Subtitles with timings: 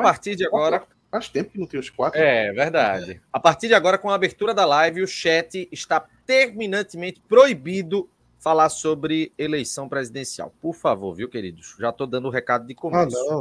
[0.00, 0.82] A partir de agora.
[1.10, 2.18] Faz tempo que não tem os quatro.
[2.18, 3.20] É, verdade.
[3.30, 8.08] A partir de agora, com a abertura da live, o chat está terminantemente proibido
[8.38, 10.52] falar sobre eleição presidencial.
[10.60, 11.76] Por favor, viu, queridos?
[11.78, 13.16] Já estou dando o recado de começo.
[13.16, 13.38] Ah,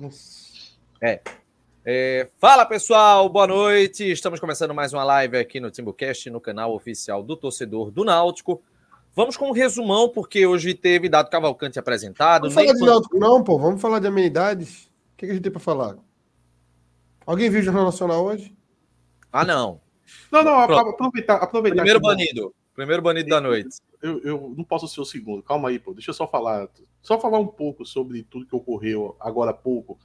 [0.00, 0.10] não.
[1.00, 1.20] É.
[1.84, 2.28] é.
[2.38, 3.28] Fala, pessoal.
[3.28, 4.10] Boa noite.
[4.10, 8.62] Estamos começando mais uma live aqui no Timbucast, no canal oficial do torcedor do Náutico.
[9.14, 12.42] Vamos com um resumão, porque hoje teve dado Cavalcante apresentado.
[12.42, 13.58] Vamos falar de Náutico, não, pô.
[13.58, 14.88] Vamos falar de amenidades.
[15.14, 15.96] O que, que a gente tem para falar?
[17.24, 18.54] Alguém viu o Jornal Nacional hoje?
[19.32, 19.80] Ah, não.
[20.30, 21.36] Não, não, aproveitar.
[21.36, 22.54] aproveitar Primeiro banido.
[22.74, 23.78] Primeiro banido da noite.
[24.02, 25.42] Eu, eu não posso ser o segundo.
[25.42, 25.94] Calma aí, pô.
[25.94, 26.68] Deixa eu só falar.
[27.00, 29.98] Só falar um pouco sobre tudo que ocorreu agora há pouco.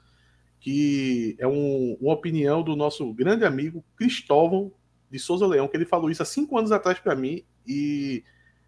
[0.60, 4.72] Que é um, uma opinião do nosso grande amigo Cristóvão
[5.10, 7.44] de Souza Leão, que ele falou isso há cinco anos atrás para mim.
[7.66, 8.24] E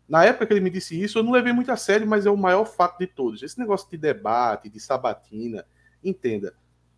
[0.09, 2.29] na época que ele me disse isso, eu não levei muito a sério, mas é
[2.31, 3.43] o maior fato de todos.
[3.43, 5.63] Esse negócio de debate, de sabatina,
[6.03, 6.53] entenda.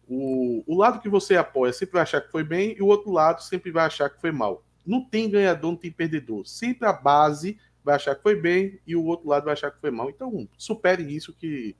[0.08, 3.12] O, o lado que você apoia sempre vai achar que foi bem e o outro
[3.12, 4.64] lado sempre vai achar que foi mal.
[4.86, 6.46] Não tem ganhador, não tem perdedor.
[6.46, 9.80] Sempre a base vai achar que foi bem e o outro lado vai achar que
[9.80, 10.09] foi mal.
[10.09, 11.75] Então, supere isso que,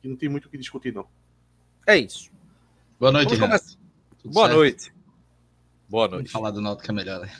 [0.00, 1.06] que não tem muito o que discutir, não.
[1.86, 2.30] É isso.
[2.98, 3.36] Boa noite.
[3.36, 4.56] Boa certo?
[4.56, 4.92] noite.
[5.88, 6.16] Boa noite.
[6.16, 7.32] Vamos falar do Náutico que é melhor, né?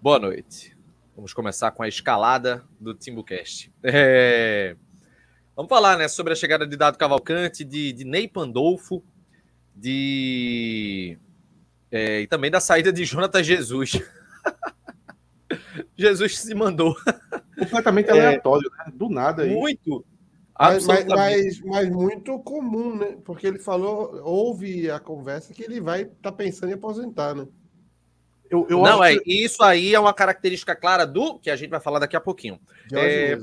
[0.00, 0.76] Boa noite.
[1.16, 3.72] Vamos começar com a escalada do Timbucast.
[3.82, 4.76] É...
[5.56, 9.04] Vamos falar né, sobre a chegada de Dado Cavalcante, de, de Ney Pandolfo,
[9.74, 11.16] de
[11.94, 13.92] é, e também da saída de Jonathan Jesus.
[15.96, 16.96] Jesus se mandou.
[17.56, 18.92] Completamente aleatório, é, né?
[18.96, 19.54] Do nada aí.
[19.54, 20.04] Muito.
[20.58, 23.16] Mas, mas, mas, mas, muito comum, né?
[23.24, 27.46] Porque ele falou, houve a conversa que ele vai estar tá pensando em aposentar, né?
[28.50, 29.44] Eu, eu Não, é, que...
[29.44, 32.60] isso aí é uma característica clara do que a gente vai falar daqui a pouquinho.
[32.92, 33.36] É,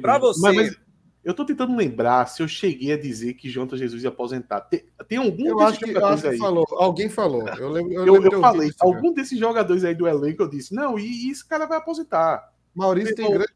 [0.00, 0.40] Para você.
[0.40, 0.76] Mas, mas,
[1.22, 4.62] eu tô tentando lembrar se eu cheguei a dizer que Jonathan Jesus ia aposentar.
[4.62, 6.66] Tem, tem algum eu acho que, eu acho que falou.
[6.72, 7.46] Alguém falou.
[7.48, 7.92] Eu lembro.
[7.92, 8.70] Eu, eu, eu falei.
[8.80, 12.50] Algum desses jogadores aí do elenco eu disse: não, e, e esse cara vai aposentar.
[12.74, 13.52] Maurício tem grande,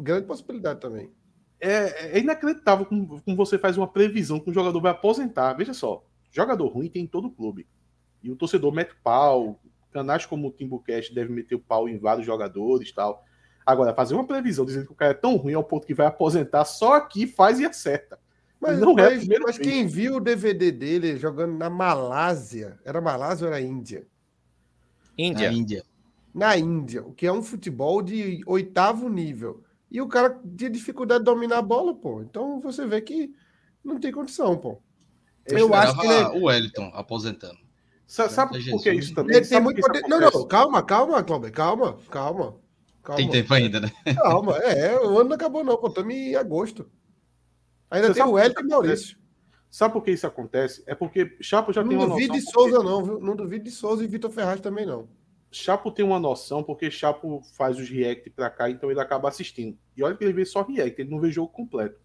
[0.00, 1.10] grande possibilidade também.
[1.60, 5.54] É, é inacreditável como, como, você faz uma previsão que um jogador vai aposentar.
[5.54, 7.66] Veja só, jogador ruim tem em todo clube.
[8.22, 9.60] E o torcedor mete pau.
[9.92, 13.22] Canais como o Timbucast deve meter o pau em vários jogadores tal.
[13.66, 16.06] Agora, fazer uma previsão dizendo que o cara é tão ruim ao ponto que vai
[16.06, 18.18] aposentar, só aqui faz e acerta.
[18.60, 23.46] Mas não é mas, mas quem viu o DVD dele jogando na Malásia, era Malásia
[23.46, 24.06] ou era Índia?
[25.16, 25.50] Índia.
[25.50, 25.84] Na Índia.
[26.34, 29.62] Na Índia, o que é um futebol de oitavo nível.
[29.90, 32.22] E o cara tinha dificuldade de dominar a bola, pô.
[32.22, 33.34] Então você vê que
[33.84, 34.80] não tem condição, pô.
[35.46, 36.14] Eu, Eu acho que ele...
[36.14, 37.58] É o Wellington aposentando.
[38.06, 39.36] Sabe por que isso também?
[39.36, 40.02] Ele tem muito poder...
[40.08, 42.56] Não, não, calma, calma, Cláudio, calma, calma.
[43.04, 43.18] Calma.
[43.18, 43.92] Tem tempo ainda, né?
[44.16, 46.90] Calma, é, o ano não acabou, não, pô, estamos em agosto.
[47.90, 49.18] Ainda Você tem o Hélio e o Maurício.
[49.70, 50.82] Sabe por que isso acontece?
[50.86, 52.18] É porque Chapo já não tem uma noção.
[52.18, 53.20] Não duvide de Souza, não, viu?
[53.20, 55.08] Não duvide de Souza e Vitor Ferraz também, não.
[55.50, 59.76] Chapo tem uma noção, porque Chapo faz os react pra cá, então ele acaba assistindo.
[59.94, 62.00] E olha que ele vê só react, ele não vê jogo completo.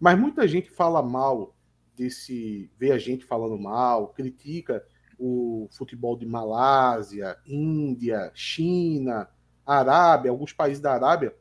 [0.00, 1.54] Mas muita gente fala mal
[1.94, 2.68] desse.
[2.76, 4.84] vê a gente falando mal, critica
[5.16, 9.28] o futebol de Malásia, Índia, China
[9.78, 11.34] Arábia, alguns países da Arábia,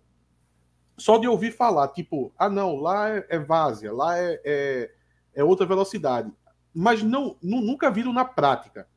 [0.97, 4.91] só de ouvir falar, tipo, ah, não, lá é, é várzea, lá é, é,
[5.33, 6.31] é, outra velocidade.
[6.73, 8.87] Mas não, nunca viram na prática.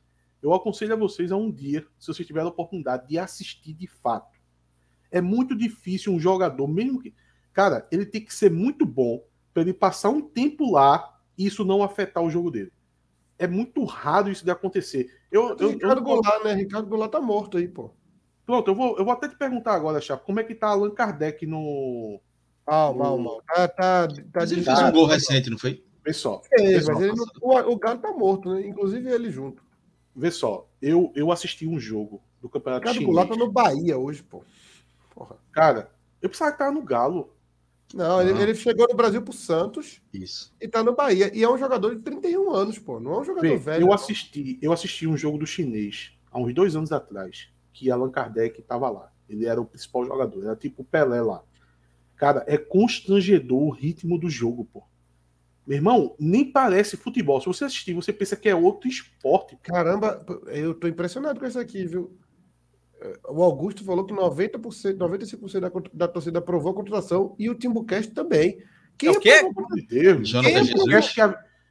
[0.43, 3.87] Eu aconselho a vocês a um dia, se vocês tiverem a oportunidade, de assistir de
[3.87, 4.37] fato.
[5.11, 7.15] É muito difícil um jogador, mesmo que.
[7.53, 11.65] Cara, ele tem que ser muito bom para ele passar um tempo lá e isso
[11.65, 12.73] não afetar o jogo dele.
[13.39, 15.11] É muito raro isso de acontecer.
[15.31, 16.05] Eu, eu, Ricardo eu...
[16.05, 16.55] Goulart, né?
[16.55, 17.91] Ricardo Goulart tá morto aí, pô.
[18.45, 20.91] Pronto, eu vou, eu vou até te perguntar agora, Chapo, como é que tá Allan
[20.91, 22.21] Kardec no.
[22.67, 23.31] Calma, calma.
[23.47, 25.85] Tá, tá, tá ele fez um gol recente, não foi?
[26.05, 26.43] Vê só.
[26.53, 28.67] É, mas ele não, o, o Galo tá morto, né?
[28.67, 29.63] Inclusive ele junto.
[30.15, 33.09] Vê só, eu, eu assisti um jogo do Campeonato Chinês.
[33.09, 34.43] O Galo tá no Bahia hoje, pô.
[35.15, 35.37] Porra.
[35.53, 35.91] Cara,
[36.21, 37.33] eu precisava estar no Galo.
[37.95, 40.01] Não, ele, ele, chegou no Brasil pro Santos.
[40.13, 40.53] Isso.
[40.61, 41.31] E tá no Bahia.
[41.37, 42.99] E é um jogador de 31 anos, pô.
[42.99, 43.83] Não é um jogador Vê, velho.
[43.83, 43.95] Eu não.
[43.95, 48.61] assisti, eu assisti um jogo do chinês há uns dois anos atrás que Allan Kardec
[48.61, 49.13] estava lá.
[49.29, 51.43] Ele era o principal jogador, era tipo o Pelé lá.
[52.17, 54.83] Cara, é constrangedor o ritmo do jogo, pô.
[55.67, 57.41] Meu irmão, nem parece futebol.
[57.41, 59.57] Se você assistir, você pensa que é outro esporte.
[59.57, 59.63] Pô.
[59.63, 62.17] Caramba, eu tô impressionado com isso aqui, viu?
[63.29, 68.13] O Augusto falou que 90%, 95% da, da torcida aprovou a contratação e o Timbucast
[68.13, 68.63] também.
[68.97, 69.43] Quem é o quê?
[69.43, 70.31] Meu Deus.
[70.31, 71.13] Quem é Jesus?
[71.13, 71.21] Que,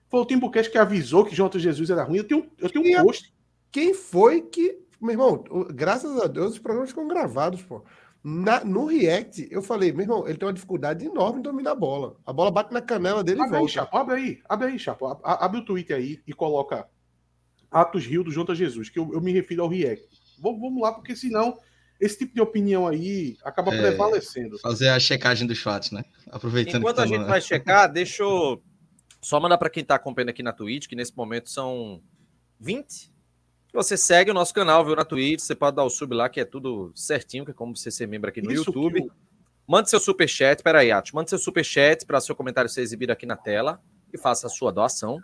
[0.09, 2.17] foi o Timbucast que avisou que Jonathan Jesus era ruim.
[2.17, 3.33] Eu tenho, eu tenho um post.
[3.71, 5.43] Quem foi que meu irmão,
[5.73, 7.83] graças a Deus os programas ficam gravados, pô.
[8.23, 11.75] Na, no React, eu falei, meu irmão, ele tem uma dificuldade enorme em dominar a
[11.75, 12.15] bola.
[12.23, 13.65] A bola bate na canela dele abre e volta.
[13.65, 15.19] Aí, Chapo, abre aí, abre aí, Chapo.
[15.23, 16.87] Abre o Twitter aí e coloca
[17.71, 20.07] Atos Rio do Jonta Jesus, que eu, eu me refiro ao React.
[20.39, 21.57] Vamos lá, porque senão
[21.99, 24.59] esse tipo de opinião aí acaba é, prevalecendo.
[24.59, 26.03] Fazer a checagem dos fatos, né?
[26.31, 28.61] Aproveitando Enquanto a gente vai checar, deixa eu
[29.21, 32.01] só mandar para quem está acompanhando aqui na Twitch, que nesse momento são
[32.59, 33.10] 20.
[33.73, 36.41] Você segue o nosso canal, viu, na Twitch, você pode dar o sub lá, que
[36.41, 39.03] é tudo certinho, que é como você ser membro aqui no Isso YouTube.
[39.03, 39.11] Que...
[39.65, 43.13] Mande seu super chat, peraí, Atos, mande seu super chat para seu comentário ser exibido
[43.13, 43.81] aqui na tela
[44.13, 45.21] e faça a sua doação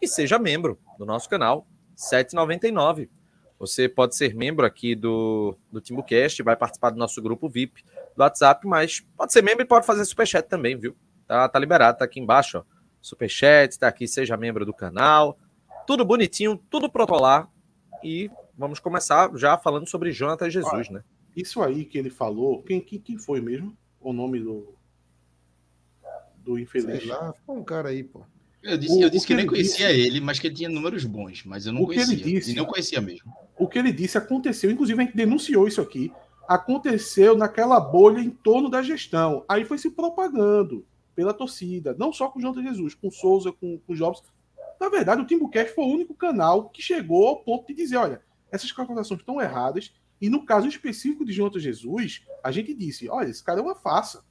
[0.00, 1.66] e seja membro do nosso canal,
[1.96, 3.08] 7,99.
[3.58, 7.82] Você pode ser membro aqui do, do TimbuCast, vai participar do nosso grupo VIP
[8.14, 10.94] do WhatsApp, mas pode ser membro e pode fazer superchat também, viu?
[11.26, 12.76] Tá, tá liberado, tá aqui embaixo, ó.
[13.00, 15.38] Superchat, tá aqui, seja membro do canal.
[15.86, 17.48] Tudo bonitinho, tudo protocolar.
[18.06, 21.04] E vamos começar já falando sobre Jonathan Jesus, Olha, né?
[21.34, 23.76] Isso aí que ele falou, quem, quem, quem foi mesmo?
[24.00, 24.74] O nome do.
[26.36, 27.00] Do infeliz?
[27.00, 28.22] Sei lá, foi um cara aí, pô.
[28.62, 30.00] Eu disse, o, eu disse que, que nem conhecia disse...
[30.06, 32.16] ele, mas que ele tinha números bons, mas eu não o conhecia.
[32.16, 33.32] Que ele disse, e não conhecia mesmo.
[33.58, 36.12] O que ele disse aconteceu, inclusive a gente denunciou isso aqui.
[36.46, 39.44] Aconteceu naquela bolha em torno da gestão.
[39.48, 40.86] Aí foi se propagando
[41.16, 44.22] pela torcida, não só com o Jonathan Jesus, com o Souza, com, com o Jobs.
[44.80, 48.22] Na verdade, o Timbucast foi o único canal que chegou ao ponto de dizer: olha,
[48.50, 49.92] essas contratações estão erradas.
[50.20, 53.74] E no caso específico de Jonathan Jesus, a gente disse: olha, esse cara é uma
[53.74, 54.24] farsa.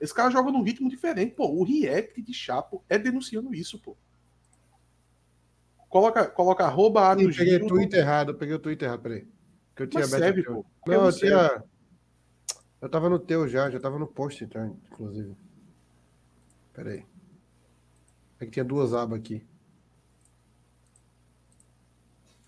[0.00, 1.34] Esse cara joga num ritmo diferente.
[1.34, 3.96] Pô, o React de Chapo é denunciando isso, pô.
[5.88, 9.26] Coloca, coloca arroba Sim, peguei o Twitter errado, peguei o Twitter errado, peraí.
[9.74, 10.64] Que eu tinha Mas serve, pô.
[10.86, 11.64] Não, eu tinha.
[12.80, 15.34] Eu tava no teu já, já tava no post, então, inclusive.
[16.74, 17.06] Peraí.
[18.38, 19.46] É que tinha duas abas aqui.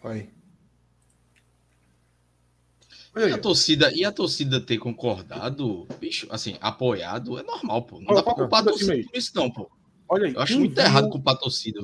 [0.03, 0.31] Vai.
[3.17, 7.99] E a torcida, e a torcida ter concordado, bicho, assim, apoiado, é normal, pô.
[8.01, 9.69] Não Olha, dá pra culpar a torcida por isso, não, pô.
[10.09, 10.85] Olha aí, eu acho muito viu...
[10.85, 11.81] errado culpar a torcida.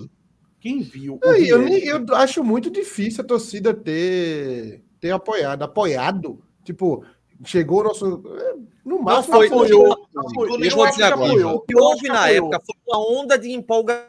[0.61, 1.19] Quem viu.
[1.25, 5.63] Aí, eu, eu, acho muito difícil a torcida ter, ter apoiado.
[5.63, 7.05] Apoiado, tipo,
[7.45, 8.23] chegou o nosso.
[8.39, 8.55] É,
[8.85, 9.93] no máximo, foi, apoiou.
[10.17, 10.65] apoiou.
[10.65, 11.49] Eu vou dizer agora.
[11.49, 14.07] O que houve na época foi uma onda de empolgação.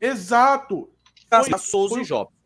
[0.00, 0.88] Exato.
[1.28, 2.39] Foi, Souza foi, e Jobs.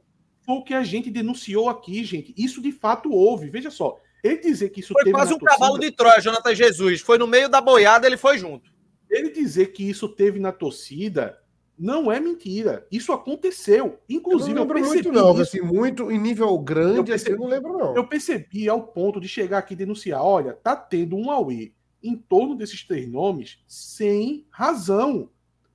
[0.45, 2.35] Foi o que a gente denunciou aqui, gente.
[2.37, 3.49] Isso de fato houve.
[3.49, 3.99] Veja só.
[4.23, 5.15] Ele dizer que isso foi teve.
[5.15, 7.01] quase um torcida, cavalo de Troia, Jonathan Jesus.
[7.01, 8.73] Foi no meio da boiada, ele foi junto.
[9.11, 11.39] Ele dizer que isso teve na torcida
[11.79, 12.87] não é mentira.
[12.91, 13.99] Isso aconteceu.
[14.09, 15.37] Inclusive, eu, não lembro eu muito, não.
[15.37, 17.97] Assim, muito em nível grande, eu, percebi, assim, eu não lembro, não.
[17.97, 22.17] Eu percebi ao ponto de chegar aqui e denunciar: olha, tá tendo um Aue em
[22.17, 25.31] torno desses três nomes sem razão.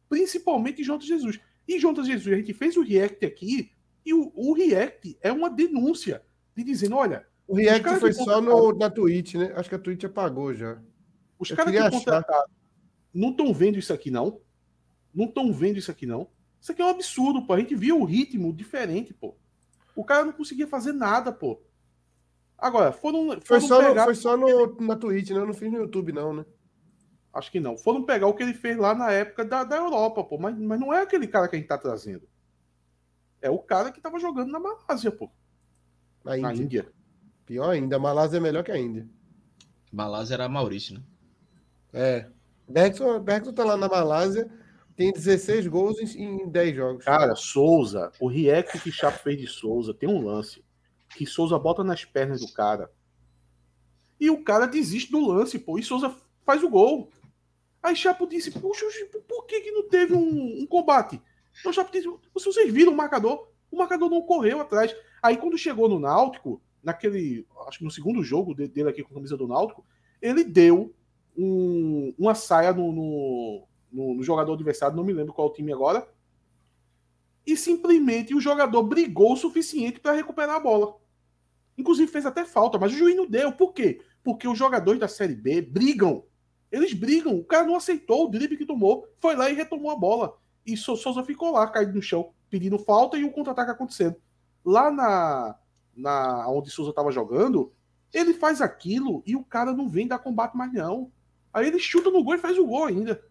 [0.07, 1.39] Principalmente Jontas Jesus.
[1.67, 3.71] E Jontas Jesus, a gente fez o react aqui,
[4.09, 6.23] e o, o react é uma denúncia
[6.55, 7.27] de dizendo: olha.
[7.47, 9.51] O react foi só no, na Twitch, né?
[9.55, 10.79] Acho que a Twitch apagou já.
[11.39, 12.49] Os caras que contrataram
[13.13, 14.39] não estão vendo isso aqui, não?
[15.13, 16.27] Não estão vendo isso aqui, não.
[16.61, 17.53] Isso aqui é um absurdo, pô.
[17.53, 19.35] A gente viu o ritmo diferente, pô.
[19.95, 21.59] O cara não conseguia fazer nada, pô.
[22.57, 23.29] Agora, foram.
[23.29, 24.01] foram foi só, pegar...
[24.01, 25.37] no, foi só no, na Twitch, né?
[25.37, 26.45] Eu não fiz no YouTube, não, né?
[27.33, 27.77] Acho que não.
[27.77, 30.37] Foram pegar o que ele fez lá na época da, da Europa, pô.
[30.37, 32.28] Mas, mas não é aquele cara que a gente tá trazendo.
[33.41, 35.29] É o cara que tava jogando na Malásia, pô.
[36.23, 36.49] Na Índia.
[36.49, 36.91] Na Índia.
[37.45, 39.07] Pior ainda, a Malásia é melhor que a Índia.
[39.91, 41.03] Malásia era Maurício, né?
[41.91, 42.29] É.
[42.67, 44.49] Bergson, Bergson tá lá na Malásia
[44.99, 47.05] tem 16 gols em, em 10 jogos.
[47.05, 50.61] Cara, Souza, o react que Chapo fez de Souza tem um lance
[51.15, 52.91] que Souza bota nas pernas do cara.
[54.19, 55.79] E o cara desiste do lance, pô.
[55.79, 56.13] E Souza
[56.45, 57.09] faz o gol.
[57.81, 58.85] Aí Chapo disse: Puxa,
[59.25, 61.21] por que, que não teve um, um combate?
[61.59, 63.49] Então Chapo disse: Vocês viram o marcador?
[63.71, 64.95] O marcador não correu atrás.
[65.21, 67.45] Aí quando chegou no Náutico, naquele.
[67.67, 69.85] Acho que no segundo jogo dele aqui com a camisa do Náutico,
[70.21, 70.93] ele deu
[71.37, 75.71] um, uma saia no, no, no, no jogador adversário, não me lembro qual o time
[75.71, 76.07] agora.
[77.45, 80.95] E simplesmente o jogador brigou o suficiente para recuperar a bola.
[81.77, 83.51] Inclusive fez até falta, mas o juiz não deu.
[83.53, 84.01] Por quê?
[84.23, 86.25] Porque os jogadores da Série B brigam.
[86.71, 87.37] Eles brigam.
[87.37, 90.37] O cara não aceitou o drible que tomou, foi lá e retomou a bola.
[90.73, 94.15] E Souza ficou lá, caído no chão, pedindo falta e o contra-ataque acontecendo.
[94.63, 95.55] Lá na,
[95.95, 97.71] na onde Souza estava jogando,
[98.13, 101.11] ele faz aquilo e o cara não vem dar combate mais não.
[101.53, 103.21] Aí ele chuta no gol e faz o gol ainda.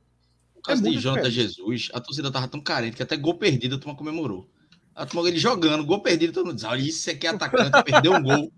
[0.57, 3.77] No caso é de Jonathan Jesus, a torcida tava tão carente que até gol perdido
[3.77, 4.49] a turma comemorou.
[4.95, 8.15] A turma ele jogando, gol perdido, todo mundo diz: olha, isso aqui é atacante, perdeu
[8.15, 8.53] um gol.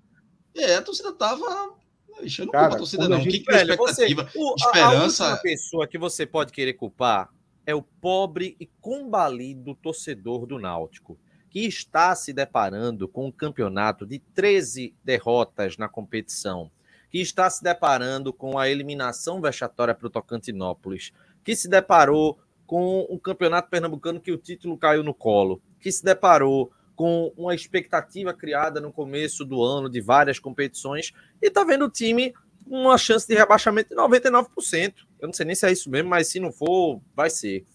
[0.56, 1.74] É, a torcida tava.
[2.22, 3.20] Ixi, eu não culpo a torcida, não.
[3.20, 3.40] Gente...
[3.40, 4.24] Que, expectativa?
[4.24, 5.26] Você, o, esperança.
[5.26, 7.30] A, a pessoa que você pode querer culpar
[7.70, 14.06] é o pobre e combalido torcedor do Náutico, que está se deparando com um campeonato
[14.06, 16.70] de 13 derrotas na competição
[17.10, 21.12] que está se deparando com a eliminação vexatória para o Tocantinópolis,
[21.44, 26.04] que se deparou com um campeonato pernambucano que o título caiu no colo, que se
[26.04, 31.12] deparou com uma expectativa criada no começo do ano de várias competições
[31.42, 32.32] e está vendo o time
[32.64, 35.09] uma chance de rebaixamento de 99%.
[35.20, 37.66] Eu não sei nem se é isso mesmo, mas se não for, vai ser.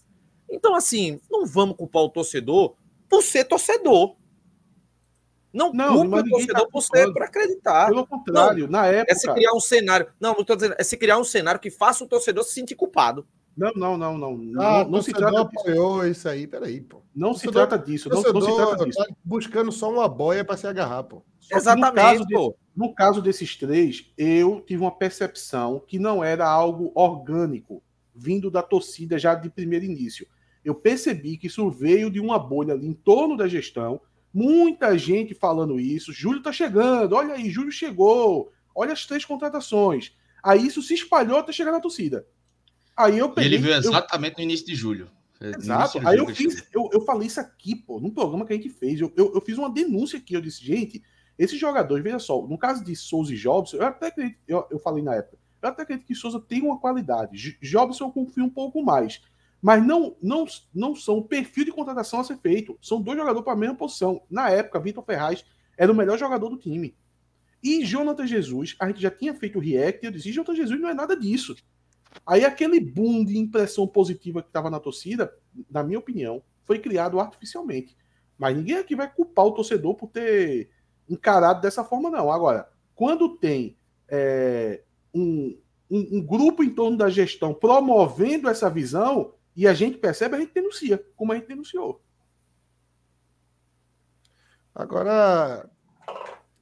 [0.50, 2.76] Então, assim, não vamos culpar o torcedor
[3.08, 4.16] por ser torcedor.
[5.52, 7.86] Não, não culpa o torcedor tá por ser para acreditar.
[7.86, 9.12] Pelo contrário, não, na época.
[9.12, 10.12] É se criar um cenário.
[10.20, 10.74] Não, não estou dizendo.
[10.78, 13.26] É se criar um cenário que faça o torcedor se sentir culpado.
[13.56, 14.60] Não, não, não, não.
[14.60, 16.10] Ah, não, não se trata apoiou disso.
[16.10, 17.02] isso aí, peraí, pô.
[17.14, 18.10] Não se trata disso.
[18.10, 18.98] Não, não, se trata disso.
[18.98, 21.24] Tá buscando só uma boia para se agarrar, pô.
[21.40, 26.46] Só Exatamente, no caso, no caso desses três, eu tive uma percepção que não era
[26.46, 27.82] algo orgânico,
[28.14, 30.26] vindo da torcida já de primeiro início.
[30.62, 34.00] Eu percebi que isso veio de uma bolha ali em torno da gestão,
[34.34, 36.12] muita gente falando isso.
[36.12, 40.12] Júlio tá chegando, olha aí, Júlio chegou, olha as três contratações.
[40.42, 42.26] Aí isso se espalhou até chegar na torcida.
[42.96, 44.38] Aí eu peguei, Ele veio exatamente eu...
[44.38, 45.10] no início de julho.
[45.40, 46.00] Exato.
[46.06, 49.00] Aí eu fiz, eu, eu falei isso aqui, pô, num programa que a gente fez.
[49.00, 50.34] Eu, eu, eu, fiz uma denúncia aqui.
[50.34, 51.02] Eu disse, gente,
[51.38, 54.78] esses jogadores, veja só, no caso de Souza e Jobson, eu até acredito, eu, eu
[54.78, 57.58] falei na época, eu até acredito que Souza tem uma qualidade.
[57.60, 59.20] Jobson eu confio um pouco mais.
[59.60, 62.78] Mas não, não, não são o perfil de contratação a ser feito.
[62.80, 64.22] São dois jogadores para a mesma posição.
[64.30, 65.44] Na época, Vitor Ferraz
[65.76, 66.94] era o melhor jogador do time.
[67.62, 70.80] E Jonathan Jesus, a gente já tinha feito o react, e eu disse, Jonathan Jesus
[70.80, 71.56] não é nada disso.
[72.24, 75.32] Aí aquele boom de impressão positiva que estava na torcida,
[75.70, 77.96] na minha opinião, foi criado artificialmente.
[78.38, 80.70] Mas ninguém aqui vai culpar o torcedor por ter
[81.08, 82.30] encarado dessa forma, não.
[82.30, 83.76] Agora, quando tem
[84.08, 84.82] é,
[85.14, 85.58] um,
[85.90, 90.40] um, um, grupo em torno da gestão promovendo essa visão e a gente percebe, a
[90.40, 92.02] gente denuncia, como a gente denunciou.
[94.74, 95.70] Agora,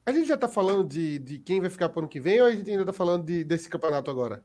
[0.07, 2.41] a gente já está falando de, de quem vai ficar para o ano que vem
[2.41, 4.45] ou a gente ainda está falando de, desse campeonato agora?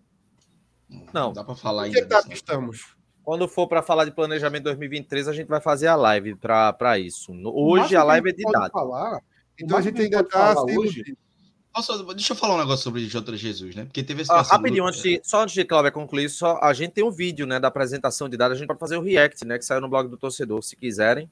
[1.13, 1.33] Não.
[1.33, 2.23] Dá para falar ainda.
[2.23, 2.95] Que estamos?
[3.23, 7.31] Quando for para falar de planejamento 2023, a gente vai fazer a live para isso.
[7.45, 8.71] Hoje a live é de dados.
[8.71, 9.21] Falar,
[9.59, 11.15] então a gente ainda está hoje.
[11.75, 13.37] Nossa, deixa eu falar um negócio sobre J.
[13.37, 13.85] Jesus, né?
[13.85, 16.93] Porque teve esse ah, Rapidinho, antes de, só antes de Cláudia concluir, só, a gente
[16.93, 19.57] tem um vídeo né, da apresentação de dados, a gente pode fazer o react, né?
[19.57, 21.29] Que saiu no blog do torcedor, se quiserem.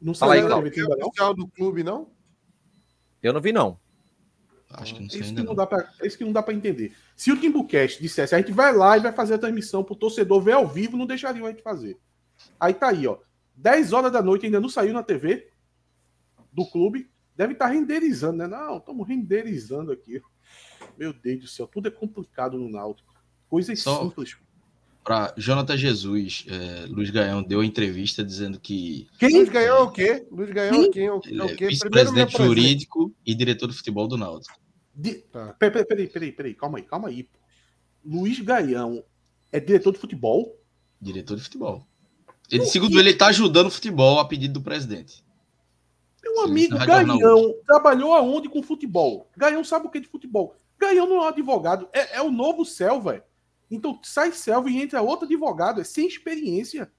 [0.00, 1.34] Não saiu aí, Cláudia.
[1.36, 2.08] do clube, não?
[3.22, 3.78] Eu não vi, não.
[4.76, 5.54] Acho que não sei isso, que não.
[5.54, 6.94] Dá pra, isso que não dá para entender.
[7.16, 10.40] Se o Timbucast dissesse, a gente vai lá e vai fazer a transmissão pro torcedor
[10.40, 11.98] ver ao vivo, não deixariam a gente fazer.
[12.58, 13.18] Aí tá aí, ó.
[13.56, 15.48] 10 horas da noite ainda não saiu na TV
[16.52, 17.08] do clube.
[17.36, 18.46] Deve estar tá renderizando, né?
[18.46, 20.20] Não, estamos renderizando aqui.
[20.96, 23.12] Meu Deus do céu, tudo é complicado no Náutico.
[23.48, 24.36] Coisas Só simples.
[25.02, 29.06] Para Jonathan Jesus, é, Luiz Gaião deu entrevista dizendo que.
[29.18, 29.36] Quem?
[29.36, 30.26] Luiz Gaião é o quê?
[30.30, 31.06] Luiz Gaião é quem?
[31.06, 31.64] É o quê?
[31.64, 34.63] É vice-presidente jurídico e diretor do futebol do Náutico.
[34.94, 35.14] De...
[35.14, 35.54] Tá.
[35.54, 37.28] Peraí, peraí, peraí, peraí, calma aí, calma aí.
[38.04, 39.02] Luiz Gaião
[39.50, 40.60] é diretor de futebol?
[41.00, 41.86] Diretor de futebol.
[42.50, 45.24] Ele, segundo ele, está ajudando o futebol a pedido do presidente.
[46.22, 49.30] Meu amigo, Gaião trabalhou aonde com futebol?
[49.36, 50.56] Gaião sabe o que é de futebol?
[50.78, 53.24] Gaião não é um advogado, é, é o novo Selva.
[53.70, 56.90] Então sai Selva e entra outro advogado, é sem experiência.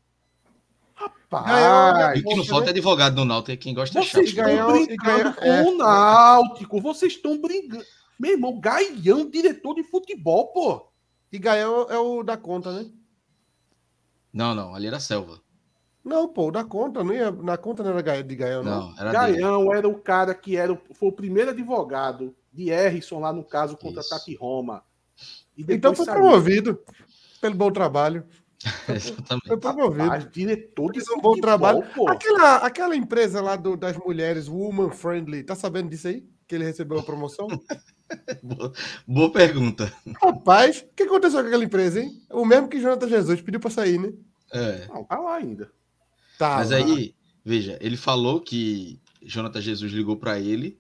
[0.95, 4.29] Rapaz, e o que não falta é advogado no Náutico, é quem gosta de Vocês
[4.29, 5.63] estão brincando com é.
[5.63, 7.83] o Náutico, vocês estão brincando.
[8.17, 10.87] Meu irmão, Gaião, diretor de futebol, pô.
[11.31, 12.89] E Gaião é o da conta, né?
[14.31, 15.41] Não, não, ali era Selva.
[16.03, 18.89] Não, pô, da conta, não ia, na conta não era de Gaião, não.
[18.89, 19.77] não era Gaião dele.
[19.77, 24.01] era o cara que era, foi o primeiro advogado de Erison lá no caso contra
[24.01, 24.11] Isso.
[24.11, 24.83] Tati Roma.
[25.67, 26.21] então foi saiu.
[26.21, 26.79] promovido
[27.41, 28.23] pelo bom trabalho.
[28.89, 29.47] Exatamente.
[29.47, 30.03] Foi promovido.
[30.03, 31.83] Rapaz, diretor de um bom trabalho.
[32.07, 36.23] Aquela, aquela empresa lá do, das mulheres, Woman Friendly, tá sabendo disso aí?
[36.47, 37.47] Que ele recebeu a promoção?
[38.43, 38.73] boa,
[39.07, 39.91] boa, pergunta.
[40.21, 42.21] Rapaz, o que aconteceu com aquela empresa, hein?
[42.31, 44.13] O mesmo que Jonathan Jesus pediu para sair, né?
[44.51, 44.87] É.
[44.87, 45.71] Não, tá lá ainda.
[46.37, 46.77] Tá Mas lá.
[46.77, 50.77] aí, veja, ele falou que Jonathan Jesus ligou para ele,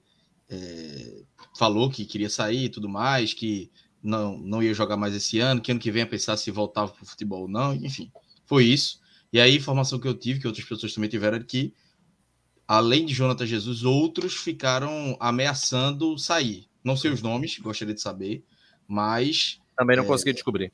[0.49, 1.23] é,
[1.57, 3.71] falou que queria sair e tudo mais, que
[4.05, 6.91] não, não ia jogar mais esse ano, que ano que vem ia pensar se voltava
[6.91, 8.11] para o futebol ou não, enfim,
[8.45, 9.01] foi isso.
[9.33, 11.73] E aí, a informação que eu tive, que outras pessoas também tiveram, é que,
[12.67, 16.67] além de Jonathan Jesus, outros ficaram ameaçando sair.
[16.83, 18.45] Não sei os nomes, gostaria de saber,
[18.87, 19.59] mas.
[19.75, 20.71] Também não é, consegui descobrir.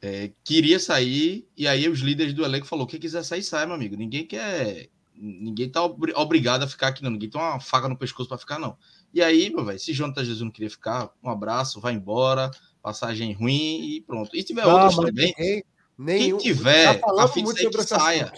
[0.00, 3.74] É, queria sair, e aí os líderes do elenco falou: quem quiser sair, sai, meu
[3.74, 3.96] amigo.
[3.96, 4.88] Ninguém quer.
[5.14, 7.10] Ninguém tá obrigado a ficar aqui, não.
[7.10, 8.78] Ninguém tem uma faca no pescoço para ficar, não.
[9.12, 12.50] E aí, meu velho, se Jonathan Jesus não queria ficar, um abraço, vai embora,
[12.82, 14.34] passagem ruim e pronto.
[14.34, 15.64] E se tiver não, outros também, ninguém,
[15.98, 18.32] nenhum, quem tiver tá a fim de sair, que saia.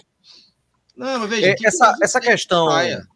[0.95, 3.07] Não, mas veja, é, essa, essa questão, saia.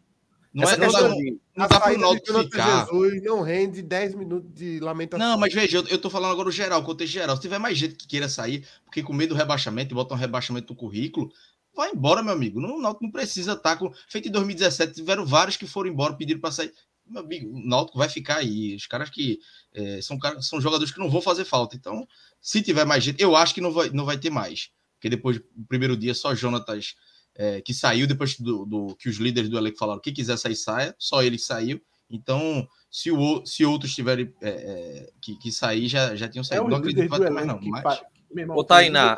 [0.52, 2.50] Não Essa é não questão dá, de- não A dá pro saída de Náutico Jonathan
[2.50, 2.86] ficar.
[2.86, 5.24] Jesus não rende 10 minutos de lamentação.
[5.28, 7.36] Não, mas veja, eu, eu tô falando agora o geral, o contexto geral.
[7.36, 10.18] Se tiver mais gente que queira sair, porque com medo do rebaixamento e botar um
[10.18, 11.30] rebaixamento no currículo,
[11.72, 12.60] vai embora, meu amigo.
[12.60, 13.92] Não, o Náutico não precisa estar com.
[14.08, 16.72] Feito em 2017, tiveram vários que foram embora, pediram para sair.
[17.10, 18.74] Meu amigo, o Náutico vai ficar aí.
[18.76, 19.40] Os caras que
[19.74, 21.74] eh, são, são jogadores que não vão fazer falta.
[21.76, 22.06] Então,
[22.40, 24.70] se tiver mais gente, eu acho que não vai, não vai ter mais.
[24.94, 26.94] Porque depois do primeiro dia, só Jonatas
[27.34, 30.54] eh, que saiu, depois do, do- que os líderes do elenco falaram que quiser sair,
[30.54, 30.94] saia.
[30.98, 31.80] Só ele saiu.
[32.08, 36.44] Então, se, o, se outros tiverem eh, eh, que, que sair, já, já tinham É
[36.44, 36.64] saído.
[36.64, 37.60] o não acredito que vai ter mais, não.
[37.60, 38.02] Mas...
[38.36, 39.16] irmão, Ô, Tainá,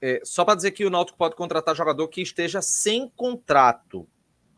[0.00, 4.08] É, só para dizer que o Náutico pode contratar jogador que esteja sem contrato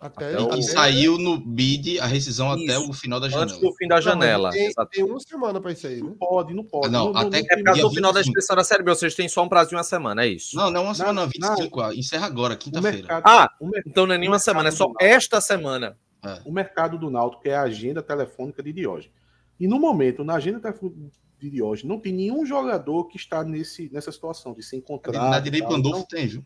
[0.05, 2.91] Até, Até E o- até- saiu no bid a rescisão até Isso.
[2.91, 3.61] o final da antes janela.
[3.61, 4.51] do fim da janela.
[4.51, 4.91] Tem, Exato.
[4.91, 6.09] tem uma semana para isso aí, né?
[6.11, 6.91] Não pode, não pode.
[6.93, 8.31] Não, até É tem por causa dia do final da 25.
[8.39, 10.57] inscrição da Série B, vocês têm só um prazo de uma semana, é isso?
[10.57, 11.81] Não, não uma semana, não, na- 25.
[11.81, 13.23] ah, Encerra agora, quinta-feira.
[13.25, 13.49] Ah,
[13.87, 15.97] então não é nenhuma semana, é só esta semana.
[16.45, 19.11] o mercado do Náutico é a agenda telefônica de Diógenes.
[19.59, 20.99] E no momento, na agenda telefônica
[21.41, 25.31] de Diógenes, não tem nenhum jogador que está nesse, nessa situação de sem contrato.
[25.31, 25.67] Na direita.
[25.69, 26.45] Pandolfo Então, tem, viu?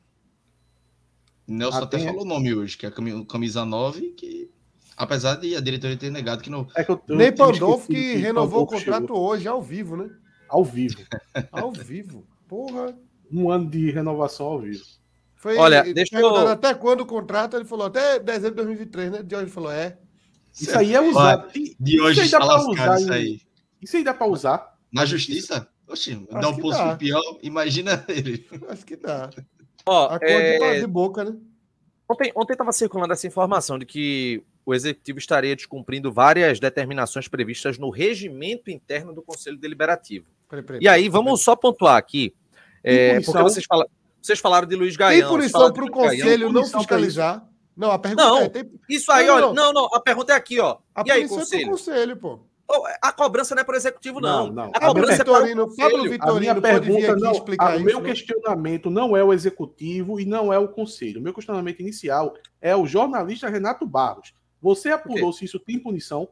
[1.49, 2.09] Nelson até tem, é?
[2.11, 4.51] falou o nome hoje, que é a cami- camisa 9, que
[4.97, 6.67] apesar de a diretoria ter negado que não.
[6.77, 10.11] é que eu, eu Nem Pandolfo que renovou o contrato chegou hoje, ao vivo, né?
[10.49, 10.99] ao vivo.
[11.53, 12.27] Ao vivo.
[12.49, 12.97] Porra.
[13.31, 14.83] Um ano de renovação ao vivo.
[15.37, 17.55] Foi, Olha, ele deixa eu- Até quando o contrato?
[17.57, 19.23] Ele falou até dezembro de 2023, né?
[19.23, 19.99] De hoje ele falou, é.
[20.59, 21.49] Isso aí é usado.
[21.79, 23.41] De hoje isso aí dá está lascado usar isso aí.
[23.83, 24.75] Isso aí dá pra usar.
[24.91, 25.69] Na justiça?
[25.87, 28.47] Oxi, dá um posto pior, imagina ele.
[28.69, 29.31] Acho que dá.
[29.89, 31.37] Ó, Acordo é, de, boca, né?
[32.09, 37.91] Ontem estava circulando essa informação de que o executivo estaria descumprindo várias determinações previstas no
[37.91, 40.27] regimento interno do Conselho Deliberativo.
[40.49, 41.09] Peraí, peraí, E aí, peraí.
[41.11, 42.35] vamos só pontuar aqui,
[42.83, 43.87] é, porque vocês, fala-
[44.23, 45.29] vocês falaram de Luiz Tem Gaião.
[45.29, 47.47] vocês punição para o conselho não fiscalizar?
[47.77, 48.39] Não, a pergunta Não.
[48.39, 49.47] é: tem, Isso aí, Não, olha.
[49.47, 49.55] não.
[49.55, 50.79] Não, não, a pergunta é aqui, ó.
[50.95, 51.63] a E aí, é conselho?
[51.63, 52.41] para o conselho, pô.
[53.01, 54.47] A cobrança não é para o executivo, não.
[54.49, 54.65] Não, não.
[54.75, 55.97] A A cobrança é para o Vitorino, Pablo conselho.
[55.97, 56.01] A
[56.41, 57.33] minha Vitorino pergunta aqui não.
[57.33, 58.09] explicar a- o meu né?
[58.11, 61.19] questionamento não é o executivo e não é o conselho.
[61.21, 64.35] O meu questionamento inicial é o jornalista Renato Barros.
[64.61, 66.29] Você apurou se isso tem punição?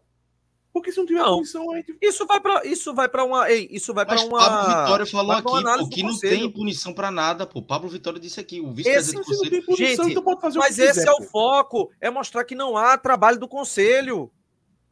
[0.74, 1.36] Porque se não tiver Não.
[1.36, 4.38] punição, a gente Isso vai para isso vai para uma, ei, isso vai para uma
[4.38, 6.38] Pablo Vitória falou vai pra uma aqui, pô, que não conselho.
[6.38, 7.62] tem punição pra nada, pô.
[7.62, 9.50] Pablo Vitória disse aqui, o Esse vice-presidente do conselho.
[9.50, 11.22] tem punição, Gente, então pode fazer Mas o que quiser, esse é o pô.
[11.24, 14.30] foco, é mostrar que não há trabalho do conselho.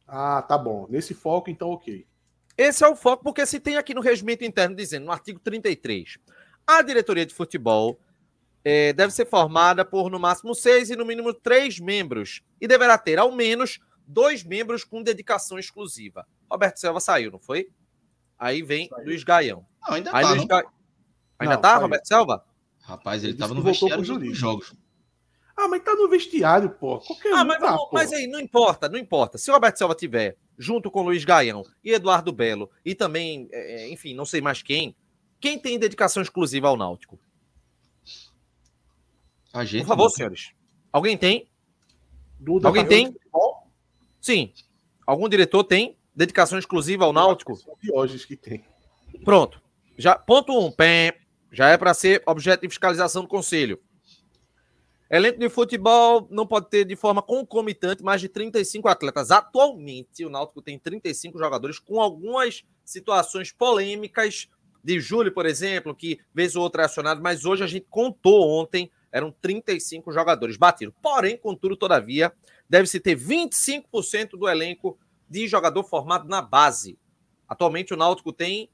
[0.07, 0.87] Ah, tá bom.
[0.89, 2.05] Nesse foco, então, ok.
[2.57, 6.17] Esse é o foco, porque se tem aqui no regimento interno dizendo, no artigo 33,
[6.65, 7.99] a diretoria de futebol
[8.63, 12.97] eh, deve ser formada por no máximo seis e no mínimo três membros, e deverá
[12.97, 16.25] ter ao menos dois membros com dedicação exclusiva.
[16.49, 17.69] Roberto Selva saiu, não foi?
[18.39, 19.05] Aí vem Saiu.
[19.05, 19.65] Luiz Gaião.
[19.87, 20.45] Não, ainda Aí tá, Luiz.
[20.45, 20.71] Ga-
[21.37, 21.81] Ainda Não, tá, saiu.
[21.81, 22.45] Roberto Selva?
[22.81, 24.73] Rapaz, ele Ele tava no vestiário dos jogos.
[25.57, 26.99] Ah, mas tá no vestiário, pô.
[26.99, 27.89] Qualquer Ah, um mas, tá, vamos- pô.
[27.93, 29.37] mas aí, não importa, não importa.
[29.37, 33.89] Se o Roberto Selva tiver junto com Luiz Gaião e Eduardo Belo, e também, eh,
[33.89, 34.95] enfim, não sei mais quem,
[35.39, 37.17] quem tem dedicação exclusiva ao Náutico?
[39.53, 40.09] A gente, Por favor, não.
[40.09, 40.51] senhores.
[40.91, 41.49] Alguém tem?
[42.39, 43.15] Duda, Alguém tem?
[44.21, 44.51] Sim.
[45.07, 47.55] Algum diretor tem dedicação exclusiva ao Náutico?
[47.55, 48.65] São Diógenes que tem.
[49.23, 49.61] Pronto.
[49.97, 51.19] Já, ponto um, pé,
[51.51, 53.79] já é para ser objeto de fiscalização do conselho.
[55.09, 59.29] Elenco de futebol não pode ter de forma concomitante mais de 35 atletas.
[59.29, 64.47] Atualmente, o Náutico tem 35 jogadores com algumas situações polêmicas
[64.83, 68.49] de Júlio, por exemplo, que vez ou outra é acionado, mas hoje a gente contou
[68.49, 70.93] ontem, eram 35 jogadores batidos.
[71.01, 72.31] Porém, contudo, todavia,
[72.69, 76.99] deve-se ter 25% do elenco de jogador formado na base.
[77.47, 78.69] Atualmente o Náutico tem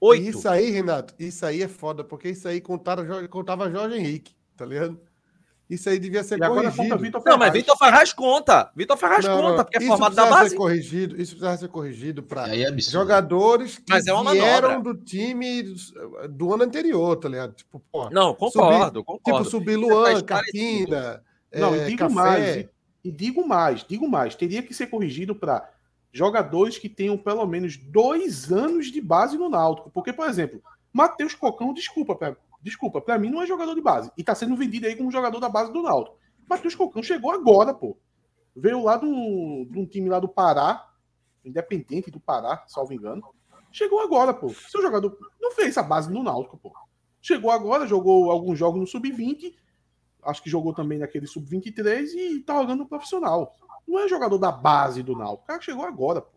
[0.00, 0.38] oito.
[0.38, 4.64] Isso aí, Renato, isso aí é foda, porque isso aí contava, contava Jorge Henrique, tá
[4.64, 5.00] ligado?
[5.68, 6.98] Isso aí devia ser E corrigido.
[6.98, 7.52] Vitor Não, mas.
[7.52, 8.70] Vitor Ferraz conta.
[8.74, 10.50] Vitor Ferraz Não, conta, não, porque é isso formado da precisava base.
[10.50, 14.94] Ser corrigido, isso precisava ser corrigido para é jogadores que Mas é uma vieram manobra.
[14.94, 15.74] do time
[16.30, 17.52] do, ano anterior, tá ligado?
[17.54, 19.50] Tipo, pô, Não, concordo, tipo concordo.
[19.50, 20.22] subir Tá Luan.
[20.22, 22.14] Carpina, Não, é, e digo Café.
[22.14, 22.56] mais,
[23.04, 25.68] e, digo mais, digo mais, teria que ser corrigido para
[26.12, 29.90] jogadores que tenham pelo menos dois anos de base no Náutico.
[29.90, 34.10] Porque, por exemplo, Matheus Cocão, desculpa, pra, desculpa, para mim não é jogador de base.
[34.18, 36.18] E tá sendo vendido aí como jogador da base do Náutico.
[36.50, 37.96] Matheus Cocão chegou agora, pô.
[38.54, 40.84] Veio lá de um, time lá do Pará,
[41.44, 43.22] independente do Pará, salvo engano.
[43.70, 44.48] Chegou agora, pô.
[44.48, 46.72] Seu jogador não fez a base no Náutico, pô.
[47.22, 49.54] Chegou agora, jogou alguns jogos no Sub-20,
[50.24, 53.54] acho que jogou também naquele sub-23 e tá jogando no profissional.
[53.86, 55.44] Não é jogador da base do Náutico.
[55.44, 56.35] O cara chegou agora, pô.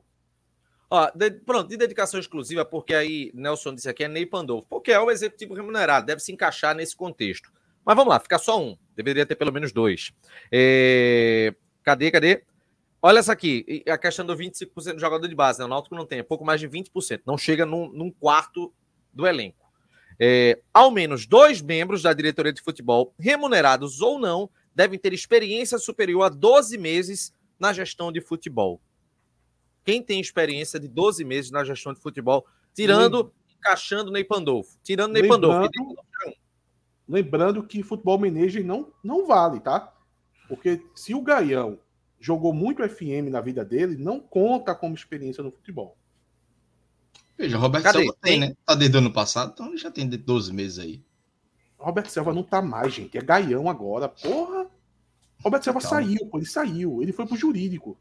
[0.89, 4.91] Ó, de- pronto, de dedicação exclusiva, porque aí Nelson disse aqui é Ney Pandolfo, porque
[4.91, 7.51] é o executivo remunerado, deve se encaixar nesse contexto.
[7.85, 8.77] Mas vamos lá, fica só um.
[8.95, 10.11] Deveria ter pelo menos dois.
[10.51, 11.53] É...
[11.83, 12.43] Cadê, cadê?
[13.01, 15.65] Olha essa aqui, a questão do 25% do jogador de base, né?
[15.65, 18.73] O Náutico não tem, é pouco mais de 20%, não chega num, num quarto
[19.13, 19.71] do elenco.
[20.19, 25.77] É, ao menos dois membros da diretoria de futebol, remunerados ou não, devem ter experiência
[25.77, 28.81] superior a 12 meses na gestão de futebol.
[29.89, 34.77] Quem tem experiência de 12 meses na gestão de futebol, tirando, encaixando Ney Pandolfo.
[34.83, 35.67] Tirando Ney Pandolfo.
[37.07, 39.91] Lembrando que futebol manager não, não vale, tá?
[40.47, 41.79] Porque se o Gaião
[42.19, 45.97] jogou muito FM na vida dele, não conta como experiência no futebol.
[47.35, 47.99] Veja, Roberto Cadê?
[48.03, 48.55] Silva tem, né?
[48.63, 51.03] Tá desde o ano passado, então ele já tem 12 meses aí.
[51.79, 53.17] Roberto Silva não tá mais, gente.
[53.17, 54.07] É gaião agora.
[54.07, 54.69] Porra!
[55.43, 55.97] Roberto Silva Calma.
[55.97, 56.37] saiu, pô.
[56.37, 57.01] Ele saiu.
[57.01, 57.97] Ele foi pro jurídico.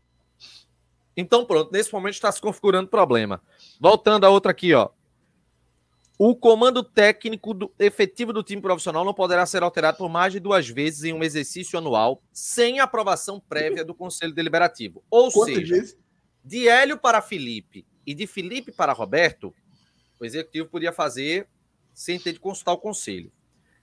[1.20, 1.72] Então, pronto.
[1.72, 3.42] Nesse momento está se configurando problema.
[3.80, 4.88] Voltando a outra aqui, ó.
[6.16, 10.38] O comando técnico do, efetivo do time profissional não poderá ser alterado por mais de
[10.38, 15.02] duas vezes em um exercício anual sem aprovação prévia do Conselho Deliberativo.
[15.10, 15.98] Ou Quantas seja, vezes?
[16.44, 19.52] de Hélio para Felipe e de Felipe para Roberto,
[20.20, 21.48] o executivo podia fazer
[21.92, 23.32] sem ter de consultar o conselho.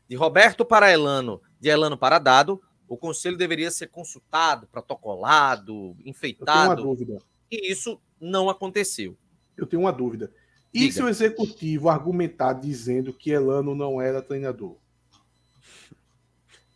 [0.08, 6.52] De Roberto para Elano, de Elano para Dado, o conselho deveria ser consultado, protocolado, enfeitado.
[6.52, 7.22] Eu tenho uma dúvida.
[7.52, 9.18] E isso não aconteceu.
[9.58, 10.32] Eu tenho uma dúvida.
[10.74, 10.94] E Diga.
[10.94, 14.78] se o executivo argumentar dizendo que Elano não era treinador?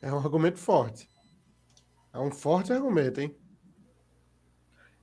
[0.02, 1.10] É um argumento forte.
[2.14, 3.36] É um forte argumento, hein?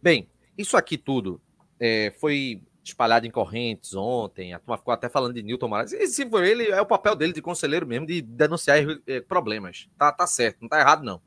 [0.02, 1.40] Bem, isso aqui tudo
[1.78, 4.52] é, foi espalhado em correntes ontem.
[4.52, 5.92] A turma ficou até falando de Newton Moraes.
[5.92, 9.88] E se for ele, é o papel dele de conselheiro mesmo, de denunciar é, problemas.
[9.98, 11.20] Tá, tá certo, não tá errado, não.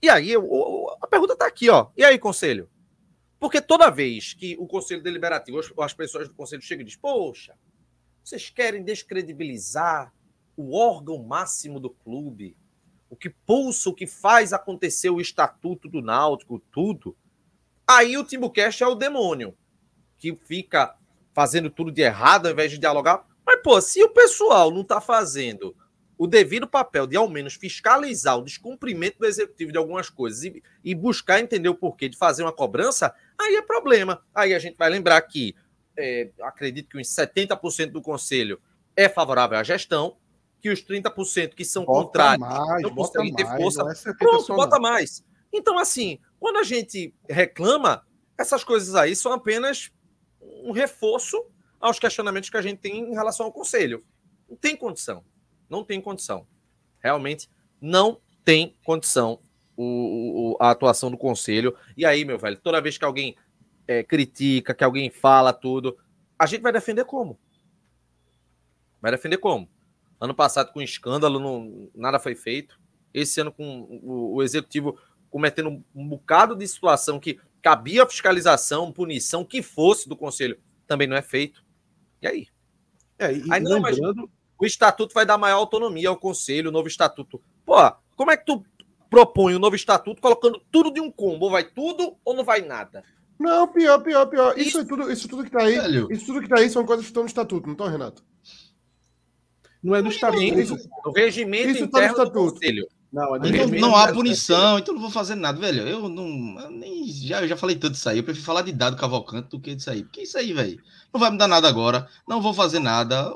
[0.00, 1.88] E aí, eu, a pergunta tá aqui, ó.
[1.96, 2.68] E aí, conselho?
[3.40, 7.00] Porque toda vez que o Conselho Deliberativo, ou as pessoas do Conselho chegam e dizem,
[7.00, 7.54] poxa,
[8.22, 10.12] vocês querem descredibilizar
[10.56, 12.56] o órgão máximo do clube,
[13.08, 17.16] o que pulsa, o que faz acontecer o estatuto do Náutico, tudo.
[17.86, 19.56] Aí o Timbucast é o demônio,
[20.18, 20.94] que fica
[21.32, 23.24] fazendo tudo de errado ao invés de dialogar.
[23.46, 25.74] Mas, pô, se o pessoal não está fazendo
[26.18, 30.62] o devido papel de ao menos fiscalizar o descumprimento do executivo de algumas coisas e,
[30.82, 34.20] e, buscar entender o porquê de fazer uma cobrança, aí é problema.
[34.34, 35.54] Aí a gente vai lembrar que
[35.96, 38.60] é, acredito que uns 70% do conselho
[38.96, 40.16] é favorável à gestão,
[40.60, 43.82] que os 30% que são bota contrários mais, não conseguem ter força.
[44.06, 45.24] É Pronto, bota mais.
[45.52, 48.04] Então, assim, quando a gente reclama,
[48.36, 49.92] essas coisas aí são apenas
[50.40, 51.44] um reforço
[51.80, 54.04] aos questionamentos que a gente tem em relação ao conselho.
[54.48, 55.24] Não tem condição.
[55.68, 56.46] Não tem condição.
[57.00, 57.48] Realmente
[57.80, 59.40] não tem condição
[59.76, 61.76] o, o, a atuação do conselho.
[61.96, 63.36] E aí, meu velho, toda vez que alguém
[63.86, 65.96] é, critica, que alguém fala tudo,
[66.38, 67.38] a gente vai defender como?
[69.00, 69.68] Vai defender como?
[70.20, 72.80] Ano passado, com escândalo, não, nada foi feito.
[73.14, 74.98] Esse ano, com o, o executivo
[75.30, 81.16] cometendo um, bocado de situação que cabia fiscalização, punição, que fosse do conselho, também não
[81.16, 81.64] é feito.
[82.22, 82.46] E aí?
[83.18, 86.88] É, e aí, não, lembrando, o estatuto vai dar maior autonomia ao conselho, o novo
[86.88, 87.42] estatuto.
[87.64, 87.76] Pô,
[88.16, 88.64] como é que tu
[89.10, 91.50] propõe o novo estatuto colocando tudo de um combo?
[91.50, 93.02] Vai tudo ou não vai nada?
[93.38, 94.58] Não, pior, pior, pior.
[94.58, 96.08] Isso, isso, é tudo, isso tudo que tá aí, Velho.
[96.10, 98.24] isso tudo que tá aí são coisas que estão no estatuto, não estão, Renato?
[99.82, 100.42] Não é no estatuto.
[100.42, 102.46] Isso, o regimento isso interno tá no estatuto.
[102.46, 102.88] do conselho.
[103.10, 105.88] Não, é então, não há punição, então não vou fazer nada, velho.
[105.88, 106.60] Eu não.
[106.60, 108.18] Eu nem, já, eu já falei tanto isso aí.
[108.18, 110.02] Eu prefiro falar de dado Cavalcante do que disso aí.
[110.02, 110.78] Porque isso aí, velho.
[111.12, 112.06] Não vai me dar nada agora.
[112.28, 113.32] Não vou fazer nada.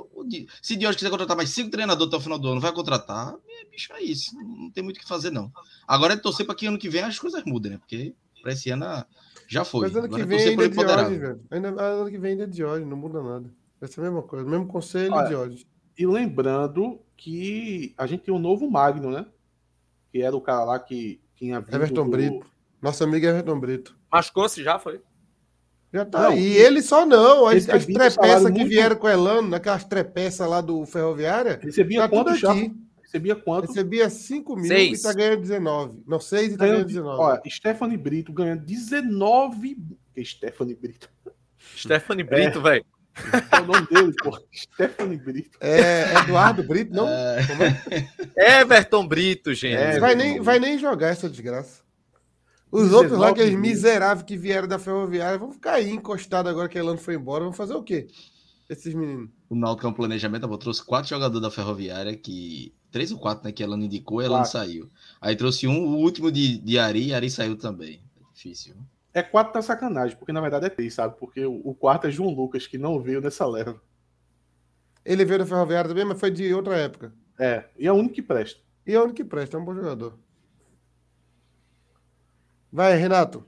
[0.61, 3.35] Se Dios quiser contratar mais cinco treinadores até o final do ano, vai contratar.
[3.49, 4.37] É, bicho, é isso.
[4.37, 5.51] Não tem muito o que fazer, não.
[5.89, 7.79] Agora é torcer para que ano que vem as coisas mudem, né?
[7.79, 8.85] Porque para esse ano
[9.49, 9.89] já foi.
[9.89, 11.41] Mas ano que vem ainda é de hoje, velho.
[11.51, 13.51] Ainda, ano que vem ainda é de hoje, não muda nada.
[13.81, 14.49] Vai ser a mesma coisa.
[14.49, 15.67] Mesmo conselho Olha, de hoje.
[15.97, 19.27] E lembrando que a gente tem um novo Magno, né?
[20.13, 21.75] Que era o cara lá que tinha vindo.
[21.75, 22.11] Everton do...
[22.11, 22.47] Brito.
[22.81, 23.97] Nosso amigo Everton Brito.
[24.13, 25.01] Machucou-se já, foi?
[25.93, 26.23] Já tá.
[26.23, 27.47] Não, e ele só não.
[27.47, 28.69] As, as trepeças que muito...
[28.69, 31.59] vieram com o Elano, naquelas trepeças lá do Ferroviária.
[31.63, 32.75] Recebia tá quanto aqui.
[33.03, 33.69] Recebia quanto?
[33.69, 35.01] Recebia 5 mil seis.
[35.01, 36.03] e tá ganhando 19.
[36.07, 37.21] Não, 6 e tá ganhando 19.
[37.21, 39.77] Olha, Stephanie Brito ganhando 19.
[40.15, 41.11] Que Stephanie Brito.
[41.77, 42.63] Stephanie Brito, é.
[42.63, 42.87] velho.
[43.51, 44.39] É o nome dele, pô.
[44.53, 45.59] Stephanie Brito.
[45.61, 47.09] É Eduardo Brito, não?
[47.09, 47.41] É...
[48.37, 48.61] é?
[48.61, 49.77] Everton Brito, gente.
[49.77, 51.83] É, vai, nem, vai nem jogar essa desgraça.
[52.71, 56.79] Os outros lá, aqueles miseráveis que vieram da ferroviária, vão ficar aí encostados agora que
[56.79, 57.45] a Elano foi embora.
[57.45, 58.09] Vão fazer o quê?
[58.69, 59.29] Esses meninos.
[59.51, 62.75] O Náutico é um planejamento, eu trouxe quatro jogadores da ferroviária que.
[62.91, 63.53] Três ou quatro, né?
[63.53, 64.91] Que a Elano indicou e a Elano saiu.
[65.21, 68.03] Aí trouxe um, o último de, de Ari e Ari saiu também.
[68.21, 68.75] É difícil.
[69.15, 71.17] É quatro tá sacanagem, porque na verdade é três, sabe?
[71.19, 73.81] Porque o, o quarto é João Lucas, que não veio nessa leva.
[75.05, 77.13] Ele veio da Ferroviária também, mas foi de outra época.
[77.39, 78.61] É, e é o único que presta.
[78.87, 80.19] E é o único que presta, é um bom jogador.
[82.73, 83.45] Vai, Renato.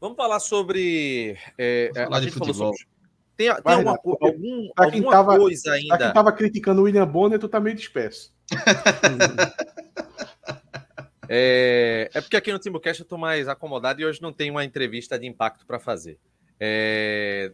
[0.00, 1.36] Vamos falar sobre.
[1.58, 2.72] É, Vamos falar a de gente falou futebol.
[2.72, 2.88] sobre.
[3.36, 5.98] Tem, tem Vai, alguma, Renato, algum, pra alguma tava- coisa Pra ainda.
[5.98, 8.32] quem tava criticando o William Bonner, tu tá meio disperso.
[11.28, 14.64] É, é porque aqui no Timbucast eu tô mais acomodado e hoje não tem uma
[14.64, 16.18] entrevista de impacto para fazer.
[16.58, 17.52] É,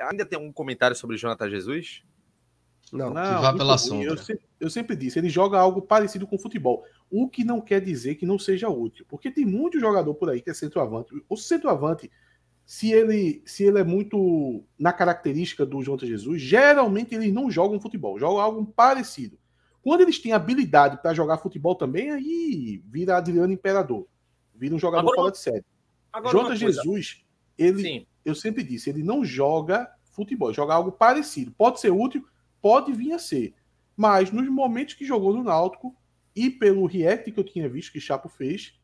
[0.00, 2.02] ainda tem algum comentário sobre Jonathan Jesus?
[2.92, 3.10] Não.
[3.10, 4.06] Não, vá pela sombra.
[4.06, 6.84] Eu sempre, eu sempre disse, ele joga algo parecido com futebol.
[7.10, 9.04] O que não quer dizer que não seja útil.
[9.08, 11.14] Porque tem muito jogador por aí que é centroavante.
[11.28, 12.10] O centroavante,
[12.64, 17.80] se ele, se ele é muito na característica do Jonathan Jesus, geralmente eles não jogam
[17.80, 19.38] futebol, jogam algo parecido.
[19.84, 24.08] Quando eles têm habilidade para jogar futebol também, aí vira Adriano Imperador.
[24.54, 25.64] Vira um jogador Agora, fora de série.
[26.58, 27.22] Coisa- Jesus,
[27.58, 31.52] ele, Sim, eu sempre disse, ele não joga futebol, joga algo parecido.
[31.52, 32.26] Pode ser útil,
[32.62, 33.54] pode vir a ser.
[33.94, 35.94] Mas nos momentos que jogou no Náutico
[36.34, 38.80] e pelo react que eu tinha visto que Chapo fez,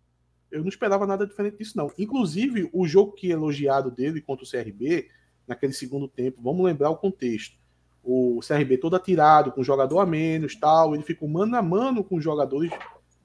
[0.50, 1.90] eu não esperava nada diferente disso, não.
[1.96, 5.08] Inclusive, o jogo que é elogiado dele contra o CRB,
[5.46, 7.58] naquele segundo tempo, vamos lembrar o contexto.
[8.02, 12.16] O CRB todo atirado, com jogador a menos, tal, ele ficou mano a mano com
[12.16, 12.70] os jogadores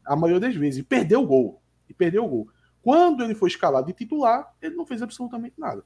[0.06, 1.62] a maioria das vezes, e perdeu o gol.
[1.90, 2.48] E perdeu o gol.
[2.82, 5.84] Quando ele foi escalado de titular, ele não fez absolutamente nada.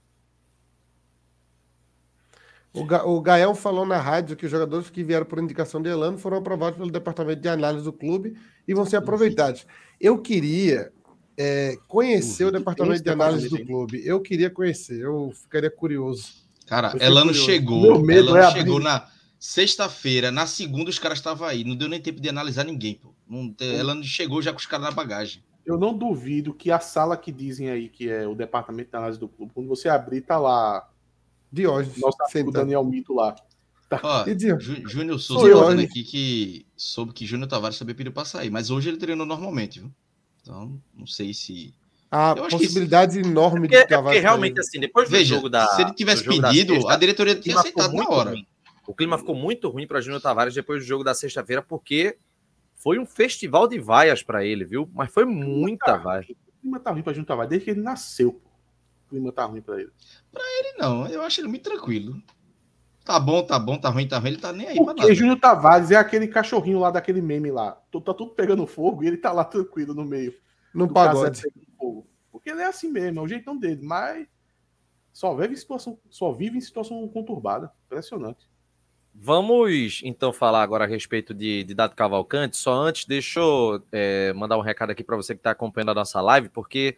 [2.73, 5.89] O, Ga o Gael falou na rádio que os jogadores que vieram por indicação de
[5.89, 9.65] Elano foram aprovados pelo departamento de análise do clube e vão ser aproveitados.
[9.99, 10.91] Eu queria
[11.37, 12.59] é, conhecer o Duvido.
[12.59, 14.05] departamento de análise do clube.
[14.05, 16.38] Eu queria conhecer, eu ficaria curioso.
[16.69, 17.45] Cara, Elano curioso.
[17.47, 17.81] chegou.
[17.81, 19.07] Meu medo Elano é chegou na
[19.39, 21.63] sexta-feira, na segunda os caras estavam aí.
[21.63, 23.11] Não deu nem tempo de analisar ninguém, pô.
[23.27, 25.43] Não, Elano chegou já com os caras na bagagem.
[25.65, 29.19] Eu não duvido que a sala que dizem aí que é o departamento de análise
[29.19, 30.87] do clube, quando você abrir, tá lá
[31.51, 31.97] Diógenes.
[31.97, 32.53] nosso amigo sentado.
[32.53, 33.35] Daniel Mito lá.
[34.03, 34.63] Ó, Diógenes?
[34.83, 38.25] Jú- Júnior Sou Souza eu, falando aqui que soube que Júnior Tavares também pediu pra
[38.25, 39.91] sair, mas hoje ele treinou normalmente, viu?
[40.41, 41.73] Então, não sei se.
[42.11, 45.67] A possibilidade enorme porque, de é porque Tavares realmente, assim, depois do Veja, jogo da.
[45.67, 48.31] se ele tivesse do pedido, sexta, a diretoria tinha aceitado na hora.
[48.31, 48.47] ruim.
[48.87, 52.17] O clima ficou muito ruim para Júnior Tavares depois do jogo da sexta-feira, porque
[52.73, 54.89] foi um festival de vaias para ele, viu?
[54.93, 56.23] Mas foi muita vaia.
[56.23, 58.33] O clima tá ruim pra juntar, vai desde que ele nasceu.
[58.33, 58.49] pô.
[59.05, 59.91] O clima tá ruim pra ele.
[60.35, 62.15] Ele não, eu acho ele muito tranquilo.
[63.05, 65.13] Tá bom, tá bom, tá ruim, tá ruim, ele tá nem aí pra Porque nada.
[65.15, 67.71] Júnior Tavares é aquele cachorrinho lá daquele meme lá.
[67.91, 70.33] Tá tudo pegando fogo e ele tá lá tranquilo no meio.
[70.73, 71.41] No do pagode.
[72.39, 74.25] Porque ele é assim mesmo, é o jeitão dele, mas
[75.11, 77.69] só vive em situação, só vive em situação conturbada.
[77.85, 78.49] Impressionante.
[79.13, 82.55] Vamos então falar agora a respeito de, de Dado Cavalcante.
[82.55, 85.95] Só antes, deixa eu é, mandar um recado aqui para você que está acompanhando a
[85.95, 86.95] nossa live, porque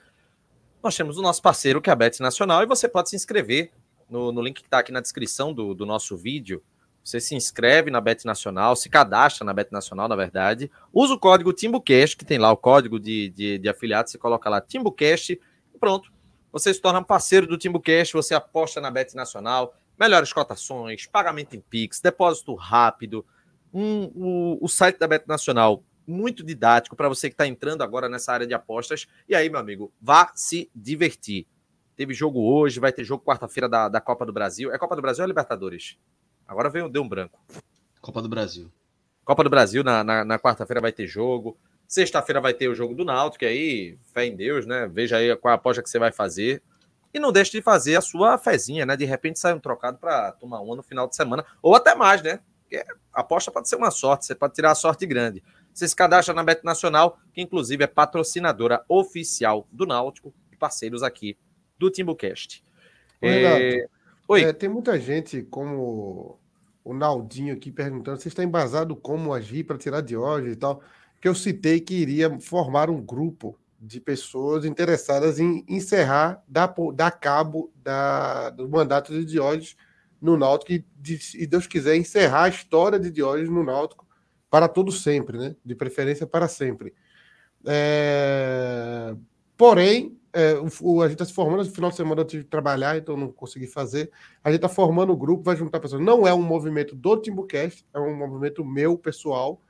[0.83, 3.71] nós temos o nosso parceiro que é a Bet Nacional e você pode se inscrever
[4.07, 6.61] no, no link que está aqui na descrição do, do nosso vídeo.
[7.03, 10.69] Você se inscreve na Bet Nacional, se cadastra na Bet Nacional, na verdade.
[10.93, 14.09] Usa o código TimbuCast, que tem lá o código de, de, de afiliado.
[14.09, 15.33] Você coloca lá TimbuCast
[15.73, 16.11] e pronto.
[16.51, 21.61] Você se torna parceiro do TimbuCast, você aposta na Bet Nacional, melhores cotações, pagamento em
[21.61, 23.25] Pix, depósito rápido.
[23.73, 28.09] Um, o, o site da Bet Nacional, muito didático para você que está entrando agora
[28.09, 29.07] nessa área de apostas.
[29.27, 31.47] E aí, meu amigo, vá se divertir.
[31.95, 34.71] Teve jogo hoje, vai ter jogo quarta-feira da, da Copa do Brasil.
[34.73, 35.97] É Copa do Brasil ou é Libertadores?
[36.51, 37.39] Agora veio, deu um branco.
[38.01, 38.69] Copa do Brasil.
[39.23, 41.57] Copa do Brasil, na, na, na quarta-feira vai ter jogo.
[41.87, 44.85] Sexta-feira vai ter o jogo do Náutico, e aí, fé em Deus, né?
[44.85, 46.61] Veja aí qual a aposta que você vai fazer.
[47.13, 48.97] E não deixe de fazer a sua fezinha, né?
[48.97, 52.21] De repente sai um trocado para tomar uma no final de semana, ou até mais,
[52.21, 52.41] né?
[52.63, 55.41] Porque a aposta pode ser uma sorte, você pode tirar a sorte grande.
[55.73, 61.01] Você se cadastra na Bet Nacional, que inclusive é patrocinadora oficial do Náutico e parceiros
[61.01, 61.37] aqui
[61.79, 62.61] do Timbucast.
[63.21, 63.85] Renato, É,
[64.27, 64.43] Oi.
[64.43, 66.40] É, tem muita gente, como
[66.83, 70.81] o Naldinho aqui perguntando, você está embasado como agir para tirar de hoje e tal,
[71.21, 77.11] que eu citei que iria formar um grupo de pessoas interessadas em encerrar, dar, dar
[77.11, 79.75] cabo da, do mandato de Diógenes
[80.21, 84.07] no Náutico e, de- e Deus quiser, encerrar a história de Diógenes no Náutico
[84.49, 85.55] para todo sempre, né?
[85.65, 86.93] De preferência para sempre.
[87.65, 89.15] É,
[89.57, 92.49] Porém, é, o, a gente está se formando, no final de semana eu tive que
[92.49, 94.11] trabalhar, então não consegui fazer.
[94.43, 96.01] A gente está formando o grupo, vai juntar pessoas.
[96.01, 99.61] Não é um movimento do Timbucast, é um movimento meu, pessoal.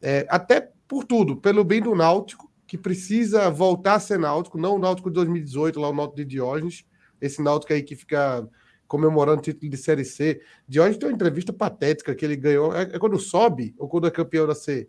[0.00, 4.76] É, até por tudo, pelo bem do Náutico, que precisa voltar a ser Náutico, não
[4.76, 6.84] o Náutico de 2018, lá o Náutico de Diógenes,
[7.20, 8.46] esse Náutico aí que fica
[8.86, 10.42] comemorando o título de Série C.
[10.68, 12.76] Diógenes tem uma entrevista patética que ele ganhou.
[12.76, 14.88] É, é quando sobe ou quando é campeão da C?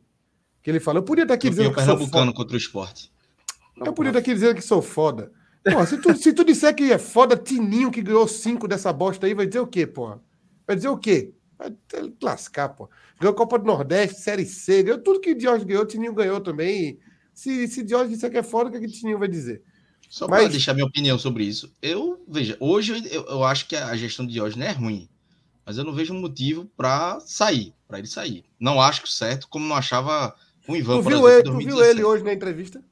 [0.61, 1.97] Que ele fala, eu podia estar aqui Campeão dizendo que sou
[2.33, 3.12] contra o esporte.
[3.77, 5.31] Eu podia estar aqui dizendo que sou foda.
[5.63, 9.25] Porra, se, tu, se tu disser que é foda, Tininho que ganhou cinco dessa bosta
[9.25, 10.21] aí, vai dizer o quê, porra?
[10.67, 11.33] Vai dizer o quê?
[11.57, 11.73] Vai
[12.21, 12.89] lascar, pô.
[13.19, 16.99] Ganhou Copa do Nordeste, Série C, ganhou tudo que Diógenes ganhou, o Tininho ganhou também.
[17.33, 19.63] Se, se Diógenes disser que é fora, o que, é que o Tininho vai dizer?
[20.09, 20.41] Só Mas...
[20.41, 21.73] para deixar minha opinião sobre isso.
[21.81, 25.09] Eu, veja, hoje eu, eu acho que a gestão de Diógenes é ruim.
[25.65, 28.43] Mas eu não vejo um motivo para sair, para ele sair.
[28.59, 30.35] Não acho certo, como não achava
[30.67, 32.83] o Ivan, tu viu, ele, tu viu ele hoje na entrevista?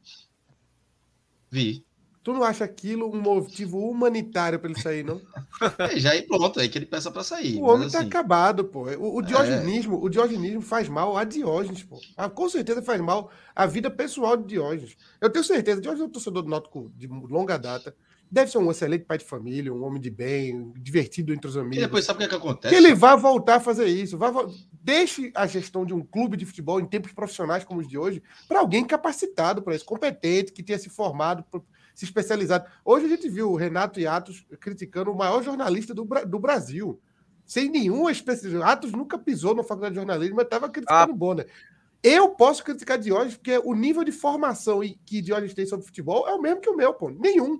[1.51, 1.85] Vi.
[2.23, 5.19] Tu não acha aquilo um motivo humanitário para ele sair, não?
[5.77, 7.59] É, já aí pronto, aí que ele peça para sair.
[7.59, 8.07] O homem tá assim...
[8.07, 8.89] acabado, pô.
[8.97, 9.99] O, o diogenismo, é...
[9.99, 11.99] o diogenismo faz mal a Diógenes, pô.
[12.15, 14.95] Ah, com certeza faz mal a vida pessoal de Diógenes.
[15.19, 17.95] Eu tenho certeza, Diógenes é um torcedor do Náutico de longa data.
[18.31, 21.77] Deve ser um excelente pai de família, um homem de bem, divertido entre os amigos.
[21.77, 22.73] E depois sabe o que, é que acontece?
[22.73, 24.17] Que ele vai voltar a fazer isso.
[24.17, 24.31] Vai,
[24.71, 28.23] deixe a gestão de um clube de futebol em tempos profissionais como os de hoje
[28.47, 31.43] para alguém capacitado para isso, competente, que tenha se formado
[31.93, 32.65] se especializado.
[32.85, 36.99] Hoje a gente viu o Renato e Atos criticando o maior jornalista do, do Brasil.
[37.45, 38.65] Sem nenhuma especialização.
[38.65, 41.13] Atos nunca pisou na faculdade de jornalismo, mas estava criticando ah.
[41.13, 41.47] o Bonner.
[42.01, 46.33] Eu posso criticar Diógenes, porque o nível de formação que Diógenes tem sobre futebol é
[46.33, 47.09] o mesmo que o meu, pô.
[47.09, 47.59] Nenhum.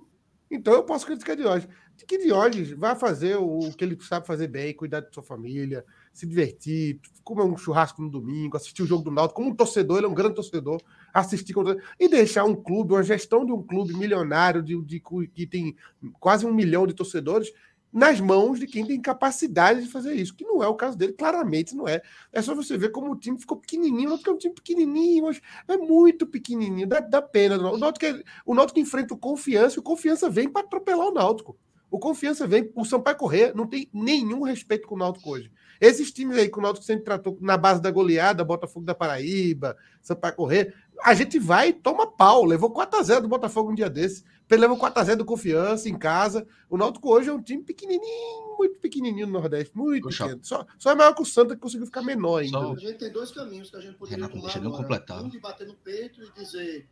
[0.52, 1.74] Então eu posso criticar Diógenes.
[2.06, 6.26] Que Diógenes vai fazer o que ele sabe fazer bem, cuidar de sua família, se
[6.26, 9.36] divertir, comer um churrasco no domingo, assistir o jogo do Náutico.
[9.36, 10.82] Como um torcedor, ele é um grande torcedor.
[11.14, 11.54] Assistir
[11.98, 15.74] e deixar um clube, uma gestão de um clube milionário de, de, que tem
[16.20, 17.50] quase um milhão de torcedores
[17.92, 21.12] nas mãos de quem tem capacidade de fazer isso, que não é o caso dele,
[21.12, 22.00] claramente não é.
[22.32, 25.40] É só você ver como o time ficou pequenininho, porque é um time pequenininho, mas
[25.68, 27.56] é muito pequenininho, dá, dá pena.
[27.58, 31.12] O Náutico, é, o Náutico enfrenta o Confiança e o Confiança vem para atropelar o
[31.12, 31.58] Náutico.
[31.90, 35.52] O Confiança vem, o Sampaio Correr não tem nenhum respeito com o Náutico hoje.
[35.78, 39.76] Esses times aí que o Náutico sempre tratou na base da goleada, Botafogo da Paraíba,
[40.00, 42.44] Sampaio Correr, a gente vai e toma pau.
[42.44, 44.24] Levou 4x0 do Botafogo um dia desse.
[44.50, 46.46] Levou 4x0 do Confiança em casa.
[46.68, 49.76] O Náutico hoje é um time pequenininho, muito pequenininho no Nordeste.
[49.76, 50.24] Muito Poxa.
[50.24, 50.44] pequeno.
[50.44, 52.58] Só, só é maior que o Santa que conseguiu ficar menor ainda.
[52.58, 52.72] Só...
[52.72, 54.82] A gente tem dois caminhos que a gente poderia Renato, tomar agora.
[54.82, 55.22] Completar.
[55.22, 56.88] Um de bater no peito e dizer,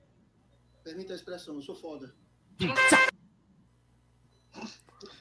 [0.82, 2.14] permita a expressão, eu sou foda.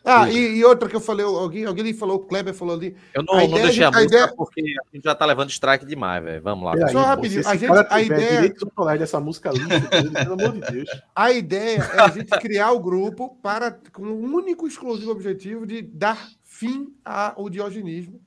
[0.03, 2.95] Ah, e, e, outra que eu falei, alguém, alguém falou, o Kleber falou ali.
[3.13, 4.33] Eu não, não deixei a, a música ideia...
[4.35, 6.41] porque a gente já tá levando strike demais, velho.
[6.41, 6.89] Vamos lá.
[6.89, 8.67] Só rapidinho, a gente, a ideia direito
[8.97, 9.79] dessa música linda,
[10.23, 10.89] pelo amor de Deus.
[11.15, 15.67] A ideia é a gente criar o grupo para com o um único exclusivo objetivo
[15.67, 18.19] de dar fim ao diogenismo,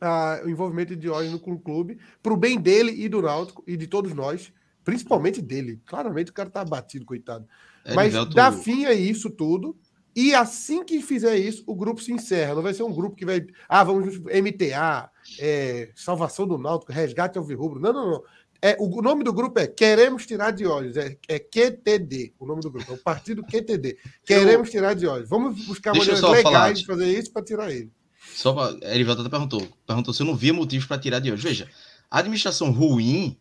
[0.00, 3.76] ao envolvimento de Diógenes com o clube, para o bem dele e do Náutico e
[3.76, 4.52] de todos nós,
[4.84, 5.80] principalmente dele.
[5.84, 7.46] Claramente o cara tá abatido, coitado.
[7.84, 9.76] É, Mas dar fim a isso tudo
[10.14, 12.54] e assim que fizer isso, o grupo se encerra.
[12.54, 13.44] Não vai ser um grupo que vai.
[13.68, 17.80] Ah, vamos MTA, é, Salvação do Náutico, Resgate ao Virrubro.
[17.80, 18.22] Não, não, não.
[18.64, 20.96] É, o nome do grupo é Queremos Tirar de Olhos.
[20.96, 22.92] É, é QTD, o nome do grupo.
[22.92, 23.98] É o Partido QTD.
[24.24, 25.28] Queremos Tirar de Olhos.
[25.28, 27.90] Vamos buscar maneiras legais falar, de fazer isso para tirar ele.
[28.34, 31.42] Só pra, até perguntou, perguntou se eu não via motivos para tirar de olhos.
[31.42, 31.68] Veja,
[32.08, 33.36] a administração ruim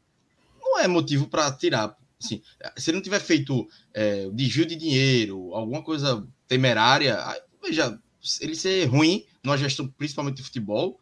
[0.60, 1.96] não é motivo para tirar.
[2.20, 2.42] Assim,
[2.78, 7.18] se ele não tiver feito é, desvio de dinheiro, alguma coisa temerária,
[7.64, 7.98] veja,
[8.42, 11.00] ele ser ruim numa gestão, principalmente de futebol,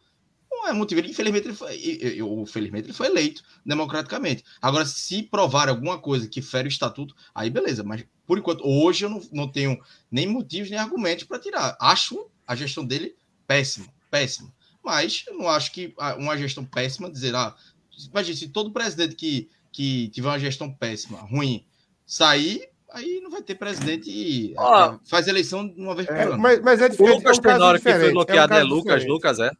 [0.48, 1.00] não é motivo.
[1.00, 4.44] Infelizmente, ele foi, eu, felizmente, ele foi eleito democraticamente.
[4.62, 7.82] Agora, se provar alguma coisa que fere o estatuto, aí beleza.
[7.82, 9.76] Mas, por enquanto, hoje eu não, não tenho
[10.08, 11.76] nem motivos nem argumentos para tirar.
[11.80, 14.54] Acho a gestão dele péssima, péssima.
[14.84, 17.56] Mas eu não acho que uma gestão péssima dizer, ah,
[18.08, 21.66] imagine, se todo presidente que, que tiver uma gestão péssima, ruim,
[22.06, 26.38] sair, aí não vai ter presidente e oh, faz eleição uma vez por é, ano.
[26.38, 27.16] Mas, mas é diferente.
[27.16, 29.08] Lucas é um Tenório que foi bloqueado é, um é Lucas, diferente.
[29.08, 29.50] Lucas, é?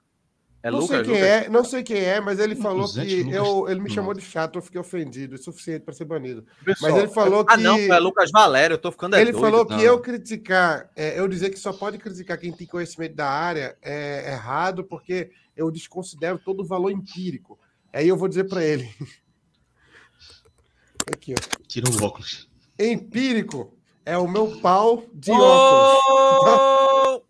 [0.63, 1.29] É não Lucas, sei quem Lucas?
[1.29, 4.59] é, não sei quem é, mas ele falou que eu, ele me chamou de chato,
[4.59, 6.45] eu fiquei ofendido, é suficiente para ser banido.
[6.63, 7.55] Pessoal, mas ele falou que.
[7.55, 9.79] Ah, não, é Lucas Valério, eu tô ficando Ele doido, falou não.
[9.79, 13.75] que eu criticar, é, eu dizer que só pode criticar quem tem conhecimento da área
[13.81, 17.59] é errado, porque eu desconsidero todo o valor empírico.
[17.91, 18.87] Aí eu vou dizer para ele.
[21.11, 21.63] Aqui, ó.
[21.67, 22.50] Tira o óculos.
[22.81, 23.77] Empírico
[24.07, 27.23] é o meu pau de óculos.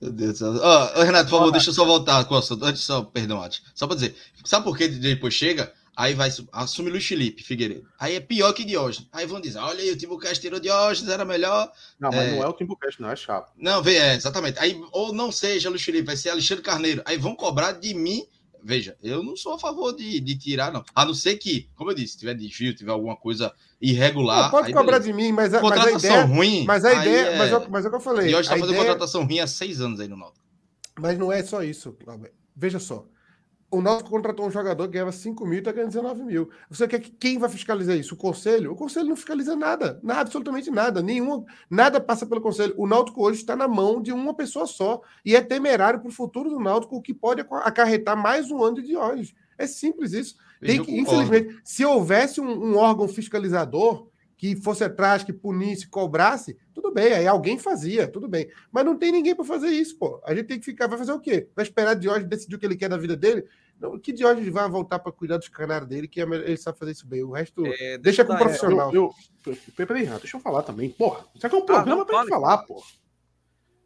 [0.00, 0.52] Meu Deus do céu.
[0.54, 2.64] Oh, Renato, por favor, deixa eu só voltar com o assunto.
[2.64, 3.60] Antes, só, perdão, Ati.
[3.74, 4.14] Só para dizer.
[4.44, 5.72] Sabe por que depois chega?
[5.96, 7.86] Aí vai assume Luiz Felipe Figueiredo.
[7.98, 9.08] Aí é pior que Diógenes.
[9.12, 11.70] Aí vão dizer: olha aí, o Timbucast tirou Diógenes, era melhor.
[12.00, 12.30] Não, mas é...
[12.30, 13.52] não é o Timbucast, não, é chato.
[13.56, 14.58] Não, vê, é, exatamente.
[14.58, 17.02] Aí, ou não seja Luiz Felipe, vai ser Alexandre Carneiro.
[17.04, 18.24] Aí vão cobrar de mim
[18.62, 20.84] veja, eu não sou a favor de, de tirar, não.
[20.94, 24.44] A não ser que, como eu disse, se tiver desvio, tiver alguma coisa irregular.
[24.44, 25.04] Não, pode cobrar beleza.
[25.04, 26.64] de mim, mas a, contratação mas a ideia, ruim.
[26.64, 27.38] Mas a ideia, é...
[27.38, 28.30] mas, mas é o que eu falei.
[28.30, 28.84] E hoje está fazendo ideia...
[28.84, 30.44] contratação ruim há seis anos aí no Náutico.
[30.98, 31.96] Mas não é só isso,
[32.54, 33.06] Veja só.
[33.72, 36.50] O Náutico contratou um jogador que ganhava 5 mil e está ganhando 19 mil.
[36.68, 38.14] Você quer que quem vai fiscalizar isso?
[38.14, 38.70] O Conselho?
[38.70, 41.02] O Conselho não fiscaliza nada, nada, absolutamente nada.
[41.02, 42.74] Nenhuma, nada passa pelo Conselho.
[42.76, 45.00] O Náutico hoje está na mão de uma pessoa só.
[45.24, 48.76] E é temerário para o futuro do Náutico, o que pode acarretar mais um ano
[48.76, 49.34] de Diógenes.
[49.56, 50.36] É simples isso.
[50.60, 54.06] Tem que, infelizmente, se houvesse um, um órgão fiscalizador
[54.42, 58.50] que fosse atrás, que punisse, cobrasse, tudo bem, aí alguém fazia, tudo bem.
[58.72, 60.20] Mas não tem ninguém para fazer isso, pô.
[60.24, 61.48] A gente tem que ficar, vai fazer o quê?
[61.54, 63.44] Vai esperar Diógenes decidir o que ele quer da vida dele?
[63.78, 66.90] Não, que Diógenes vai voltar para cuidar dos canários dele, que é ele sabe fazer
[66.90, 67.22] isso bem.
[67.22, 68.92] O resto, é, deixa, com o profissional.
[68.92, 69.12] Eu,
[69.46, 70.90] eu, peraí, deixa eu falar também.
[70.90, 72.82] Porra, isso aqui é um programa ah, para falar, pô.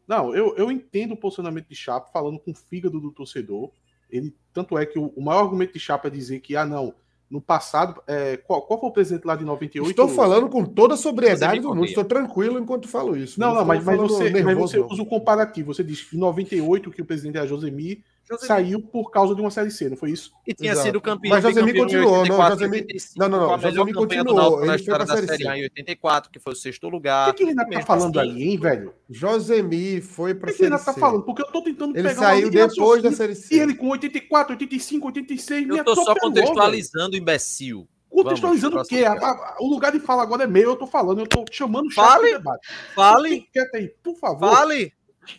[0.09, 3.70] Não, eu, eu entendo o posicionamento de Chapo falando com o fígado do torcedor.
[4.09, 6.94] Ele, tanto é que o, o maior argumento de Chapo é dizer que, ah, não,
[7.31, 9.91] no passado, é, qual, qual foi o presidente lá de 98?
[9.91, 13.39] Estou falando com toda a sobriedade do mundo, estou tranquilo enquanto falo isso.
[13.41, 15.74] Não, não, mas, mas, você, nervoso, mas você usa o comparativo.
[15.74, 18.49] Você diz que em 98 que o presidente era Josemir, Josemi.
[18.49, 20.33] saiu por causa de uma série C, não foi isso?
[20.47, 20.87] E tinha Exato.
[20.87, 21.31] sido campeão.
[21.31, 24.64] Mas Josemir continuou, 84, não, Josemir, não, não, não, Josemir continuou.
[24.64, 25.45] Ele foi para série C.
[25.45, 27.29] em 84, que foi o sexto lugar.
[27.29, 28.95] O que, que ele ainda tá falando assim, aí, hein, velho?
[29.09, 30.57] Josemir foi para série C.
[30.57, 31.22] O que ele ainda tá falando?
[31.22, 33.55] Porque eu tô tentando ele pegar saiu depois da série C.
[33.55, 37.89] E ele com 84, 85, 86, Eu tô só contextualizando, imbecil.
[38.11, 39.05] Contextualizando o quê?
[39.05, 41.87] A, a, o lugar de fala agora é meu, eu tô falando, eu tô chamando
[41.87, 42.66] o Fale, debate.
[42.95, 43.49] Fale.
[43.74, 44.51] Aí, por favor.
[44.51, 44.93] Fale.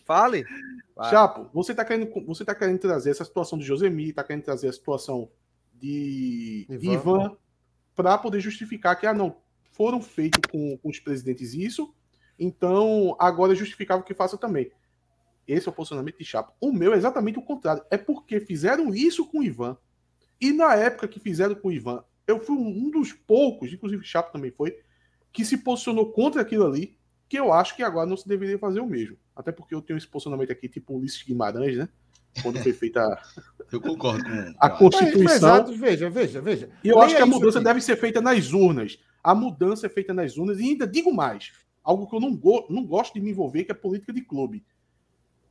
[0.05, 0.45] Fale.
[0.97, 1.11] Vai.
[1.11, 4.67] Chapo, você tá, querendo, você tá querendo trazer essa situação de Josemi, tá querendo trazer
[4.67, 5.29] a situação
[5.75, 7.37] de Ivan, Ivan
[7.95, 9.37] para poder justificar que, ah, não,
[9.73, 11.93] foram feitos com, com os presidentes isso,
[12.39, 14.71] então agora é justificável que faça também.
[15.47, 16.51] Esse é o posicionamento de Chapo.
[16.59, 17.83] O meu é exatamente o contrário.
[17.91, 19.77] É porque fizeram isso com o Ivan.
[20.41, 24.33] E na época que fizeram com o Ivan, eu fui um dos poucos, inclusive Chapo
[24.33, 24.77] também foi,
[25.31, 26.97] que se posicionou contra aquilo ali,
[27.29, 29.17] que eu acho que agora não se deveria fazer o mesmo.
[29.37, 31.87] Até porque eu tenho esse posicionamento aqui, tipo Ulisses Guimarães, né?
[32.41, 33.21] Quando foi feita a,
[33.71, 35.65] eu concordo com a Constituição.
[35.67, 36.69] Mas, veja, veja, veja.
[36.83, 37.65] E eu acho que a mudança aqui.
[37.65, 38.99] deve ser feita nas urnas.
[39.23, 40.59] A mudança é feita nas urnas.
[40.59, 41.51] E ainda digo mais:
[41.83, 44.65] algo que eu não, go não gosto de me envolver, que é política de clube.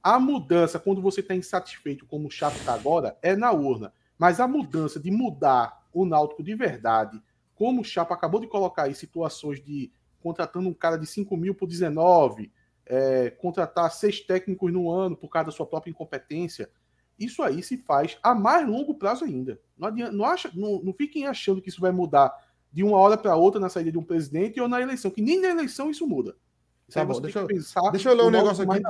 [0.03, 3.93] A mudança, quando você está insatisfeito, como o Chato está agora, é na urna.
[4.19, 7.21] Mas a mudança de mudar o Náutico de verdade,
[7.55, 11.55] como o Chapa acabou de colocar aí situações de contratando um cara de 5 mil
[11.55, 12.51] por 19,
[12.87, 16.71] é, contratar seis técnicos no ano por causa da sua própria incompetência,
[17.19, 19.61] isso aí se faz a mais longo prazo ainda.
[19.77, 22.33] Não, adianta, não, acha, não, não fiquem achando que isso vai mudar
[22.73, 25.41] de uma hora para outra na saída de um presidente ou na eleição, que nem
[25.41, 26.37] na eleição isso muda.
[26.91, 28.83] Tá bom, deixa, eu, deixa eu ler um negócio aqui.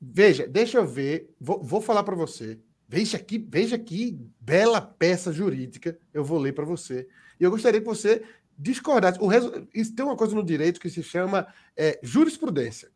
[0.00, 2.58] Veja, deixa eu ver, vou, vou falar para você.
[2.88, 7.06] Veja aqui, veja que bela peça jurídica eu vou ler para você.
[7.38, 8.24] E eu gostaria que você
[8.58, 9.20] discordasse.
[9.20, 9.50] O resu...
[9.94, 12.90] Tem uma coisa no direito que se chama é, jurisprudência.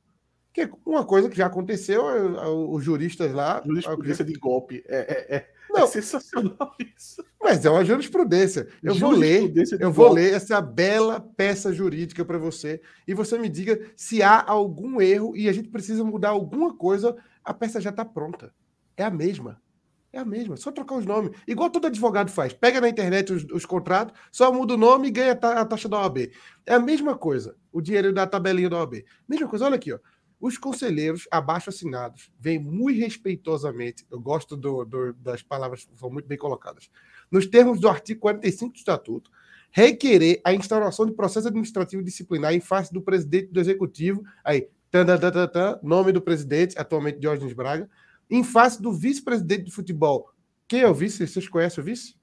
[0.52, 2.02] Que é uma coisa que já aconteceu,
[2.70, 3.62] os juristas lá.
[3.64, 4.82] Jurisprudência de golpe.
[4.88, 7.24] É, é, é, Não, é sensacional isso.
[7.40, 8.68] Mas é uma jurisprudência.
[8.82, 13.48] Eu vou ler, eu vou ler essa bela peça jurídica para você e você me
[13.48, 17.16] diga se há algum erro e a gente precisa mudar alguma coisa.
[17.44, 18.52] A peça já está pronta.
[18.96, 19.60] É a mesma.
[20.12, 21.30] É a mesma, só trocar os nomes.
[21.46, 22.52] Igual todo advogado faz.
[22.52, 26.00] Pega na internet os, os contratos, só muda o nome e ganha a, taxa da
[26.00, 26.32] OAB.
[26.66, 27.54] É a mesma coisa.
[27.72, 29.04] O dinheiro da tabelinha da OAB.
[29.28, 29.98] Mesma coisa, olha aqui, ó.
[30.40, 36.26] Os conselheiros abaixo assinados vêm muito respeitosamente, eu gosto do, do, das palavras, são muito
[36.26, 36.90] bem colocadas,
[37.30, 39.30] nos termos do artigo 45 do Estatuto,
[39.70, 45.04] requerer a instauração de processo administrativo disciplinar em face do presidente do Executivo, aí, tan,
[45.04, 47.88] tan, tan, tan, nome do presidente, atualmente Diógenes Braga,
[48.28, 50.30] em face do vice-presidente de futebol.
[50.66, 51.26] Quem é o vice?
[51.26, 52.14] Vocês conhecem o vice?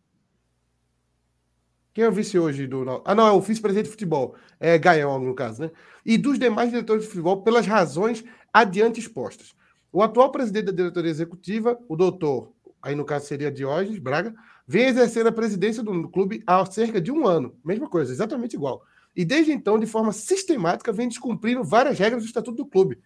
[1.97, 3.01] Quem é o vice hoje do.
[3.03, 4.35] Ah, não, é o vice-presidente de futebol.
[4.59, 5.71] É Gael, no caso, né?
[6.05, 8.23] E dos demais diretores de futebol, pelas razões
[8.53, 9.55] adiante expostas.
[9.91, 14.31] O atual presidente da diretoria executiva, o doutor, aí no caso seria Diógenes Braga,
[14.67, 17.57] vem exercendo a presidência do clube há cerca de um ano.
[17.65, 18.83] Mesma coisa, exatamente igual.
[19.15, 23.01] E desde então, de forma sistemática, vem descumprindo várias regras do estatuto do clube.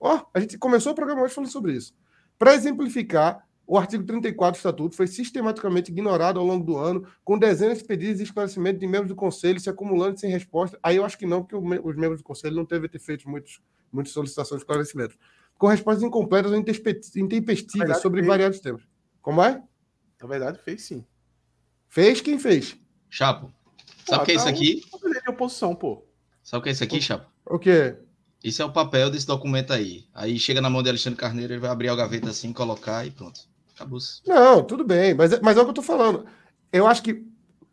[0.00, 1.94] Ó, oh, a gente começou o programa hoje falando sobre isso.
[2.36, 7.36] Para exemplificar, o artigo 34 do Estatuto foi sistematicamente ignorado ao longo do ano, com
[7.36, 10.78] dezenas de pedidos de esclarecimento de membros do Conselho se acumulando sem resposta.
[10.82, 13.60] Aí eu acho que não, porque os membros do Conselho não devem ter feito muitos,
[13.92, 15.18] muitas solicitações de esclarecimento.
[15.58, 18.28] Com respostas incompletas ou intempestivas sobre fez.
[18.28, 18.82] variados temas.
[19.20, 19.60] Como é?
[20.20, 21.04] Na verdade, fez sim.
[21.88, 22.76] Fez quem fez?
[23.10, 23.52] Chapo.
[24.06, 24.84] Sabe o que é isso aqui?
[25.24, 26.04] De oposição, pô.
[26.44, 27.26] Sabe o que é isso aqui, Chapo?
[27.44, 27.96] O quê?
[28.44, 30.04] Isso é o papel desse documento aí.
[30.14, 33.10] Aí chega na mão de Alexandre Carneiro, ele vai abrir a gaveta assim, colocar e
[33.10, 33.40] pronto.
[33.76, 33.98] Acabou.
[34.26, 36.26] Não, tudo bem, mas, é, mas é o que eu tô falando.
[36.72, 37.26] Eu acho que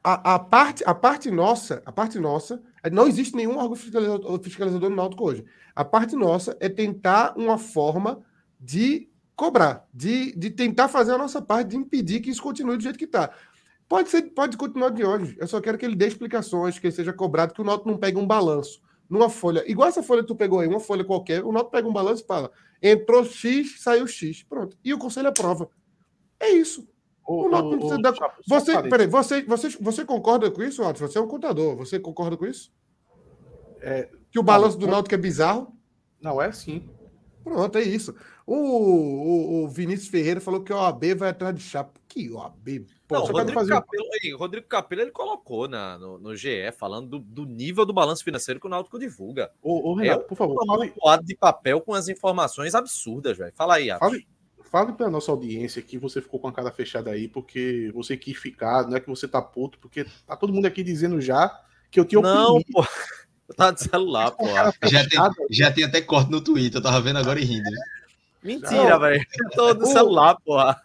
[0.04, 4.90] a, a, parte, a parte nossa, a parte nossa, não existe nenhum órgão fiscalizador, fiscalizador
[4.90, 5.46] no Náutico hoje.
[5.74, 8.22] A parte nossa é tentar uma forma
[8.60, 12.84] de cobrar, de, de tentar fazer a nossa parte, de impedir que isso continue do
[12.84, 13.32] jeito que está.
[13.88, 15.38] Pode ser, pode continuar de hoje.
[15.40, 17.98] Eu só quero que ele dê explicações, que ele seja cobrado, que o Noto não
[17.98, 21.44] pegue um balanço numa folha, igual essa folha que tu pegou aí, uma folha qualquer,
[21.44, 22.52] o Noto pega um balanço e fala:
[22.82, 24.44] entrou X, saiu X.
[24.44, 24.78] Pronto.
[24.84, 25.70] E o conselho aprova.
[26.44, 26.88] É isso.
[27.26, 28.14] O, o precisa dar.
[28.48, 31.00] Você, peraí, você, você, você concorda com isso, Otto?
[31.00, 31.76] Você é um contador.
[31.78, 32.72] Você concorda com isso?
[33.82, 35.74] É, que o balanço do Náutico é bizarro?
[36.22, 36.90] Não, é sim.
[37.44, 38.16] Pronto, é isso.
[38.46, 42.00] O, o, o, Vinícius Ferreira falou que o OAB vai atrás de chapa.
[42.08, 42.86] Que OAB?
[43.08, 43.72] Pô, não, Rodrigo, fazer...
[43.72, 47.94] Capelo, aí, Rodrigo Capelo ele colocou na, no, no GE falando do, do, nível do
[47.94, 49.52] balanço financeiro que o Náutico divulga.
[49.62, 50.58] Ô, ô Renato, é por favor.
[50.62, 53.54] Um quadro de papel com as informações absurdas, velho.
[53.56, 54.10] Fala aí, Atos.
[54.10, 54.28] Fale,
[54.74, 58.36] fale para nossa audiência que você ficou com a cara fechada aí porque você quis
[58.36, 61.62] ficar, não é que você tá puto, porque tá todo mundo aqui dizendo já
[61.92, 62.84] que eu tinha Não, pô.
[63.56, 64.48] Tava de celular, pô.
[64.86, 65.20] Já tem,
[65.52, 67.70] já tem até corte no Twitter, eu tava vendo agora e rindo.
[68.42, 69.24] Mentira, velho.
[69.40, 70.82] Eu tô no celular, porra.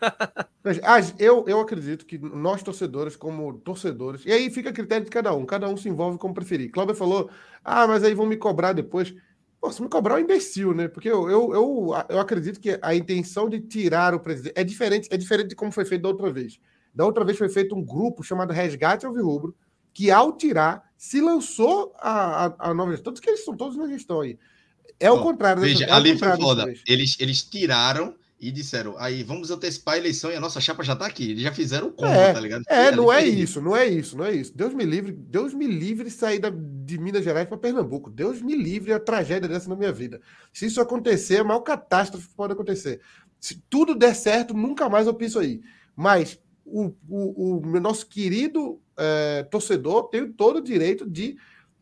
[1.19, 5.33] Eu, eu acredito que nós, torcedores, como torcedores, e aí fica a critério de cada
[5.33, 6.71] um, cada um se envolve como preferir.
[6.71, 7.31] Cláudio falou:
[7.65, 9.15] ah, mas aí vão me cobrar depois.
[9.61, 10.87] Pô, se me cobrar é um imbecil, né?
[10.87, 15.09] Porque eu, eu, eu, eu acredito que a intenção de tirar o presidente é diferente,
[15.11, 16.61] é diferente de como foi feito da outra vez.
[16.95, 19.55] Da outra vez foi feito um grupo chamado Resgate ao Rubro,
[19.93, 23.05] que ao tirar se lançou a, a, a nova gestão.
[23.13, 24.39] Todos que eles são todos na gestão aí.
[25.01, 25.63] É o contrário.
[25.63, 26.73] Veja, é ali foi foda.
[26.87, 30.95] Eles, eles tiraram e disseram, aí vamos antecipar a eleição e a nossa chapa já
[30.95, 31.33] tá aqui.
[31.33, 32.63] Eles já fizeram o combo, é, tá ligado?
[32.69, 34.57] É, não é isso, não é isso, não é isso.
[34.57, 38.09] Deus me livre, Deus me livre sair da, de Minas Gerais para Pernambuco.
[38.11, 40.21] Deus me livre a tragédia dessa na minha vida.
[40.53, 43.01] Se isso acontecer, é a maior catástrofe que pode acontecer.
[43.41, 45.61] Se tudo der certo, nunca mais eu piso aí.
[45.97, 51.37] Mas o, o, o nosso querido é, torcedor tem todo o direito de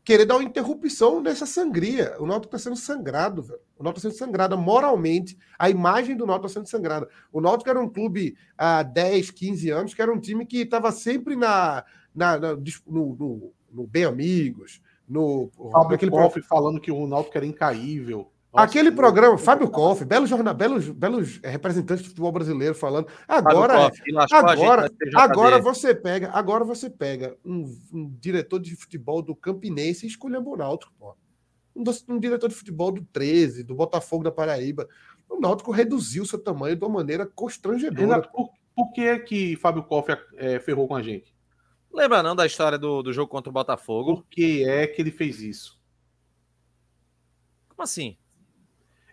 [0.06, 2.14] querer dar uma interrupção nessa sangria.
[2.20, 3.58] O Náutico está sendo sangrado, velho.
[3.76, 5.36] O Náutico está sendo sangrado moralmente.
[5.58, 7.08] A imagem do Náutico está sendo sangrada.
[7.32, 10.92] O Náutico era um clube há 10, 15 anos, que era um time que estava
[10.92, 11.84] sempre na,
[12.14, 15.50] na, na no, no, no, Bem Amigos, no...
[15.72, 18.30] Fábio aquele prof falando que o Náutico era incaível.
[18.56, 23.06] Nossa, Aquele programa, Fábio Koff, belos, jornal, belos, belos representantes do futebol brasileiro falando.
[23.28, 23.90] Agora,
[24.32, 30.08] agora, agora você pega, agora você pega um, um, diretor de futebol do Campinense e
[30.08, 31.14] escolhe o Náutico, pô.
[31.76, 34.88] Um, um, diretor de futebol do 13, do Botafogo da Paraíba.
[35.28, 38.22] O Náutico reduziu seu tamanho de uma maneira constrangedora.
[38.22, 41.36] por, por, que é que Fábio Koff é, ferrou com a gente?
[41.92, 44.14] Lembra não da história do, do jogo contra o Botafogo?
[44.14, 45.78] Por que é que ele fez isso?
[47.68, 48.16] Como assim?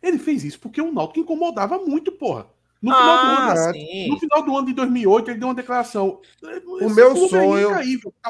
[0.03, 2.47] Ele fez isso porque o Náutico incomodava muito, porra.
[2.81, 6.19] No final, ah, do ano, no final do ano de 2008, ele deu uma declaração.
[6.81, 7.69] O meu sonho.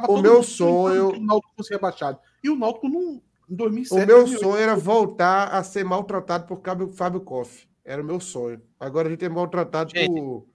[0.08, 1.08] o meu sonho.
[1.18, 2.20] o Náutico fosse rebaixado.
[2.44, 3.20] E o Náutico não.
[3.50, 4.04] Em 2007.
[4.04, 6.62] O meu 2008, sonho era voltar a ser maltratado por
[6.94, 7.68] Fábio Koff.
[7.84, 8.62] Era o meu sonho.
[8.80, 10.46] Agora a gente é maltratado gente, por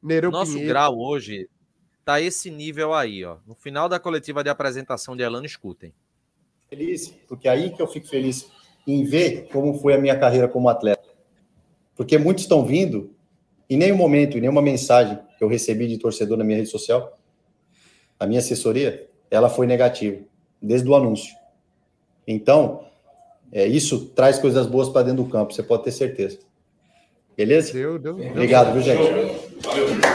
[0.00, 0.68] Nereu Nosso Pinheiro.
[0.68, 1.48] grau hoje
[2.04, 3.38] tá esse nível aí, ó.
[3.44, 5.92] No final da coletiva de apresentação de Elano, escutem.
[6.68, 8.48] Feliz, porque é aí que eu fico feliz
[8.92, 11.08] em ver como foi a minha carreira como atleta.
[11.96, 13.10] Porque muitos estão vindo,
[13.68, 17.18] em nenhum momento, em nenhuma mensagem que eu recebi de torcedor na minha rede social,
[18.18, 20.18] a minha assessoria, ela foi negativa,
[20.60, 21.34] desde o anúncio.
[22.26, 22.84] Então,
[23.52, 26.38] é, isso traz coisas boas para dentro do campo, você pode ter certeza.
[27.36, 27.72] Beleza?
[27.72, 30.09] Deu, deu, Obrigado, viu, gente?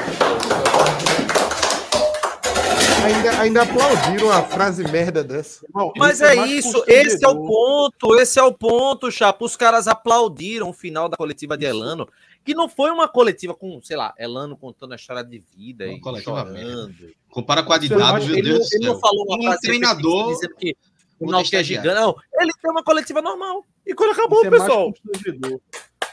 [3.06, 5.66] Ainda, ainda aplaudiram a frase merda dessa.
[5.96, 9.46] Mas é, é isso, esse é o ponto, esse é o ponto, Chapo.
[9.46, 12.08] Os caras aplaudiram o final da coletiva de Elano,
[12.44, 16.02] que não foi uma coletiva com, sei lá, Elano contando a história de vida e
[16.22, 17.14] chorando.
[17.30, 20.56] Compara com a de dados, meu Deus ele, ele não falou uma frase treinador dizendo
[20.56, 20.76] que
[21.20, 21.96] o Náutico é gigante.
[21.96, 23.64] Não, ele tem uma coletiva normal.
[23.86, 24.94] E quando acabou, Isso pessoal.
[25.16, 25.60] É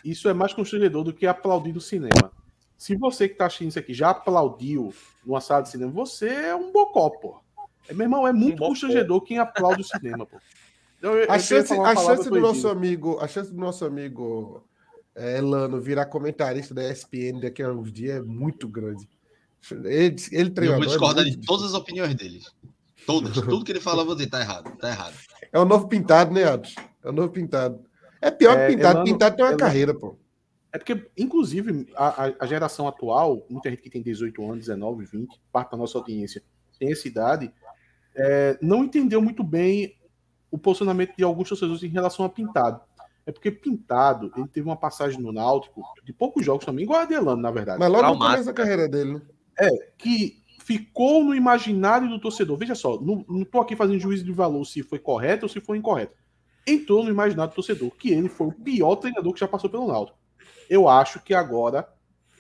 [0.05, 2.30] Isso é mais constrangedor do que aplaudir do cinema.
[2.76, 4.93] Se você que tá assistindo isso aqui já aplaudiu
[5.24, 7.40] numa sala de cinema, você é um bocó, pô.
[7.88, 10.38] É, meu irmão, é muito um constrangedor quem aplaude o cinema, pô.
[11.00, 14.64] Eu, eu a chance, a chance do nosso amigo, a chance do nosso amigo
[15.14, 19.08] é, Elano virar comentarista da ESPN daqui a uns dias é muito grande.
[19.70, 22.40] Ele, ele treinador, Eu vou discordar é de todas as opiniões dele.
[23.06, 23.32] Todas.
[23.34, 24.76] Tudo que ele fala, eu vou dizer, tá errado.
[24.76, 25.14] Tá errado.
[25.52, 26.74] É o novo pintado, né, Atos?
[27.02, 27.84] É o novo pintado.
[28.20, 28.98] É pior é, que pintado.
[28.98, 30.16] Elano, pintado tem uma Elano, carreira, pô.
[30.72, 35.38] É porque, inclusive, a, a, geração atual, muita gente que tem 18 anos, 19, 20,
[35.52, 36.42] parte da nossa audiência
[36.78, 37.52] tem essa idade,
[38.16, 39.94] é, não entendeu muito bem
[40.50, 42.80] o posicionamento de alguns torcedores em relação a Pintado.
[43.26, 47.02] É porque Pintado, ele teve uma passagem no Náutico, de poucos jogos também, igual a
[47.02, 47.78] Adelano, na verdade.
[47.78, 49.22] Mas logo no começo da carreira dele, né?
[49.60, 49.68] É,
[49.98, 52.56] que ficou no imaginário do torcedor.
[52.56, 55.60] Veja só, não, não tô aqui fazendo juízo de valor se foi correto ou se
[55.60, 56.16] foi incorreto.
[56.66, 59.86] Entrou no imaginário do torcedor, que ele foi o pior treinador que já passou pelo
[59.86, 60.21] Náutico
[60.72, 61.86] Eu acho que agora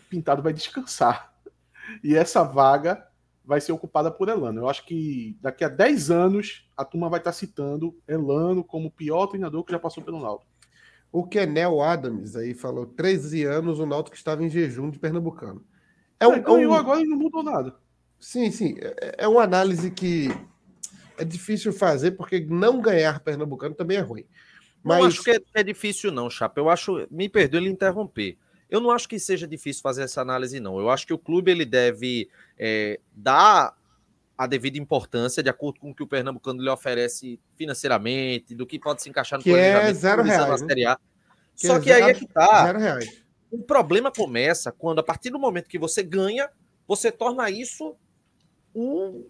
[0.08, 1.34] Pintado vai descansar.
[2.02, 3.06] E essa vaga
[3.44, 4.62] vai ser ocupada por Elano.
[4.62, 8.90] Eu acho que daqui a 10 anos a turma vai estar citando Elano como o
[8.90, 10.50] pior treinador que já passou pelo Náutico.
[11.12, 15.62] O Kenel Adams aí falou 13 anos o Náutico estava em jejum de Pernambucano.
[16.18, 16.74] É um, é, ganhou um...
[16.74, 17.76] agora e não mudou nada.
[18.18, 18.76] Sim, sim.
[18.80, 20.28] É, é uma análise que
[21.18, 24.24] é difícil fazer, porque não ganhar Pernambucano também é ruim.
[24.82, 24.98] Mas...
[24.98, 26.60] Não acho que é, é difícil, não, Chapa.
[26.60, 27.06] Eu acho.
[27.10, 28.36] Me perdoe ele interromper.
[28.68, 30.78] Eu não acho que seja difícil fazer essa análise, não.
[30.80, 33.76] Eu acho que o clube ele deve é, dar
[34.36, 38.78] a devida importância de acordo com o que o Pernambucano lhe oferece financeiramente, do que
[38.78, 40.84] pode se encaixar no que é zero reais, né?
[40.86, 40.98] A.
[41.54, 42.64] Que Só é que zero, aí é que tá.
[42.64, 43.22] Zero reais.
[43.50, 46.48] O problema começa quando, a partir do momento que você ganha,
[46.88, 47.94] você torna isso
[48.74, 49.26] o,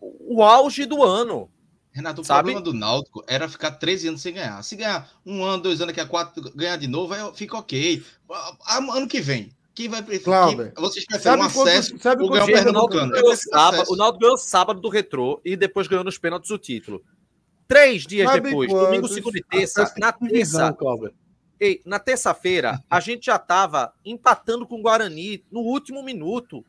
[0.00, 1.50] o auge do ano.
[1.96, 2.52] Renato, o sabe?
[2.52, 4.62] problema do Náutico era ficar 13 anos sem ganhar.
[4.62, 8.04] Se ganhar um ano, dois anos, daqui a quatro, ganhar de novo, aí fica ok.
[8.68, 10.74] Ano que vem, quem vai preferir?
[10.76, 13.12] Vocês preferem um acesso quanto, sabe ou ganhar o Pernambucano?
[13.88, 17.02] O Náutico ganhou sábado do Retrô e depois ganhou nos pênaltis o título.
[17.66, 18.86] Três dias sabe depois, quantos?
[18.86, 20.76] domingo, segunda e terça, na terça,
[21.58, 26.62] Ei, na terça-feira, a gente já estava empatando com o Guarani no último minuto.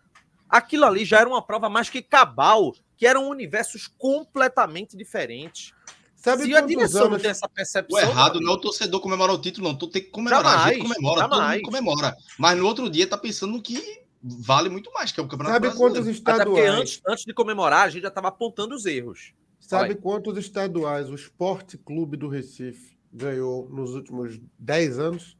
[0.49, 5.71] Aquilo ali já era uma prova mais que cabal que eram universos completamente diferentes.
[6.15, 7.21] Sabe Se a direção anos...
[7.21, 7.97] tem essa percepção.
[7.97, 9.77] O errado não é o torcedor comemorar o título, não.
[9.77, 10.43] Tu tem que comemorar.
[10.43, 11.39] Jamais, a gente comemora, jamais.
[11.39, 12.17] todo mundo comemora.
[12.39, 15.67] Mas no outro dia tá pensando que vale muito mais, que é o Campeonato Sabe
[15.67, 15.93] Brasileiro.
[15.93, 16.41] quantos estaduais...
[16.41, 19.31] Até porque antes, antes de comemorar, a gente já estava apontando os erros.
[19.59, 25.37] Sabe quantos estaduais o Esporte Clube do Recife ganhou nos últimos 10 anos?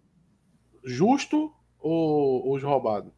[0.83, 3.11] Justo ou, ou roubado?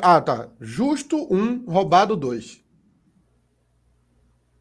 [0.00, 0.48] Ah, tá.
[0.60, 2.61] Justo um, roubado dois.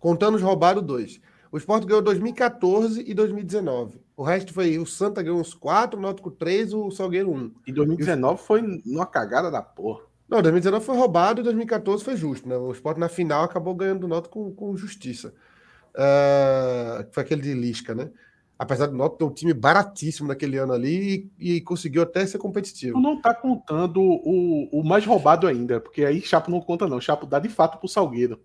[0.02, 1.22] Contando os roubados, dois.
[1.52, 4.02] O Sport ganhou 2014 e 2019.
[4.18, 7.52] O resto foi o Santa ganhou uns quatro, o Náutico três, o Salgueiro um.
[7.68, 8.46] E 2019 e...
[8.46, 10.02] foi numa cagada da porra.
[10.28, 12.58] Não, 2019 foi roubado e 2014 foi justo, né?
[12.58, 15.34] O Sport na final acabou ganhando do Náutico com, com justiça.
[15.94, 18.10] Uh, foi aquele de Lisca, né?
[18.58, 22.38] Apesar do Náutico ter um time baratíssimo naquele ano ali e, e conseguiu até ser
[22.38, 22.94] competitivo.
[22.94, 27.00] Tu não tá contando o, o mais roubado ainda, porque aí Chapo não conta não.
[27.02, 28.40] Chapo dá de fato pro Salgueiro.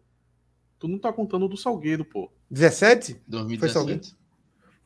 [0.79, 2.31] Tu não tá contando do Salgueiro, pô.
[2.51, 3.23] 17?
[3.27, 3.59] 2017.
[3.59, 4.01] Foi Salgueiro?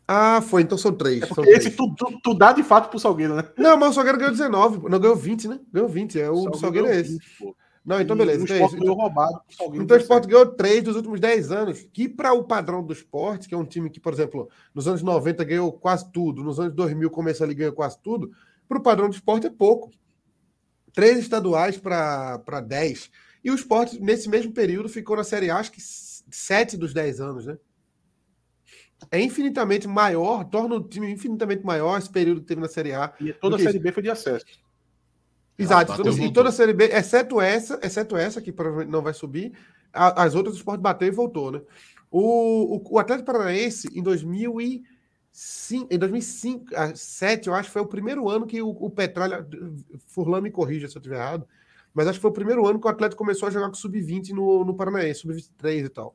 [0.07, 1.23] Ah, foi, então são três.
[1.23, 3.45] É são esse tu, tu, tu, dá de fato pro Salgueiro, né?
[3.57, 4.89] Não, mas o Salgueiro ganhou 19.
[4.89, 5.61] Não, ganhou 20, né?
[5.73, 6.21] Ganhou 20.
[6.21, 7.13] É, o Salgueiro, Salgueiro é esse.
[7.13, 8.45] 20, não, então beleza.
[8.45, 8.77] Então, é isso.
[8.77, 9.41] Então, roubado,
[9.75, 13.49] então o esporte ganhou 3 dos últimos 10 anos, que para o padrão do esporte,
[13.49, 16.75] que é um time que, por exemplo, nos anos 90 ganhou quase tudo, nos anos
[16.75, 18.31] 2000 começou ali ganhou quase tudo,
[18.69, 19.91] para o padrão do esporte é pouco.
[20.93, 23.11] Três estaduais para 10.
[23.43, 27.21] E o esporte, nesse mesmo período, ficou na Série A, acho que sete dos dez
[27.21, 27.59] anos, né?
[29.11, 33.13] É infinitamente maior, torna o time infinitamente maior esse período que teve na Série A.
[33.19, 34.45] E toda a Série B foi de acesso.
[35.59, 39.13] Exato, toda, e toda a Série B, exceto essa, exceto essa, que provavelmente não vai
[39.13, 39.53] subir,
[39.93, 41.61] as outras o esporte bateu e voltou, né?
[42.11, 44.87] O, o, o Atlético Paranaense, em 2005,
[45.91, 49.47] em 2005, 2007, eu acho, foi o primeiro ano que o, o Petralha,
[50.07, 51.47] Furlan me corrija se eu estiver errado,
[51.95, 54.31] mas acho que foi o primeiro ano que o Atlético começou a jogar com sub-20
[54.31, 56.15] no, no Paranaense, sub-23 e tal.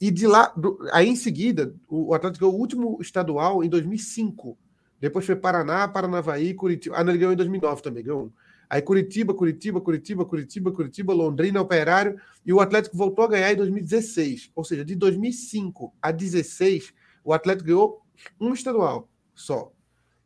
[0.00, 3.68] E de lá, do, aí em seguida, o, o Atlético ganhou o último estadual em
[3.68, 4.58] 2005.
[5.00, 6.96] Depois foi Paraná, Paranavaí, Curitiba.
[6.96, 8.32] Ah, não, ele ganhou em 2009 também, ganhou.
[8.68, 12.20] Aí Curitiba, Curitiba, Curitiba, Curitiba, Curitiba, Londrina, Operário.
[12.44, 14.50] E o Atlético voltou a ganhar em 2016.
[14.54, 16.92] Ou seja, de 2005 a 2016,
[17.24, 18.02] o Atlético ganhou
[18.40, 19.72] um estadual só.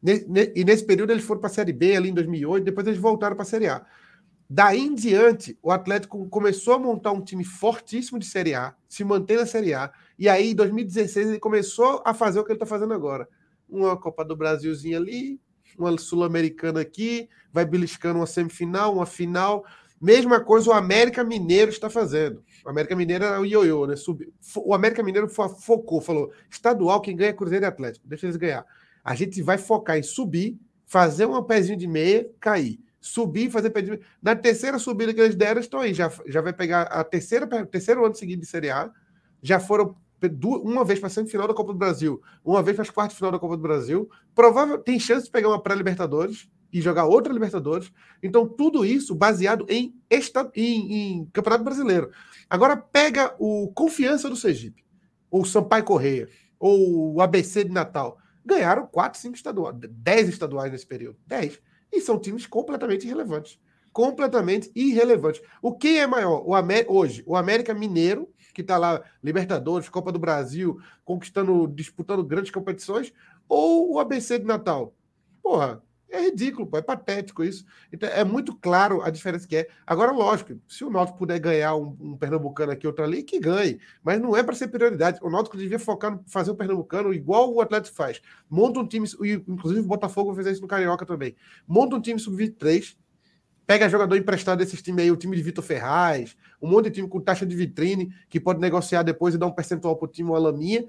[0.03, 3.37] E nesse período eles foram para a Série B ali em 2008, depois eles voltaram
[3.37, 3.85] para a Série A.
[4.53, 9.05] Daí em diante, o Atlético começou a montar um time fortíssimo de Série A, se
[9.05, 12.57] mantém na Série A, e aí em 2016 ele começou a fazer o que ele
[12.57, 13.29] está fazendo agora.
[13.69, 15.41] Uma Copa do Brasilzinho ali,
[15.79, 19.65] uma Sul-Americana aqui, vai beliscando uma semifinal, uma final.
[20.03, 22.43] Mesma coisa o América Mineiro está fazendo.
[22.67, 23.95] O América Mineiro era o ioiô, né?
[24.57, 28.67] O América Mineiro focou, falou: estadual, quem ganha é Cruzeiro e Atlético, deixa eles ganhar.
[29.05, 33.71] A gente vai focar em subir, fazer um pezinho de meia, cair subir e fazer
[33.71, 33.99] pedido.
[34.23, 35.95] Na terceira subida que eles deram, estão aí.
[35.95, 38.91] Já, já vai pegar a terceira, terceiro ano seguinte de Série A.
[39.43, 39.97] Já foram
[40.63, 43.33] uma vez para a semifinal da Copa do Brasil, uma vez para as quartas final
[43.33, 44.09] da Copa do Brasil.
[44.35, 47.91] Provável tem chance de pegar uma pré-Libertadores e jogar outra Libertadores.
[48.23, 52.11] Então, tudo isso baseado em, esta, em, em Campeonato Brasileiro.
[52.49, 54.85] Agora, pega o Confiança do Sergipe,
[55.31, 56.29] ou Sampaio Correia,
[56.59, 58.19] ou o ABC de Natal.
[58.45, 61.19] Ganharam 4, 5 estaduais, 10 estaduais nesse período.
[61.27, 61.61] 10.
[61.93, 63.59] E são times completamente irrelevantes.
[63.93, 65.43] Completamente irrelevantes.
[65.61, 66.43] O que é maior?
[66.47, 66.53] O
[66.93, 73.13] hoje, o América Mineiro, que está lá, Libertadores, Copa do Brasil, conquistando, disputando grandes competições,
[73.49, 74.95] ou o ABC de Natal?
[75.43, 75.83] Porra,
[76.13, 77.65] É ridículo, pô, é patético isso.
[77.93, 79.69] Então, é muito claro a diferença que é.
[79.87, 83.79] Agora, lógico, se o Náutico puder ganhar um, um Pernambucano aqui, outro ali, que ganhe.
[84.03, 85.21] Mas não é para ser prioridade.
[85.23, 88.21] O Náutico devia focar no fazer o Pernambucano igual o Atlético faz.
[88.49, 89.09] Monta um time,
[89.47, 91.37] inclusive o Botafogo fez isso no Carioca também.
[91.67, 92.97] Monta um time sub-23,
[93.65, 97.09] pega jogador emprestado desses times aí, o time de Vitor Ferraz, um monte de time
[97.09, 100.29] com taxa de vitrine, que pode negociar depois e dar um percentual para o time,
[100.29, 100.85] uma laminha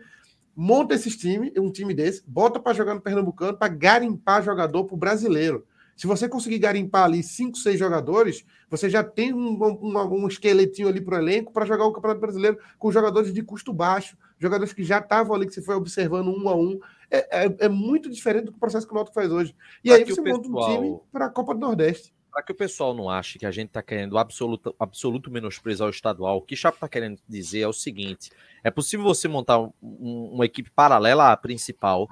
[0.56, 4.96] monta esses times, um time desse, bota para jogar no Pernambucano para garimpar jogador para
[4.96, 5.66] o brasileiro.
[5.96, 10.88] Se você conseguir garimpar ali cinco, seis jogadores, você já tem um, um, um esqueletinho
[10.88, 14.74] ali para o elenco para jogar o Campeonato Brasileiro com jogadores de custo baixo, jogadores
[14.74, 16.80] que já estavam ali, que você foi observando um a um.
[17.10, 19.56] É, é, é muito diferente do processo que o Náutico faz hoje.
[19.84, 20.38] E aí você pessoal...
[20.38, 23.46] monta um time para a Copa do Nordeste para que o pessoal não ache que
[23.46, 27.62] a gente está querendo absoluto, absoluto menosprezar o estadual, o que Chapo está querendo dizer
[27.62, 28.32] é o seguinte:
[28.64, 32.08] é possível você montar um, um, uma equipe paralela à principal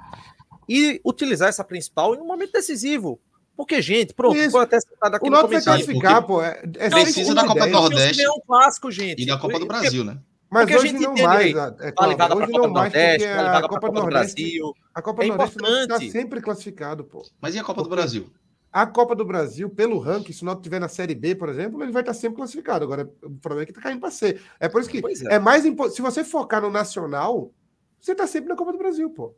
[0.68, 3.20] e utilizar essa principal em um momento decisivo.
[3.56, 4.52] Porque, gente, pronto, Isso.
[4.52, 6.42] foi até citado aqui o no vai classificar, pô.
[6.42, 8.22] É, é precisa da Copa do Nordeste.
[8.22, 9.22] É um clássico, gente.
[9.22, 10.18] E da Copa do Brasil, né?
[10.50, 13.40] Mas porque hoje a gente não mais, é, claro, vale hoje não mais Nordeste, porque
[13.40, 14.76] a Copa, Copa do Nordeste, Brasil.
[14.96, 17.24] A Copa do é Nordeste está sempre classificado, pô.
[17.40, 18.32] Mas e a Copa do Brasil?
[18.72, 21.82] A Copa do Brasil, pelo ranking, se o Náutico tiver na Série B, por exemplo,
[21.82, 22.84] ele vai estar sempre classificado.
[22.84, 24.40] Agora, o problema é que está caindo para C.
[24.60, 25.36] É por isso que é.
[25.36, 25.40] é.
[25.40, 25.96] mais importante.
[25.96, 27.52] Se você focar no nacional,
[28.00, 29.34] você está sempre na Copa do Brasil, pô.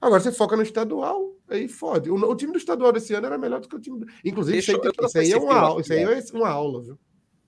[0.00, 2.10] Agora você foca no estadual, aí fode.
[2.10, 4.00] O, o, time do estadual desse ano era melhor do que o time.
[4.00, 4.06] Do...
[4.24, 6.98] Inclusive, Deixa, isso, aí, isso aí é uma aula, isso aí é uma aula, viu?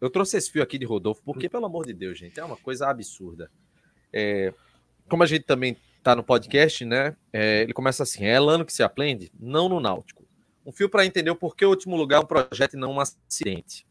[0.00, 2.56] Eu trouxe esse fio aqui de Rodolfo, porque, pelo amor de Deus, gente, é uma
[2.56, 3.50] coisa absurda.
[4.12, 4.52] É,
[5.08, 7.16] como a gente também está no podcast, né?
[7.32, 9.32] É, ele começa assim: é Elano que se aprende?
[9.40, 10.23] Não no Náutico.
[10.66, 13.00] Um fio para entender o porquê o último lugar é um projeto e não um
[13.00, 13.86] acidente.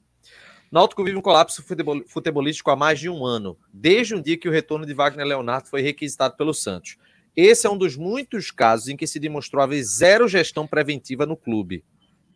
[0.72, 1.64] Náutico vive um colapso
[2.08, 5.68] futebolístico há mais de um ano, desde um dia que o retorno de Wagner Leonardo
[5.68, 6.98] foi requisitado pelo Santos.
[7.36, 11.38] Esse é um dos muitos casos em que se demonstrou haver zero gestão preventiva no
[11.38, 11.84] clube.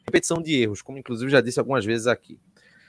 [0.06, 2.40] Repetição de erros, como inclusive já disse algumas vezes aqui.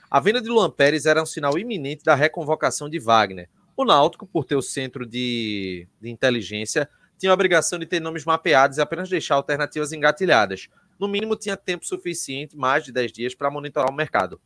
[0.09, 3.49] A venda de Luan Pérez era um sinal iminente da reconvocação de Wagner.
[3.75, 6.87] O Náutico, por ter o centro de, de inteligência,
[7.17, 10.69] tinha a obrigação de ter nomes mapeados e apenas deixar alternativas engatilhadas
[10.99, 14.39] no mínimo tinha tempo suficiente, mais de 10 dias, para monitorar o mercado.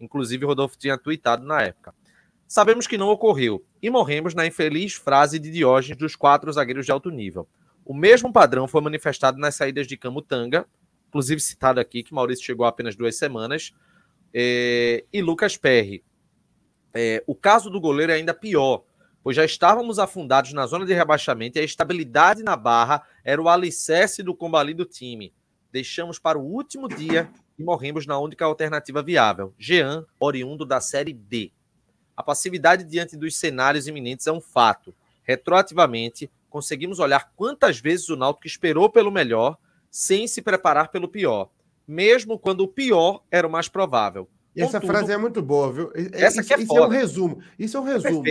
[0.00, 1.94] Inclusive, Rodolfo tinha tweetado na época.
[2.48, 6.90] Sabemos que não ocorreu e morremos na infeliz frase de Diógenes dos quatro zagueiros de
[6.90, 7.46] alto nível.
[7.84, 10.66] O mesmo padrão foi manifestado nas saídas de Camutanga,
[11.08, 13.72] inclusive citado aqui que Maurício chegou há apenas duas semanas,
[14.34, 16.02] é, e Lucas Perry.
[16.92, 18.82] É, o caso do goleiro é ainda pior,
[19.22, 23.48] pois já estávamos afundados na zona de rebaixamento e a estabilidade na barra era o
[23.48, 25.32] alicerce do combalido time
[25.72, 31.12] deixamos para o último dia e morremos na única alternativa viável, Jean, oriundo da Série
[31.12, 31.52] D.
[32.16, 34.94] A passividade diante dos cenários iminentes é um fato.
[35.22, 39.56] Retroativamente, conseguimos olhar quantas vezes o Náutico esperou pelo melhor
[39.90, 41.50] sem se preparar pelo pior,
[41.86, 44.28] mesmo quando o pior era o mais provável.
[44.54, 45.92] E essa Contudo, frase é muito boa, viu?
[46.12, 47.42] Essa isso, é, isso é um resumo.
[47.58, 48.24] Isso é um resumo.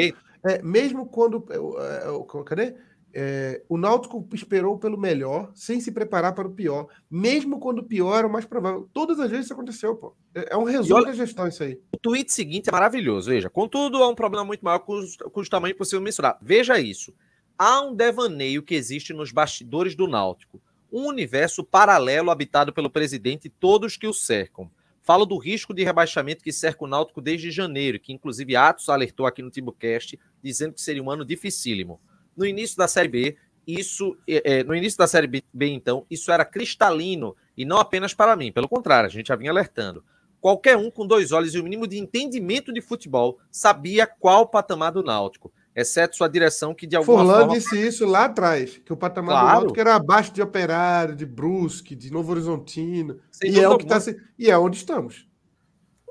[0.43, 1.45] É, mesmo quando.
[1.79, 2.75] É, cadê?
[3.13, 7.83] É, o Náutico esperou pelo melhor, sem se preparar para o pior, mesmo quando o
[7.83, 8.87] pior era o mais provável.
[8.93, 10.15] Todas as vezes isso aconteceu, pô.
[10.35, 11.79] É, é um resumo olha, da gestão isso aí.
[11.93, 13.49] O tweet seguinte é maravilhoso, veja.
[13.49, 16.37] Contudo, há um problema muito maior cujo, cujo tamanho é possível mensurar.
[16.41, 17.13] Veja isso.
[17.57, 20.61] Há um devaneio que existe nos bastidores do Náutico.
[20.91, 24.69] Um universo paralelo habitado pelo presidente e todos que o cercam.
[25.01, 29.25] Falo do risco de rebaixamento que cerca o Náutico desde janeiro, que inclusive Atos alertou
[29.25, 31.99] aqui no Timbucast, dizendo que seria um ano dificílimo.
[32.39, 33.37] No início da Série B,
[33.67, 38.13] isso, é, é, no início da Série B, então, isso era cristalino e não apenas
[38.13, 38.51] para mim.
[38.51, 40.03] Pelo contrário, a gente já vinha alertando.
[40.39, 44.47] Qualquer um com dois olhos e o mínimo de entendimento de futebol sabia qual o
[44.47, 47.53] patamar do Náutico, exceto sua direção, que de alguma forma.
[47.53, 49.47] disse isso lá atrás, que o patamar claro.
[49.47, 53.19] do Náutico era abaixo de Operário, de Brusque, de Novo Horizontino.
[53.43, 53.99] e é, o que tá,
[54.37, 55.27] e é onde estamos.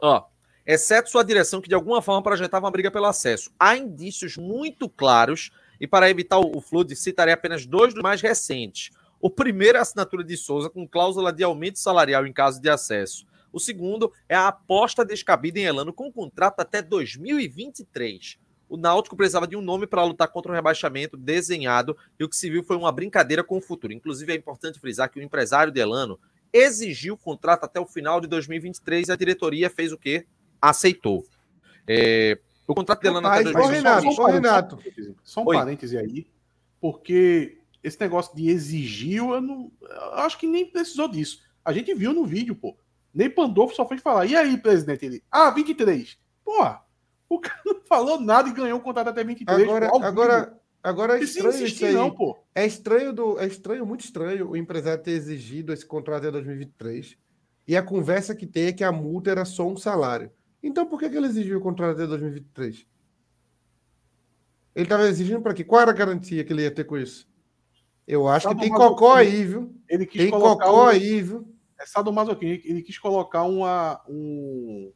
[0.02, 0.24] Ó,
[0.66, 3.50] exceto sua direção, que de alguma forma projetava uma briga pelo acesso.
[3.58, 5.50] Há indícios muito claros
[5.80, 8.90] e para evitar o flood, citarei apenas dois dos mais recentes.
[9.20, 12.68] O primeiro é a assinatura de Souza com cláusula de aumento salarial em caso de
[12.68, 13.26] acesso.
[13.52, 18.38] O segundo é a aposta descabida em Elano com contrato até 2023.
[18.68, 22.36] O Náutico precisava de um nome para lutar contra o rebaixamento desenhado e o que
[22.36, 23.92] se viu foi uma brincadeira com o futuro.
[23.92, 26.20] Inclusive, é importante frisar que o empresário de Elano
[26.52, 30.26] exigiu o contrato até o final de 2023 e a diretoria fez o quê?
[30.60, 31.24] Aceitou.
[31.86, 32.38] É,
[32.68, 34.78] o contrato dela na Ô, Renato, só, Renato.
[35.24, 35.56] Só um Oi.
[35.56, 36.26] parêntese aí,
[36.80, 41.40] porque esse negócio de exigiu, eu, não, eu acho que nem precisou disso.
[41.64, 42.76] A gente viu no vídeo, pô.
[43.12, 44.26] Nem Pandolfo só foi falar.
[44.26, 45.06] E aí, presidente?
[45.06, 46.18] Ele, ah, 23.
[46.44, 46.82] Porra,
[47.28, 49.62] o cara não falou nada e ganhou o contrato até 23.
[49.62, 51.92] Agora, agora, Agora é estranho isso aí.
[51.92, 52.38] não, pô.
[52.54, 57.16] É estranho, do, é estranho, muito estranho o empresário ter exigido esse contrato até 2023.
[57.66, 60.30] E a conversa que tem é que a multa era só um salário.
[60.62, 62.86] Então por que, que ele exigiu o contrato até 2023?
[64.74, 65.64] Ele estava exigindo para quê?
[65.64, 67.28] Qual era a garantia que ele ia ter com isso?
[68.06, 69.74] Eu acho que tem cocó aí, viu?
[69.88, 71.54] Ele quis Tem colocar cocó um- aí, viu?
[71.78, 72.54] É sadomasoquismo.
[72.54, 74.92] Ele- Ele quis colocar uma, um,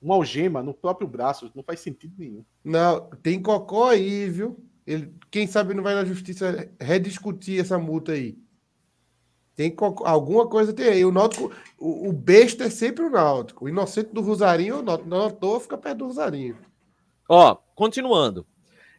[0.00, 1.50] uma algema no próprio braço.
[1.54, 2.44] Não faz sentido nenhum.
[2.64, 4.58] Não, tem cocó aí, viu?
[4.86, 8.38] Ele, quem sabe não vai na justiça rediscutir essa multa aí.
[9.58, 11.04] Tem alguma coisa tem aí.
[11.04, 13.64] O Náutico, o, o besta é sempre o Náutico.
[13.64, 15.10] O inocente do Rosarinho é o Náutico.
[15.10, 16.56] Não toa fica perto do Rosarinho.
[17.28, 18.46] Ó, continuando.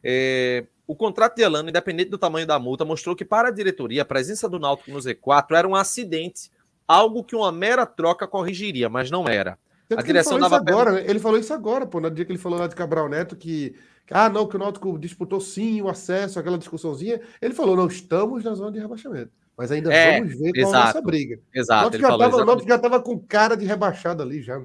[0.03, 4.01] É, o contrato de Elano, independente do tamanho da multa, mostrou que para a diretoria
[4.01, 6.51] a presença do Náutico no Z4 era um acidente,
[6.85, 9.57] algo que uma mera troca corrigiria, mas não era.
[9.87, 11.05] Tanto A ele direção falou isso dava agora, né?
[11.07, 13.73] Ele falou isso agora, pô, no dia que ele falou lá de Cabral Neto que,
[14.11, 17.21] ah, não, que o Náutico disputou sim o acesso, aquela discussãozinha.
[17.41, 19.31] Ele falou, não, estamos na zona de rebaixamento.
[19.59, 20.85] Mas ainda É, vamos ver qual é a exato.
[20.85, 21.39] nossa briga.
[21.53, 22.45] Exato, o.
[22.45, 24.61] Náutico já estava com cara de rebaixado ali já.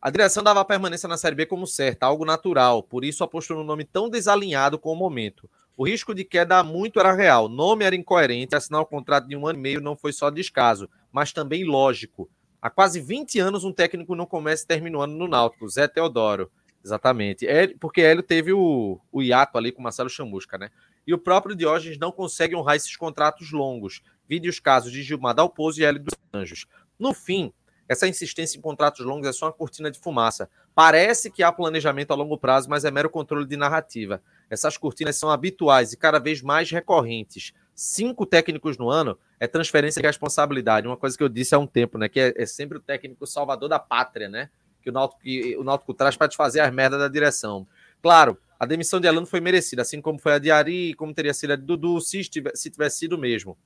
[0.00, 3.56] A direção dava a permanência na Série B como certa, algo natural, por isso apostou
[3.56, 5.48] no nome tão desalinhado com o momento.
[5.76, 9.36] O risco de queda muito era real, o nome era incoerente, assinar o contrato de
[9.36, 12.28] um ano e meio não foi só descaso, mas também lógico.
[12.60, 15.86] Há quase 20 anos um técnico não começa e termina o ano no Náutico, Zé
[15.86, 16.50] Teodoro.
[16.84, 17.46] Exatamente.
[17.46, 20.68] É, porque Hélio teve o, o hiato ali com o Marcelo Chamusca, né?
[21.06, 24.02] E o próprio Diógenes não consegue honrar esses contratos longos.
[24.28, 26.66] Vide os casos de Gilmar Dalpozo e Hélio dos Anjos.
[26.98, 27.52] No fim,
[27.88, 30.48] essa insistência em contratos longos é só uma cortina de fumaça.
[30.74, 34.22] Parece que há planejamento a longo prazo, mas é mero controle de narrativa.
[34.48, 37.52] Essas cortinas são habituais e cada vez mais recorrentes.
[37.74, 40.86] Cinco técnicos no ano é transferência de responsabilidade.
[40.86, 42.08] Uma coisa que eu disse há um tempo, né?
[42.08, 44.48] Que é, é sempre o técnico salvador da pátria, né?
[44.82, 47.66] Que o Náutico, que o Náutico traz para desfazer as merdas da direção.
[48.02, 51.34] Claro, a demissão de Elano foi merecida, assim como foi a de Ari, como teria
[51.34, 53.56] sido a de Dudu, se, estive- se tivesse sido mesmo.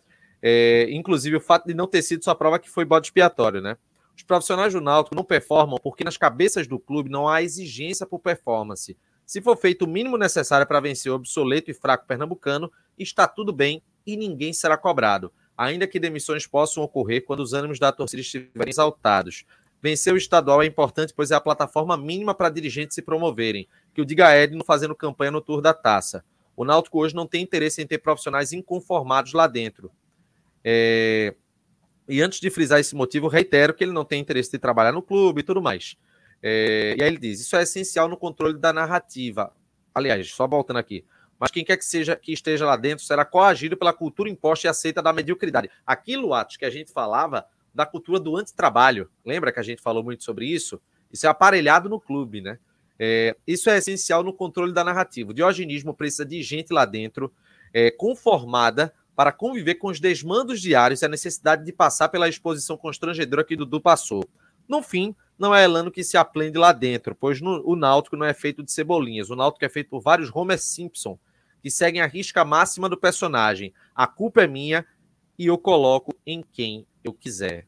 [0.43, 3.77] É, inclusive, o fato de não ter sido só prova que foi bode expiatório, né?
[4.17, 8.19] Os profissionais do Náutico não performam porque nas cabeças do clube não há exigência por
[8.19, 8.97] performance.
[9.27, 13.53] Se for feito o mínimo necessário para vencer o obsoleto e fraco pernambucano, está tudo
[13.53, 18.23] bem e ninguém será cobrado, ainda que demissões possam ocorrer quando os ânimos da torcida
[18.23, 19.45] estiverem exaltados.
[19.83, 24.01] Vencer o estadual é importante, pois é a plataforma mínima para dirigentes se promoverem, que
[24.01, 26.25] o diga Edno fazendo campanha no Tour da Taça.
[26.57, 29.91] O Náutico hoje não tem interesse em ter profissionais inconformados lá dentro.
[30.69, 31.33] É,
[32.09, 35.01] E antes de frisar esse motivo, reitero que ele não tem interesse de trabalhar no
[35.01, 35.97] clube e tudo mais.
[36.43, 39.55] É, E aí ele diz: isso é essencial no controle da narrativa.
[39.95, 41.05] Aliás, só voltando aqui.
[41.39, 44.71] Mas quem quer que seja que esteja lá dentro será coagido pela cultura imposta e
[44.71, 45.71] aceita da mediocridade.
[45.87, 49.09] Aquilo, Atos, que a gente falava da cultura do antitrabalho.
[49.25, 50.81] Lembra que a gente falou muito sobre isso?
[51.13, 52.59] Isso é aparelhado no clube, né?
[52.99, 55.31] É, isso é essencial no controle da narrativa.
[55.31, 57.33] O diogenismo precisa de gente lá dentro,
[57.73, 62.77] é, conformada para conviver com os desmandos diários e a necessidade de passar pela exposição
[62.77, 64.23] constrangedora que Dudu passou.
[64.69, 68.27] No fim, não é Elano que se aplende lá dentro, pois no- o Náutico não
[68.27, 69.31] é feito de cebolinhas.
[69.31, 71.19] O Náutico é feito por vários Homer Simpson,
[71.63, 73.73] que seguem a risca máxima do personagem.
[73.95, 74.85] A culpa é minha
[75.39, 77.67] e eu coloco em quem eu quiser.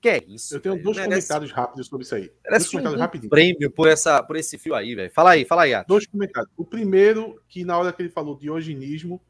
[0.00, 0.54] Que é isso?
[0.54, 0.84] Eu tenho velho?
[0.84, 2.22] dois Merece- comentários rápidos sobre isso aí.
[2.22, 5.10] Dois Merece comentários um prêmio por, essa, por esse fio aí, velho.
[5.12, 5.88] Fala aí, fala aí, Atos.
[5.88, 6.52] Dois comentários.
[6.56, 9.20] O primeiro, que na hora que ele falou de diogenismo,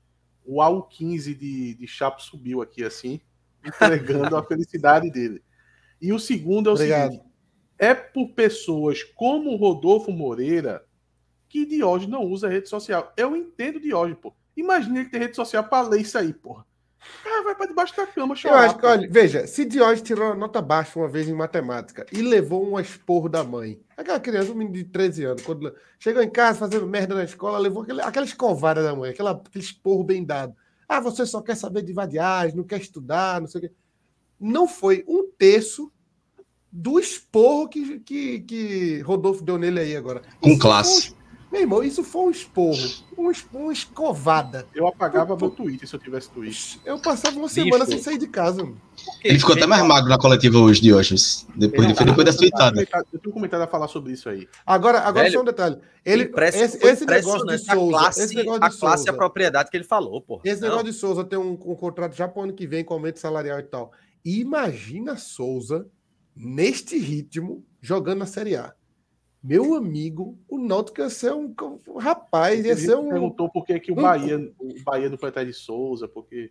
[0.46, 3.20] o AU15 de, de Chapo subiu aqui assim,
[3.64, 5.42] entregando a felicidade dele.
[6.00, 7.12] E o segundo é o Obrigado.
[7.12, 7.26] seguinte:
[7.78, 10.84] é por pessoas como o Rodolfo Moreira
[11.48, 13.12] que Diógenes não usa rede social.
[13.16, 14.34] Eu entendo Diógenes, pô.
[14.56, 16.66] Imagina ele ter rede social pra ler isso aí, porra.
[17.22, 18.64] Cara vai pra debaixo da cama Eu chorar.
[18.66, 22.64] acho que, olha, veja, se Diógenes tirou nota baixa uma vez em matemática e levou
[22.64, 26.58] um esporro da mãe, aquela criança, um menino de 13 anos, quando chegou em casa
[26.58, 30.54] fazendo merda na escola, levou aquele, aquela escovada da mãe, aquela, aquele esporro bem dado.
[30.88, 33.72] Ah, você só quer saber de vadiagem, não quer estudar, não sei o quê.
[34.38, 35.90] Não foi um terço
[36.70, 40.22] do esporro que, que, que Rodolfo deu nele aí agora.
[40.40, 41.15] Com Isso classe.
[41.50, 42.78] Meu irmão, isso foi um esporro,
[43.16, 44.66] um, es- uma escovada.
[44.74, 46.80] Eu apagava meu Twitter se eu tivesse Twitter.
[46.84, 47.96] Eu passava uma semana Bicho.
[47.96, 48.62] sem sair de casa.
[48.64, 48.80] mano.
[49.22, 51.46] Ele ficou até mais magro na coletiva hoje, Diógenes.
[51.54, 52.80] Depois, de, depois da fritada.
[53.12, 54.48] Eu tenho um comentário a falar sobre isso aí.
[54.66, 55.78] Agora, agora Velho, só um detalhe.
[56.04, 59.10] Ele, Impressi- esse, esse negócio de Souza, a classe, esse negócio a de classe e
[59.10, 60.42] a propriedade que ele falou, porra.
[60.44, 60.68] esse Não.
[60.68, 63.18] negócio de Souza tem um, um contrato já para o ano que vem com aumento
[63.18, 63.92] salarial e tal.
[64.24, 65.86] Imagina Souza
[66.34, 68.72] neste ritmo jogando na Série A.
[69.46, 71.54] Meu amigo, o Náutico ia ser um,
[71.88, 73.08] um rapaz, ia Ele ser um.
[73.08, 76.50] perguntou por que, que o Bahia, o Bahia não foi atrás de Souza, porque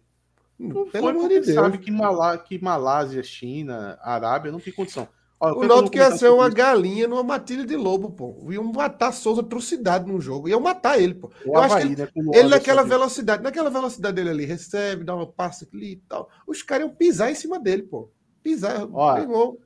[0.57, 1.53] não Pelo foi amor de Deus.
[1.53, 5.09] sabe que, Malá, que Malásia, China, Arábia não tem condição.
[5.41, 8.49] o Náutico ia ser uma galinha numa matilha de lobo, pô.
[8.49, 10.47] Iam matar Souza atrocidade no jogo.
[10.47, 11.29] Iam matar ele, pô.
[11.45, 15.27] Eu acho que ele, né, ele naquela velocidade, naquela velocidade dele ali, recebe, dá uma
[15.27, 16.29] passe ali e tal.
[16.47, 18.09] Os caras iam pisar em cima dele, pô.
[18.41, 19.59] Pisar, pegou.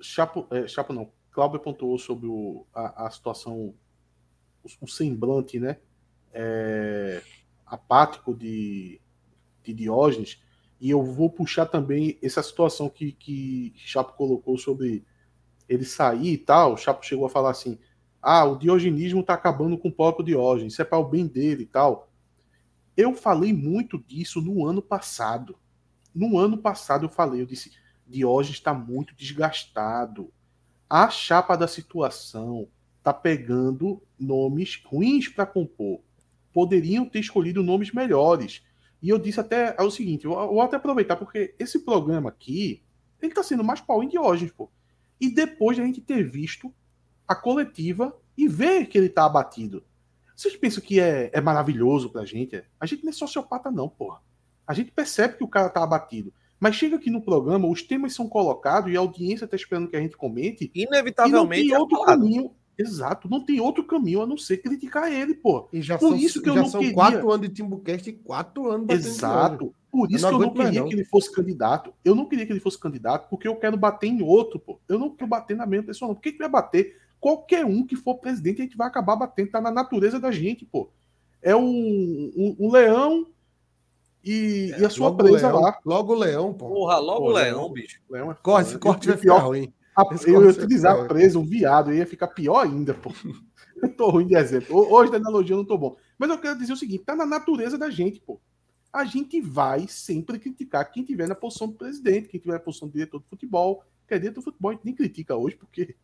[0.00, 1.10] Chapo, é, Chapo não.
[1.38, 3.72] Cláudio pontuou sobre o, a, a situação,
[4.64, 5.76] o, o, semblante, né?
[6.32, 7.22] É,
[7.64, 9.00] apático de,
[9.62, 10.42] de Diógenes.
[10.80, 15.04] E eu vou puxar também essa situação que, que Chapo colocou sobre
[15.68, 16.72] ele sair e tal.
[16.72, 17.78] O Chapo chegou a falar assim:
[18.20, 21.62] ah, o diogenismo está acabando com o próprio Diógenes, isso é para o bem dele
[21.62, 22.10] e tal.
[22.96, 25.56] Eu falei muito disso no ano passado.
[26.12, 27.70] No ano passado eu falei, eu disse,
[28.08, 30.32] Diógenes está muito desgastado.
[30.88, 32.68] A chapa da situação
[32.98, 36.00] está pegando nomes ruins para compor.
[36.52, 38.62] Poderiam ter escolhido nomes melhores.
[39.02, 42.82] E eu disse até é o seguinte, eu vou até aproveitar, porque esse programa aqui,
[43.20, 44.70] ele tá sendo mais pau Diógenes, pô.
[45.20, 46.72] E depois de a gente ter visto
[47.26, 49.84] a coletiva e ver que ele tá abatido.
[50.34, 52.64] Vocês pensam que é, é maravilhoso pra gente?
[52.80, 54.22] A gente não é sociopata, não, porra.
[54.66, 56.32] A gente percebe que o cara tá abatido.
[56.60, 59.96] Mas chega aqui no programa, os temas são colocados e a audiência tá esperando que
[59.96, 60.70] a gente comente.
[60.74, 61.64] Inevitavelmente.
[61.64, 62.50] E não tem outro caminho.
[62.76, 65.68] Exato, não tem outro caminho a não ser criticar ele, pô.
[65.72, 66.94] E já Por são, isso que eu já não são queria...
[66.94, 69.74] quatro anos de Timbucast e quatro anos Exato.
[69.90, 70.88] Por isso eu que eu não queria não.
[70.88, 71.92] que ele fosse candidato.
[72.04, 74.78] Eu não queria que ele fosse candidato, porque eu quero bater em outro, pô.
[74.88, 76.14] Eu não quero bater na mesma pessoa, não.
[76.14, 76.96] Por que, que vai bater?
[77.18, 79.50] Qualquer um que for presidente, a gente vai acabar batendo.
[79.50, 80.88] Tá na natureza da gente, pô.
[81.42, 83.26] É um, um, um leão
[84.28, 85.78] e, é, e, a sua presa leão, lá.
[85.86, 86.68] Logo o leão, pô.
[86.68, 87.98] Porra, logo o leão, leão, bicho.
[88.10, 89.72] Leão é corte, corte vai ficar ruim.
[90.26, 93.10] Eu ia utilizar preso um viado, ia ficar pior ainda, pô.
[93.80, 94.76] Eu tô ruim de exemplo.
[94.92, 95.96] Hoje da analogia eu não tô bom.
[96.18, 98.40] Mas eu quero dizer o seguinte: tá na natureza da gente, pô.
[98.92, 102.88] A gente vai sempre criticar quem tiver na posição do presidente, quem tiver na posição
[102.88, 103.84] do diretor de futebol.
[104.08, 105.94] Que é diretor do futebol, a gente nem critica hoje, porque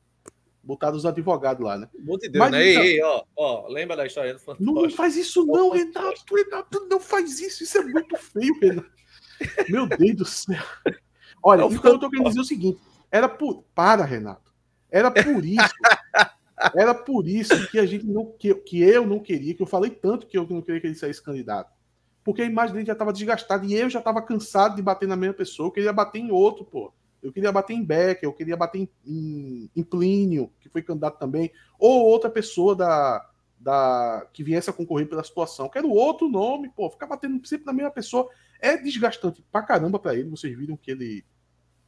[0.65, 1.89] botaram os advogados lá, né?
[1.93, 2.71] De Deus, Mas, né?
[2.71, 4.65] Então, ei, ei, ó, ó, lembra da história do fantoche?
[4.65, 8.91] Não faz isso não, Renato, Renato, não faz isso, isso é muito feio, Renato.
[9.69, 10.63] Meu Deus do céu.
[11.43, 13.65] Olha, é então eu tô querendo dizer o seguinte, era por.
[13.75, 14.53] Para, Renato.
[14.91, 15.75] Era por isso.
[16.75, 18.33] era por isso que a gente não.
[18.39, 20.95] Que, que eu não queria, que eu falei tanto que eu não queria que ele
[20.95, 21.73] saísse candidato.
[22.25, 25.17] Porque a imagem dele já estava desgastada e eu já estava cansado de bater na
[25.17, 25.67] mesma pessoa.
[25.67, 26.93] Eu queria bater em outro, pô.
[27.25, 31.19] Eu queria bater em Becker, eu queria bater em, em, em Plínio, que foi candidato
[31.19, 33.27] também, ou outra pessoa da,
[33.59, 35.71] da que viesse a concorrer pela situação.
[35.71, 36.91] Quero outro nome, pô.
[36.91, 38.29] Ficar batendo sempre na mesma pessoa
[38.61, 40.29] é desgastante pra caramba para ele.
[40.29, 41.25] Vocês viram que ele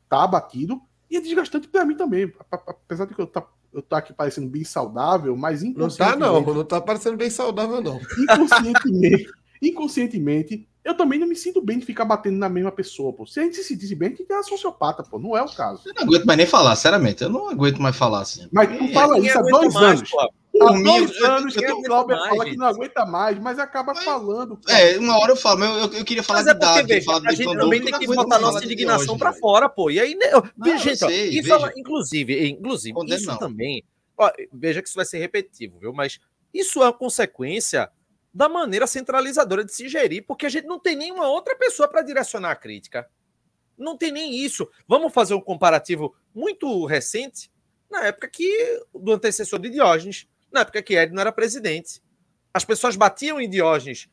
[0.08, 0.80] tá abatido.
[1.10, 2.32] E é desgastante para mim também.
[2.50, 6.18] Apesar de que eu tá, eu tá aqui parecendo bem saudável, mas inconscientemente.
[6.18, 8.00] Não tá, não, não tá parecendo bem saudável, não.
[8.18, 9.26] Inconscientemente,
[9.62, 13.26] inconscientemente, eu também não me sinto bem de ficar batendo na mesma pessoa, pô.
[13.26, 15.18] Se a gente se sentisse bem, a gente é sociopata, pô.
[15.18, 15.82] Não é o caso.
[15.84, 17.24] Eu não aguento mais nem falar, sinceramente.
[17.24, 18.46] Eu não aguento mais falar assim.
[18.52, 20.10] Mas tu fala isso há dois mais, anos.
[20.10, 20.20] Pô.
[20.62, 22.52] Há dois anos que o Cláudio fala gente.
[22.52, 24.60] que não aguenta mais, mas acaba mas, falando.
[24.68, 26.88] É, uma hora eu falo, mas eu, eu, queria falar mas de é porque, idade.
[26.88, 29.90] Veja, a gente também tem que botar nossa indignação para fora, pô.
[29.90, 33.38] E aí, né, não, gente, ó, sei, fala, inclusive, inclusive, Condeno isso não.
[33.38, 33.82] também.
[34.16, 35.92] Ó, veja que isso vai ser repetitivo, viu?
[35.92, 36.20] Mas
[36.54, 37.90] isso é uma consequência
[38.36, 42.02] da maneira centralizadora de se gerir, porque a gente não tem nenhuma outra pessoa para
[42.02, 43.08] direcionar a crítica.
[43.78, 44.68] Não tem nem isso.
[44.86, 47.50] Vamos fazer um comparativo muito recente,
[47.90, 52.02] na época que do antecessor de Diógenes na época que Edno era presidente.
[52.52, 54.06] As pessoas batiam em Diógenes,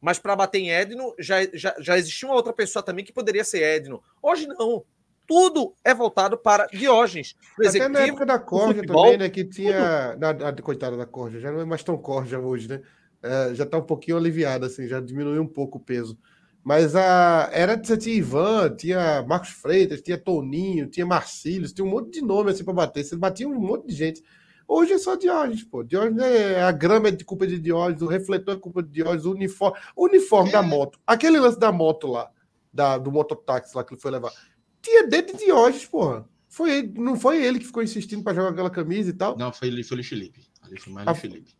[0.00, 3.44] mas para bater em Edno já, já, já existia uma outra pessoa também que poderia
[3.44, 4.02] ser Edno.
[4.22, 4.84] Hoje não.
[5.26, 7.34] Tudo é voltado para Diógenes.
[7.66, 9.28] Até na época da Corja futebol, também, né?
[9.30, 10.14] Que tinha.
[10.16, 12.82] Na, a, coitada da Corja, já não é mais tão Corja hoje, né?
[13.24, 16.18] É, já está um pouquinho aliviada, assim, já diminuiu um pouco o peso.
[16.62, 21.90] Mas a, era, você tinha Ivan, tinha Marcos Freitas, tinha Toninho, tinha Marcílio, tinha um
[21.90, 23.02] monte de nome assim para bater.
[23.02, 24.22] Você batia um monte de gente.
[24.68, 25.82] Hoje é só Diógenes, pô.
[25.82, 29.24] Diógenes é a grama é de culpa de Diógenes, o refletor é culpa de Diógenes,
[29.24, 30.52] o uniforme, o uniforme é.
[30.52, 30.98] da moto.
[31.06, 32.30] Aquele lance da moto lá,
[32.72, 34.32] da, do mototáxi lá que ele foi levar.
[34.82, 36.28] Tinha dedo de Diógenes, porra.
[36.46, 39.36] Foi não foi ele que ficou insistindo para jogar aquela camisa e tal?
[39.36, 40.40] Não, foi ele, foi o Felipe.
[40.62, 41.54] Ali foi mais o Felipe.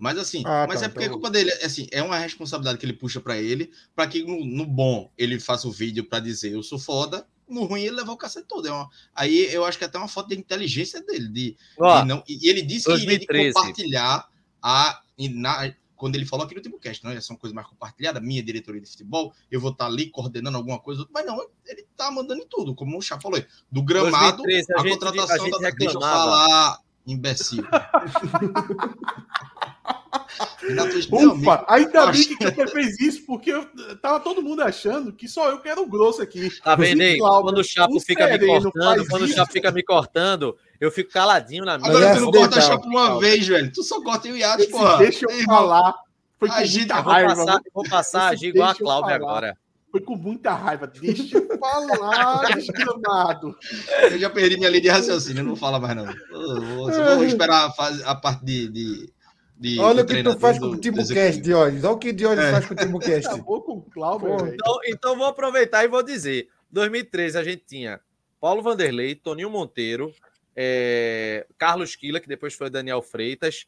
[0.00, 1.16] Mas assim, ah, mas tá, é porque então...
[1.16, 4.42] a culpa dele, assim, é uma responsabilidade que ele puxa para ele, para que no,
[4.46, 8.14] no, bom ele faça o vídeo para dizer eu sou foda, no ruim ele levou
[8.14, 8.66] o cacete todo.
[8.66, 8.88] É uma...
[9.14, 11.28] Aí eu acho que é até uma foto de inteligência dele.
[11.28, 12.24] De, de não...
[12.26, 13.26] E ele disse 2013.
[13.26, 14.28] que iria compartilhar
[14.62, 15.02] a.
[15.18, 15.74] Na...
[15.96, 18.80] Quando ele falou aqui no Timocast, não, essa é uma coisa mais compartilhada, minha diretoria
[18.80, 22.40] de futebol, eu vou estar tá ali coordenando alguma coisa, mas não, ele tá mandando
[22.40, 23.38] em tudo, como o Chá falou.
[23.70, 25.70] Do gramado, 2013, a, a gente, contratação a da.
[25.72, 27.64] Deixa eu falar, imbecil.
[31.12, 33.66] Ufa, ainda bem que você fez isso, porque eu,
[34.00, 36.50] tava todo mundo achando que só eu que era o grosso aqui.
[36.62, 37.18] Tá vendo aí?
[37.18, 39.34] Quando o Chapo fica me cortando, quando isso.
[39.34, 41.90] o Chapo fica me cortando, eu fico caladinho na minha.
[41.90, 43.72] Agora tu não corta Chapo uma vez, velho.
[43.72, 44.98] Tu só corta o Iates, porra.
[44.98, 45.94] Deixa eu falar.
[46.38, 47.34] Foi com muita raiva.
[47.34, 49.56] Vou passar, vou passar a agir igual a Cláudia agora.
[49.90, 50.86] Foi com muita raiva.
[50.86, 53.56] Deixa eu falar, desgramado.
[54.10, 56.06] Eu já perdi minha linha de raciocínio, não fala mais não.
[56.06, 59.12] Eu vou, eu vou esperar a, fase, a parte de, de,
[59.60, 61.84] de Olha o que tu faz com o Timbucast, Diógenes.
[61.84, 62.52] Olha o que Diógenes é.
[62.52, 63.26] faz com o Timbucast.
[63.26, 64.54] Acabou com o Cláudio.
[64.54, 66.48] Então, então vou aproveitar e vou dizer.
[66.70, 68.00] 2013 a gente tinha
[68.40, 70.14] Paulo Vanderlei, Toninho Monteiro,
[70.56, 73.66] é, Carlos Quila, que depois foi Daniel Freitas,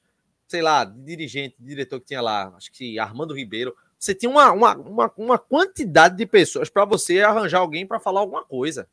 [0.48, 4.76] sei lá, dirigente, diretor que tinha lá, acho que Armando Ribeiro você tinha uma, uma,
[4.76, 8.88] uma, uma quantidade de pessoas para você arranjar alguém para falar alguma coisa.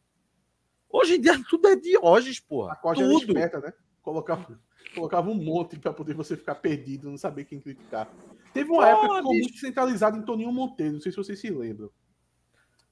[0.89, 2.73] Hoje em dia tudo é Diógenes, porra.
[2.73, 3.25] A Costa tudo.
[3.25, 3.73] esperta, né?
[4.01, 4.59] Colocava,
[4.93, 8.11] colocava um monte para poder você ficar perdido, não saber quem criticar.
[8.53, 11.49] Teve uma época que ficou muito centralizado em Toninho Monteiro, não sei se vocês se
[11.49, 11.89] lembram.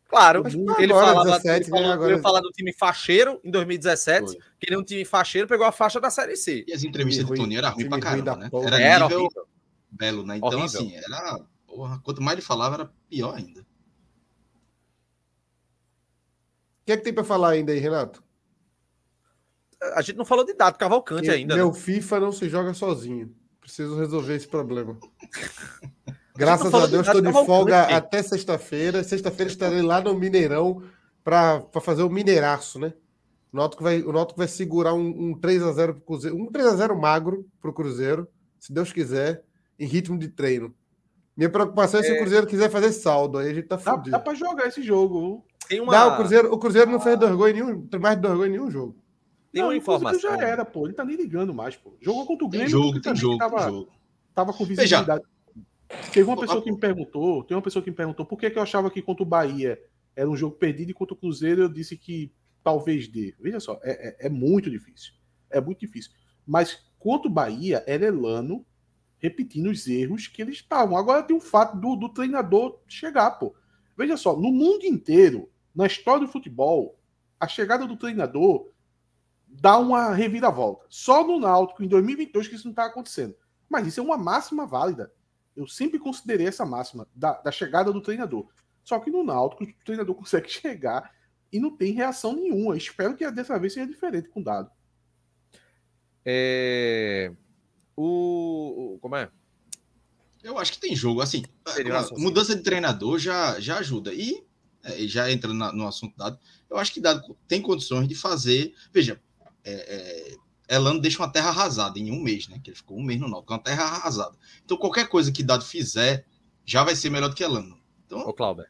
[0.08, 0.44] Claro,
[0.80, 2.14] ele, agora, falava, 17, ele, falou, agora...
[2.14, 4.38] ele falar do time facheiro em 2017, Foi.
[4.58, 6.64] queria um time facheiro, pegou a faixa da Série C.
[6.66, 8.50] E as entrevistas de Toninho eram ruins pra caramba, né?
[8.54, 9.48] Era, era nível horrível.
[9.92, 10.38] belo, né?
[10.38, 10.66] Então, horrível.
[10.66, 11.46] assim, era
[11.78, 13.62] Porra, quanto mais ele falava, era pior ainda.
[13.62, 13.66] O
[16.86, 18.24] que é que tem para falar ainda aí, Renato?
[19.94, 21.56] A gente não falou de dado Cavalcante ainda.
[21.56, 21.74] Meu né?
[21.74, 23.34] FIFA não se joga sozinho.
[23.62, 24.98] Preciso resolver esse problema.
[26.36, 29.04] Graças a, Deus, estou de folga até sexta-feira.
[29.04, 30.84] Sexta-feira estarei lá no Mineirão
[31.24, 32.94] para fazer o Mineiraço, né?
[33.52, 36.38] O Náutico vai, o Náutico vai segurar um, um 3x0 pro Cruzeiro.
[36.38, 38.28] Um 3x0 magro para o Cruzeiro,
[38.60, 39.44] se Deus quiser,
[39.80, 40.74] em ritmo de treino.
[41.36, 42.16] Minha preocupação é se é...
[42.16, 44.12] o Cruzeiro quiser fazer saldo, aí a gente tá fudido.
[44.12, 45.46] Dá, dá pra jogar esse jogo.
[45.68, 45.92] Tem uma...
[45.92, 48.48] Não, o Cruzeiro, o Cruzeiro não fez dois gols em nenhum, mais de dois gols
[48.48, 48.96] em nenhum jogo.
[49.58, 50.22] Tem uma informação.
[50.22, 50.86] já era, pô.
[50.86, 51.96] Ele tá nem ligando mais, pô.
[52.02, 52.68] Jogou contra o Grêmio.
[52.68, 53.92] Tem jogo, tem jogo, tava, tem jogo.
[54.34, 55.24] Tava com visibilidade.
[55.24, 55.38] Veja.
[56.12, 58.58] Teve uma pessoa que me perguntou, tem uma pessoa que me perguntou por que, que
[58.58, 59.82] eu achava que contra o Bahia
[60.16, 62.32] era um jogo perdido e contra o Cruzeiro eu disse que
[62.64, 63.34] talvez dê.
[63.40, 65.14] Veja só, é, é, é muito difícil.
[65.50, 66.12] É muito difícil.
[66.46, 68.66] Mas contra o Bahia era Elano
[69.20, 70.98] repetindo os erros que eles estavam.
[70.98, 73.56] Agora tem o fato do, do treinador chegar, pô.
[73.98, 77.00] Veja só, no mundo inteiro, na história do futebol,
[77.40, 78.70] a chegada do treinador
[79.48, 80.86] dá uma reviravolta.
[80.90, 83.36] Só no Náutico, em 2022, que isso não está acontecendo.
[83.70, 85.12] Mas isso é uma máxima válida.
[85.56, 88.48] Eu sempre considerei essa máxima da, da chegada do treinador.
[88.84, 91.12] Só que no Náutico, o treinador consegue chegar
[91.52, 92.78] e não tem reação nenhuma.
[92.78, 94.70] Espero que dessa vez seja diferente com o dado.
[96.26, 97.32] É...
[97.96, 98.98] O.
[99.02, 99.30] Como é?
[100.44, 101.22] Eu acho que tem jogo.
[101.22, 101.44] Assim,
[102.18, 104.14] mudança de treinador já, já ajuda.
[104.14, 104.46] E
[104.84, 108.74] é, já entra na, no assunto dado, eu acho que dado tem condições de fazer.
[108.92, 109.22] Veja,
[109.74, 110.36] é,
[110.70, 112.60] é, Elano deixa uma terra arrasada em um mês, né?
[112.64, 114.36] Que ele ficou um mês no Náutico, uma terra arrasada.
[114.64, 116.26] Então, qualquer coisa que Dado fizer
[116.66, 117.78] já vai ser melhor do que Elano.
[118.06, 118.66] Então, Ô, Cláudio.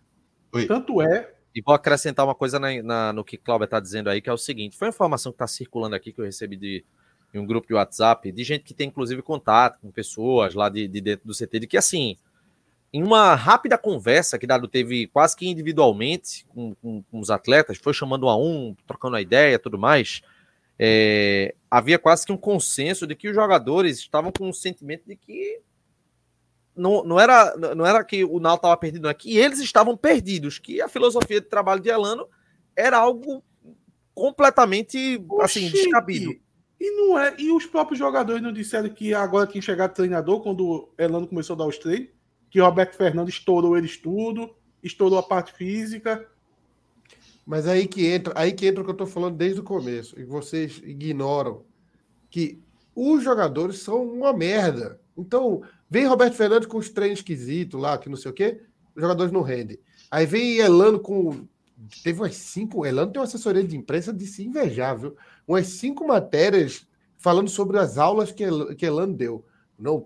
[0.68, 1.34] Tanto é.
[1.54, 4.34] E vou acrescentar uma coisa na, na, no que Cláudio está dizendo aí, que é
[4.34, 6.86] o seguinte: foi uma informação que está circulando aqui que eu recebi de,
[7.34, 10.88] em um grupo de WhatsApp, de gente que tem inclusive contato com pessoas lá de,
[10.88, 12.18] de dentro do CT, de que assim,
[12.94, 17.78] em uma rápida conversa que Dado teve quase que individualmente com, com, com os atletas,
[17.78, 20.22] foi chamando a um, trocando a ideia tudo mais,
[20.80, 25.16] é, havia quase que um consenso de que os jogadores estavam com um sentimento de
[25.16, 25.60] que
[26.76, 29.98] não, não, era, não era que o Nau estava perdido, não é que eles estavam
[29.98, 32.28] perdidos, que a filosofia de trabalho de Elano
[32.76, 33.44] era algo
[34.14, 36.36] completamente Oxi, assim descabido.
[36.80, 37.34] E não é.
[37.40, 41.56] E os próprios jogadores não disseram que agora tinha chegado treinador quando o Elano começou
[41.56, 42.10] a dar os treinos,
[42.52, 46.30] que o Roberto Fernandes estourou eles tudo, estourou a parte física.
[47.48, 50.20] Mas aí que entra, aí que entra o que eu estou falando desde o começo,
[50.20, 51.64] e vocês ignoram
[52.30, 52.62] que
[52.94, 55.00] os jogadores são uma merda.
[55.18, 58.62] Então, vem Roberto Fernandes com os treinos esquisitos lá, que não sei o quê,
[58.94, 59.80] os jogadores não rendem.
[60.12, 61.48] Aí vem Elano com.
[62.04, 62.86] Teve umas cinco.
[62.86, 65.16] Elano tem uma assessoria de imprensa de se invejar, viu?
[65.48, 66.86] umas cinco matérias
[67.18, 68.44] falando sobre as aulas que,
[68.76, 69.46] que Elan deu.
[69.80, 70.06] Não,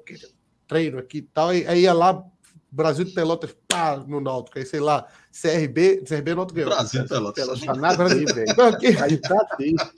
[0.67, 1.49] treino aqui e tal.
[1.49, 2.23] Aí ia lá,
[2.71, 4.57] Brasil de Pelotas, pá, no Náutico.
[4.57, 6.71] Aí, sei lá, CRB, CRB Náutico ganhou.
[6.71, 7.43] Brasil de Pelotas.
[7.43, 9.03] Pelotas tá nada aí, velho.
[9.03, 9.91] Aí tá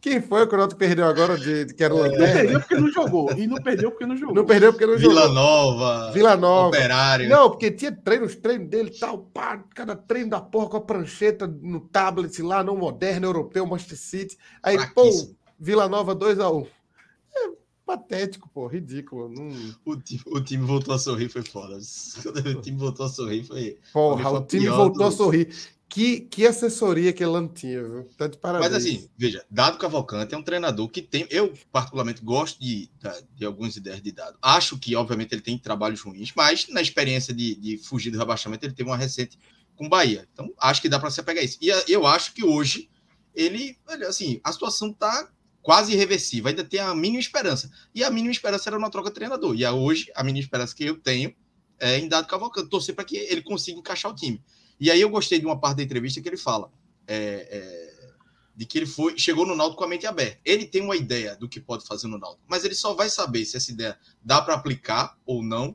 [0.00, 2.60] Quem foi que o Náutico perdeu agora de, de que era o é, Não perdeu
[2.60, 3.32] porque não jogou.
[3.32, 4.34] E não perdeu porque não jogou.
[4.34, 5.16] Não perdeu porque não jogou.
[5.16, 6.12] Vila Nova.
[6.12, 6.68] Vila Nova.
[6.68, 7.28] Operário.
[7.28, 11.46] Não, porque tinha treinos, treino dele tal, pá, cada treino da porra com a prancheta
[11.46, 14.38] no tablet lá, não moderno, europeu, Manchester City.
[14.62, 15.10] Aí, pô,
[15.58, 16.66] Vila Nova 2x1.
[17.36, 17.59] É
[17.90, 19.28] patético, pô, ridículo.
[19.28, 19.48] Não...
[19.84, 21.76] O, time, o time voltou a sorrir, foi foda.
[21.76, 23.78] O time voltou a sorrir, foi.
[23.92, 25.04] Porra, o time voltou do...
[25.04, 25.48] a sorrir.
[25.88, 28.04] Que, que assessoria que ele tinha, viu?
[28.16, 28.70] Tá de parabéns.
[28.70, 31.26] Mas assim, veja, Dado Cavalcante é um treinador que tem.
[31.28, 32.88] Eu, particularmente, gosto de,
[33.34, 34.38] de algumas ideias de Dado.
[34.40, 38.64] Acho que, obviamente, ele tem trabalhos ruins, mas na experiência de, de fugir do rebaixamento,
[38.64, 39.36] ele teve uma recente
[39.74, 40.28] com Bahia.
[40.32, 41.58] Então, acho que dá para se pegar isso.
[41.60, 42.88] E eu acho que hoje
[43.34, 43.76] ele,
[44.06, 45.28] assim, a situação tá
[45.62, 47.70] quase irreversível, ainda tem a mínima esperança.
[47.94, 49.54] E a mínima esperança era uma troca de treinador.
[49.54, 51.34] E hoje, a mínima esperança que eu tenho
[51.78, 54.42] é em Dado Cavalcante, torcer para que ele consiga encaixar o time.
[54.78, 56.70] E aí eu gostei de uma parte da entrevista que ele fala
[57.06, 58.14] é, é,
[58.54, 60.38] de que ele foi chegou no Náutico com a mente aberta.
[60.44, 63.44] Ele tem uma ideia do que pode fazer no Náutico, mas ele só vai saber
[63.44, 65.74] se essa ideia dá para aplicar ou não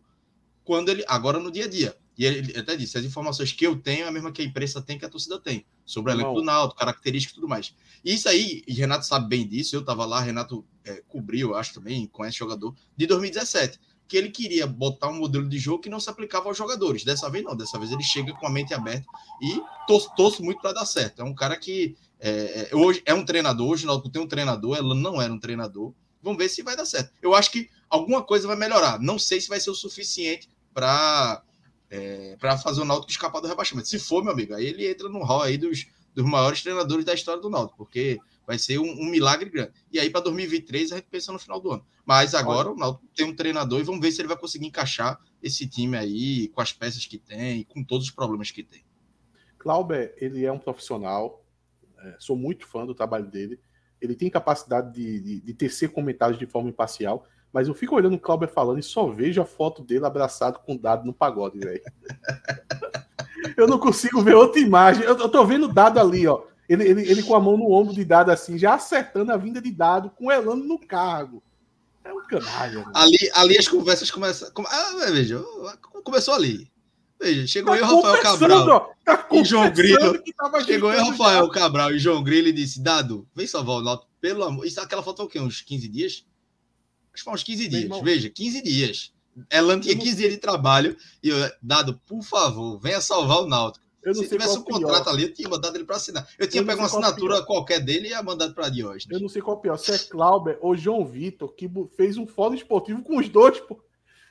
[0.63, 1.97] quando ele agora no dia a dia.
[2.17, 4.81] E ele até disse, as informações que eu tenho é a mesma que a imprensa
[4.81, 7.73] tem, que a torcida tem, sobre o elenco do Náutico, características e tudo mais.
[8.03, 11.55] E isso aí, e Renato sabe bem disso, eu estava lá, Renato é, cobriu, eu
[11.55, 15.89] acho também, conhece jogador, de 2017 que ele queria botar um modelo de jogo que
[15.89, 17.03] não se aplicava aos jogadores.
[17.03, 19.05] Dessa vez não, dessa vez ele chega com a mente aberta
[19.41, 21.21] e torço, torço muito para dar certo.
[21.21, 24.77] É um cara que é, é, hoje é um treinador, hoje não tem um treinador,
[24.77, 25.93] ela não era um treinador.
[26.21, 27.11] Vamos ver se vai dar certo.
[27.21, 28.99] Eu acho que alguma coisa vai melhorar.
[28.99, 31.43] Não sei se vai ser o suficiente para
[31.89, 33.87] é, para fazer o Náutico escapar do rebaixamento.
[33.87, 37.13] Se for, meu amigo, aí ele entra no hall aí dos, dos maiores treinadores da
[37.13, 39.71] história do Náutico, porque vai ser um, um milagre grande.
[39.91, 41.85] E aí, para 2023, a gente pensa no final do ano.
[42.05, 42.75] Mas agora Olha.
[42.75, 45.97] o Náutico tem um treinador e vamos ver se ele vai conseguir encaixar esse time
[45.97, 48.83] aí com as peças que tem, com todos os problemas que tem.
[49.57, 51.43] Clauber, ele é um profissional,
[51.99, 53.59] é, sou muito fã do trabalho dele.
[53.99, 57.25] Ele tem capacidade de, de, de tecer comentários de forma imparcial,
[57.55, 60.75] mas eu fico olhando o Clauber falando e só vejo a foto dele abraçado com
[60.75, 61.81] o dado no pagode, velho.
[63.57, 65.03] eu não consigo ver outra imagem.
[65.03, 67.71] Eu, eu tô vendo o dado ali, ó ele, ele, ele com a mão no
[67.71, 71.41] ombro de dado, assim, já acertando a vinda de dado, com Elano no cargo.
[72.03, 72.79] É um canalha.
[72.79, 72.91] Né?
[72.93, 74.51] Ali, ali as conversas começam.
[74.67, 75.43] Ah, veja,
[76.03, 76.69] começou ali.
[77.19, 80.23] Veja, chegou tá aí o Rafael Cabral tá e João Grilo.
[80.65, 84.11] Chegou aí o Rafael Cabral e João Grilo e disse: Dado, vem salvar o Náutico,
[84.19, 84.65] pelo amor.
[84.65, 85.39] Isso, aquela foto é o quê?
[85.39, 86.25] Uns 15 dias?
[87.15, 88.01] Acho que foi uns 15 dias.
[88.01, 89.13] Veja, 15 dias.
[89.49, 93.85] Elan tinha 15 dias de trabalho e eu, Dado, por favor, venha salvar o Náutico.
[94.03, 96.27] Eu não Se tivesse um contrato ali, eu tinha mandado ele para assinar.
[96.37, 99.07] Eu tinha eu pego uma assinatura qual qualquer dele e ia mandado para Diógenes.
[99.09, 102.27] Eu não sei qual é pior, se é Clauber ou João Vitor, que fez um
[102.27, 103.81] fórum esportivo com os dois, pô.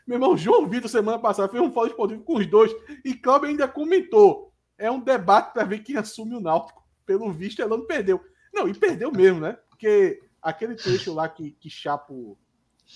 [0.06, 2.70] Meu irmão, João Vitor, semana passada, fez um fórum esportivo com os dois.
[3.04, 4.52] E Clauber ainda comentou.
[4.78, 6.84] É um debate para ver quem assume o Náutico.
[7.04, 8.20] Pelo visto, ela não perdeu.
[8.52, 9.58] Não, e perdeu mesmo, né?
[9.68, 12.38] Porque aquele trecho lá que, que Chapo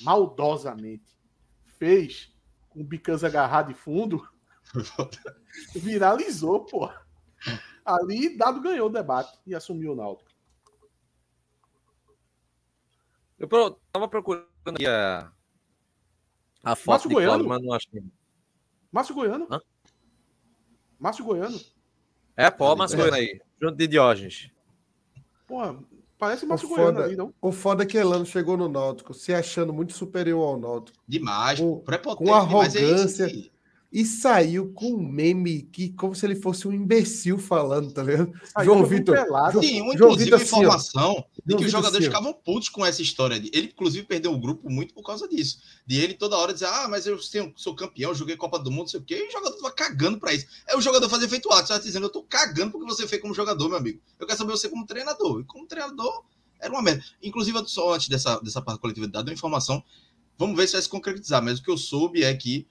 [0.02, 1.16] maldosamente
[1.78, 2.32] fez
[2.68, 4.26] com o Bicanza agarrado de fundo
[5.74, 6.90] Viralizou, pô.
[7.84, 10.30] Ali, Dado ganhou o debate e assumiu o Náutico.
[13.38, 13.48] Eu
[13.92, 15.32] tava procurando aqui a,
[16.62, 17.44] a foto Márcio de Goiano?
[17.44, 18.12] Cláudio, mas não achei.
[18.90, 19.46] Márcio Goiano?
[19.50, 19.60] Hã?
[20.98, 21.60] Márcio Goiano?
[22.36, 23.40] É, pô, Márcio Goiano aí.
[23.60, 24.50] Junto de Diógenes.
[25.46, 25.62] Pô,
[26.18, 27.32] parece Márcio Goiano ali, não?
[27.40, 30.98] O foda é que Elano chegou no Náutico se achando muito superior ao Náutico.
[31.06, 31.82] Demais, com,
[32.16, 33.26] com arrogância.
[33.26, 33.57] Demais, é
[33.90, 38.32] e saiu com um meme que como se ele fosse um imbecil falando, tá ligado?
[38.62, 39.16] João Vitor.
[39.60, 43.00] Sim, uma João Vitor, informação assim, de que os jogadores assim, ficavam putos com essa
[43.00, 43.40] história.
[43.40, 45.58] De, ele, inclusive, perdeu o grupo muito por causa disso.
[45.86, 47.18] De ele toda hora dizer, ah, mas eu
[47.56, 50.18] sou campeão, joguei Copa do Mundo, não sei o quê, e o jogador tava cagando
[50.18, 50.46] pra isso.
[50.66, 53.22] É o jogador fazer feito ato, você tá dizendo, eu tô cagando porque você fez
[53.22, 54.00] como jogador, meu amigo.
[54.20, 55.40] Eu quero saber você como treinador.
[55.40, 56.24] E como treinador,
[56.60, 57.02] era uma merda.
[57.22, 59.82] Inclusive, só antes dessa, dessa parte coletiva de dados, uma informação,
[60.36, 62.66] vamos ver se vai se concretizar, mas o que eu soube é que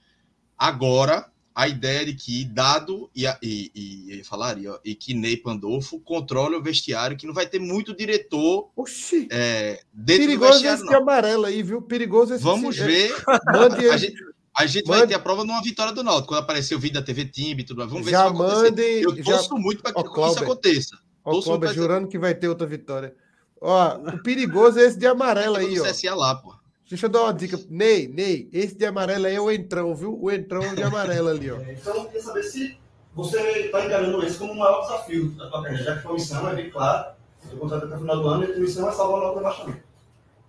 [0.58, 6.54] Agora, a ideia de que Dado e, e, e, falaria, e que Ney Pandolfo controle
[6.56, 9.28] o vestiário, que não vai ter muito diretor Oxi.
[9.30, 10.98] É, Perigoso esse não.
[10.98, 11.82] amarelo aí, viu?
[11.82, 13.12] Perigoso esse Vamos ver.
[13.92, 14.16] a gente,
[14.56, 14.98] a gente mande...
[15.00, 17.60] vai ter a prova numa vitória do Náutico, quando aparecer o vídeo da TV Timb
[17.60, 17.90] e tudo mais.
[17.90, 19.04] Vamos ver já se vai acontecer.
[19.04, 19.54] Eu torço já...
[19.56, 20.98] muito para que isso aconteça.
[21.24, 23.14] Ó, Cláudio, jurando que vai ter outra vitória.
[23.60, 26.14] Ó, o perigoso é esse de amarelo aí, ó.
[26.14, 26.54] Lá, pô.
[26.88, 27.58] Deixa eu dar uma dica.
[27.68, 30.18] Ney, Ney, esse de amarelo aí é o entrão, viu?
[30.20, 31.58] O entrão de amarelo ali, ó.
[31.60, 32.78] É, então, eu queria saber se
[33.14, 36.48] você está encarando isso como um maior desafio da tua carreira, já que a missão
[36.48, 37.12] é bem claro,
[37.52, 39.88] o contrato até o final do ano e a missão é salvar o nosso rebaixamento.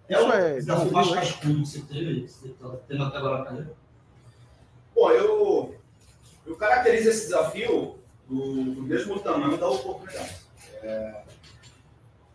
[0.08, 3.40] É o é, desafio mais cascudo que você teve, que você está tendo até agora
[3.40, 3.74] na carreira?
[4.96, 5.76] Bom, eu,
[6.46, 7.96] eu caracterizo esse desafio
[8.28, 10.36] do, do mesmo tamanho da oportunidade.
[10.82, 11.22] É,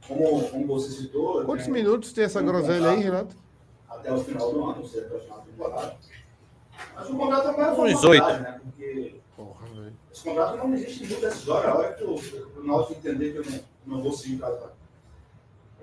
[0.07, 1.45] como, como você citou.
[1.45, 3.44] Quantos né, minutos tem essa groselha aí, Renato?
[4.05, 5.97] Até o final do ano, ou seja, até o final da temporada.
[6.95, 8.61] Mas o contrato é uma formalidade, né?
[8.63, 11.71] Porque Porra, esse contrato não existe muito decisório.
[11.71, 14.73] A hora que o, o Náutico entender que eu não, não vou seguir para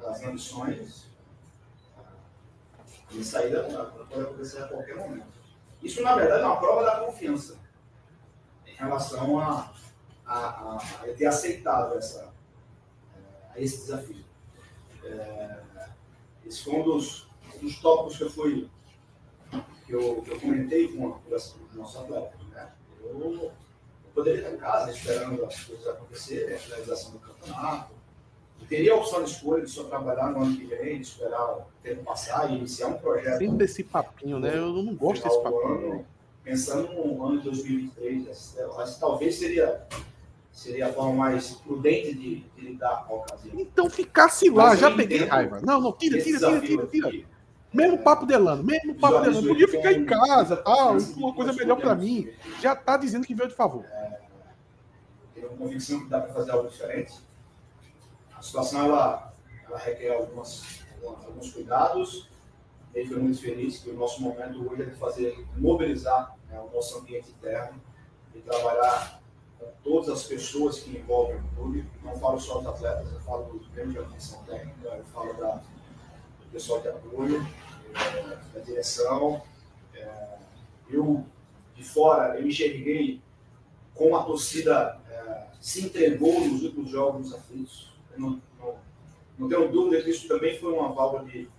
[0.08, 1.12] as ambições,
[3.12, 3.64] e saída
[4.10, 5.28] pode acontecer a qualquer momento.
[5.82, 7.58] Isso, na verdade, é uma prova da confiança
[8.66, 9.74] em relação a,
[10.26, 12.32] a, a, a ter aceitado essa,
[13.54, 14.24] a esse desafio.
[15.04, 15.60] É,
[16.46, 17.31] esse foi um dos, um
[17.62, 18.70] dos tópicos que eu fui
[19.86, 22.40] que eu, que eu comentei com, com os nossos atletas.
[22.50, 22.70] Né?
[23.04, 23.52] Eu, eu,
[24.14, 27.94] poderia estar em casa esperando as coisas acontecerem, a finalização do campeonato.
[28.60, 31.58] Eu teria a opção de escolha de só trabalhar no ano que vem, de esperar
[31.58, 33.40] o tempo passar e iniciar um projeto.
[33.40, 34.58] Sempre esse papinho, né?
[34.58, 35.94] Eu não gosto desse papinho.
[35.94, 36.06] Ano,
[36.44, 38.30] pensando no ano de 2023,
[38.78, 39.88] acho que talvez seria
[40.52, 43.60] seria a forma mais prudente de, de lidar com a ocasião.
[43.60, 45.62] Então ficasse lá, já peguei raiva.
[45.62, 47.26] Não, não, tira, tira, tira, tira, tira.
[47.74, 49.48] Mesmo papo delano, mesmo papo delano.
[49.48, 52.30] Podia ficar em casa, tal, uma coisa melhor para mim.
[52.62, 53.86] Já tá dizendo que veio de favor.
[53.86, 54.20] É,
[55.34, 57.14] tenho convicção que dá para fazer algo diferente.
[58.36, 59.34] A situação ela,
[59.66, 62.30] ela requer algumas, alguns cuidados.
[62.94, 66.76] Ele foi muito feliz que o nosso momento hoje é de fazer, mobilizar né, o
[66.76, 67.82] nosso ambiente interno
[68.36, 69.22] e trabalhar
[69.84, 73.60] todas as pessoas que envolvem o clube, não falo só dos atletas, eu falo do
[73.72, 75.62] prêmio de atenção técnica, eu falo da,
[76.52, 77.46] pessoal de apoio,
[78.54, 79.42] da direção.
[79.96, 80.38] É,
[80.90, 81.24] eu,
[81.76, 83.22] de fora, eu enxerguei
[83.96, 87.92] como a torcida é, se entregou nos últimos jogos nos aflitos.
[88.18, 88.76] Não, não,
[89.38, 91.50] não tenho dúvida que isso também foi uma válvula de.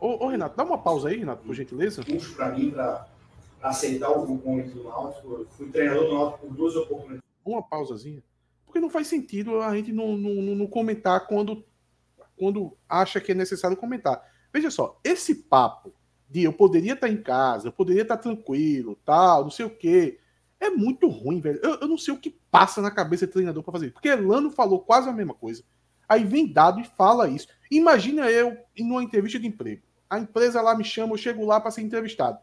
[0.00, 2.02] Ô, ô, Renato, dá uma pausa aí, Renato, por gentileza.
[2.02, 3.06] Puxo para mim, para
[3.62, 5.32] aceitar o convite do Náutico.
[5.32, 8.22] Eu fui treinador do Náutico por duas oportunidades uma pausazinha.
[8.64, 11.64] Porque não faz sentido a gente não, não, não comentar quando,
[12.36, 14.22] quando acha que é necessário comentar.
[14.52, 15.94] Veja só, esse papo
[16.28, 20.18] de eu poderia estar em casa, eu poderia estar tranquilo, tal, não sei o quê,
[20.58, 21.58] é muito ruim, velho.
[21.62, 23.94] Eu, eu não sei o que passa na cabeça do treinador para fazer isso.
[23.94, 25.64] Porque Elano falou quase a mesma coisa.
[26.08, 27.48] Aí vem dado e fala isso.
[27.70, 29.82] Imagina eu em uma entrevista de emprego.
[30.08, 32.38] A empresa lá me chama, eu chego lá para ser entrevistado.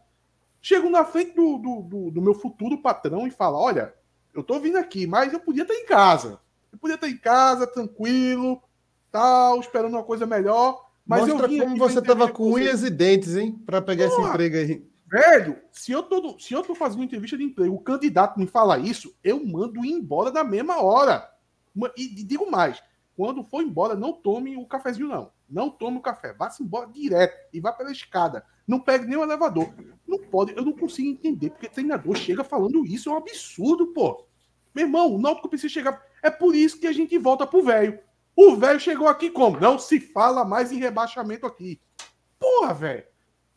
[0.62, 3.94] Chego na frente do, do, do, do meu futuro patrão e falo: olha,
[4.34, 6.40] eu tô vindo aqui, mas eu podia estar em casa.
[6.72, 8.62] Eu podia estar em casa, tranquilo,
[9.12, 10.86] tal, esperando uma coisa melhor.
[11.06, 13.60] Mas Mostra eu como você tava com unhas e dentes, hein?
[13.66, 14.90] Para pegar Porra, esse emprego aí.
[15.08, 18.46] Velho, se eu, tô, se eu tô fazendo uma entrevista de emprego, o candidato me
[18.46, 21.28] fala isso, eu mando ir embora da mesma hora.
[21.98, 22.82] E, e digo mais,
[23.16, 25.32] quando for embora, não tome o cafezinho, não.
[25.50, 26.32] Não tome o café.
[26.32, 28.46] Vá-se embora direto e vá pela escada.
[28.68, 29.74] Não pegue nem o elevador.
[30.08, 34.26] Não pode, eu não consigo entender porque treinador chega falando isso, é um absurdo, pô.
[34.76, 36.02] Meu irmão, o Náutico precisa chegar.
[36.22, 38.00] É por isso que a gente volta pro velho.
[38.42, 39.60] O velho chegou aqui como?
[39.60, 41.78] Não se fala mais em rebaixamento aqui.
[42.40, 43.04] Porra, velho.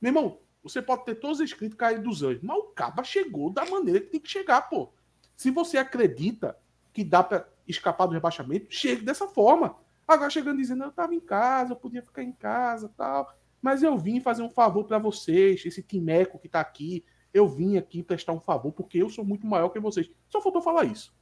[0.00, 3.64] Meu irmão, você pode ter todos escritos caído dos anjos, mas o Caba chegou da
[3.64, 4.92] maneira que tem que chegar, pô.
[5.36, 6.59] Se você acredita
[6.92, 9.76] que dá para escapar do rebaixamento, chegue dessa forma.
[10.06, 13.32] Agora chegando dizendo, eu tava em casa, eu podia ficar em casa, tal.
[13.62, 17.04] Mas eu vim fazer um favor para vocês, esse timeco que tá aqui.
[17.32, 20.10] Eu vim aqui prestar um favor porque eu sou muito maior que vocês.
[20.28, 21.14] Só faltou falar isso.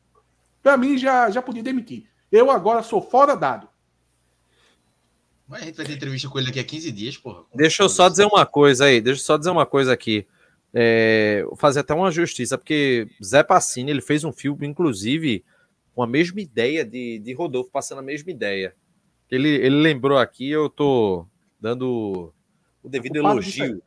[0.63, 2.09] Para mim já já podia demitir.
[2.31, 3.69] Eu agora sou fora dado.
[5.49, 7.43] Mas a gente vai ter entrevista com ele daqui a 15 dias, porra.
[7.55, 9.01] Deixa eu só dizer uma coisa aí.
[9.01, 10.27] Deixa eu só dizer uma coisa aqui.
[10.73, 15.45] É, fazer até uma justiça, porque Zé Passini ele fez um filme, inclusive,
[15.93, 18.77] com a mesma ideia de, de Rodolfo, passando a mesma ideia.
[19.29, 21.27] Ele, ele lembrou aqui, eu tô
[21.61, 22.33] dando
[22.83, 23.83] o devido elogio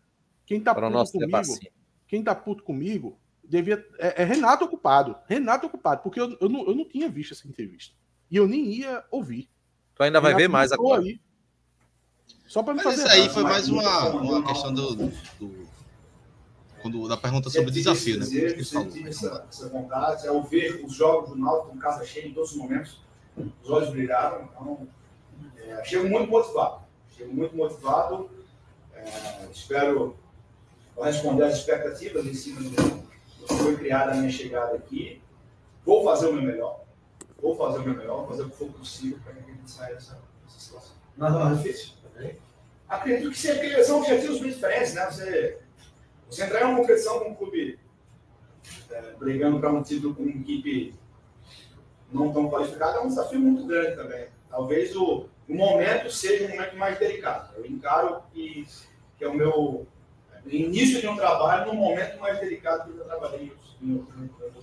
[0.46, 1.60] quem tá para o nosso comigo,
[2.08, 5.16] Quem tá puto comigo devia é, é, Renato ocupado.
[5.28, 7.96] Renato ocupado, porque eu, eu, não, eu não tinha visto essa entrevista.
[8.34, 9.48] E eu nem ia ouvir.
[9.94, 11.04] Tu ainda vai ver mais agora.
[11.04, 11.22] Aí,
[12.48, 13.04] só para me Mas fazer.
[13.04, 15.68] Isso aí foi mais uma, uma questão do, do,
[16.82, 18.26] quando, da pergunta sobre o desafio, né?
[18.26, 22.54] Dizer, essa, essa vontade, ao ver os jogos do Náutico com casa cheia em todos
[22.54, 23.00] os momentos,
[23.38, 24.50] os olhos brilharam.
[24.52, 24.88] Então,
[25.58, 26.82] é, chego muito motivado.
[27.16, 28.32] Chego muito motivado.
[28.96, 30.18] É, espero
[31.00, 32.72] responder às expectativas em cima do
[33.46, 35.22] que foi criada a minha chegada aqui.
[35.86, 36.83] Vou fazer o meu melhor.
[37.44, 39.70] Vou fazer o meu melhor, vou fazer o que for possível para que a gente
[39.70, 40.14] saia dessa,
[40.46, 40.96] dessa situação.
[41.18, 41.96] Nada mais difícil.
[42.88, 45.06] Acredito que sempre, são objetivos bem diferentes, né?
[45.12, 45.60] Você,
[46.30, 47.78] você entrar em uma competição com um clube
[48.90, 50.96] é, brigando para um título com uma equipe
[52.14, 54.28] não tão qualificada é um desafio muito grande também.
[54.50, 57.54] Talvez o, o momento seja um momento mais delicado.
[57.58, 58.66] Eu encaro que,
[59.18, 59.86] que é o meu
[60.46, 63.52] início de um trabalho num momento mais delicado que eu trabalhei
[63.82, 64.63] em outras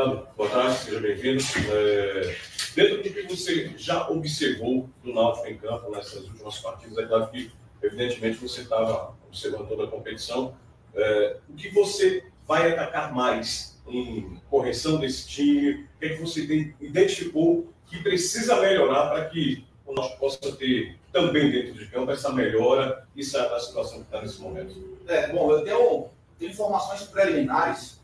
[0.00, 1.42] Tano, boa tarde, seja bem-vindo.
[1.70, 2.34] É,
[2.74, 7.28] dentro do que você já observou do Náutico em campo nessas últimas partidas, é claro
[7.28, 7.52] que,
[7.82, 10.56] evidentemente, você estava observando toda a competição.
[10.94, 15.72] É, o que você vai atacar mais em correção desse time?
[15.72, 20.98] O que, é que você identificou que precisa melhorar para que o Náutico possa ter
[21.12, 24.98] também dentro de campo essa melhora e sair da situação que está nesse momento?
[25.06, 26.08] É, bom, eu tenho,
[26.38, 27.99] tenho informações preliminares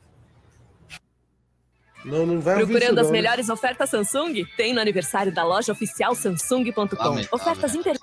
[2.05, 4.45] Não, não vai Procurando as melhores ofertas Samsung?
[4.57, 7.35] Tem no aniversário da loja oficial Samsung.com.
[7.35, 7.97] Ofertas inter...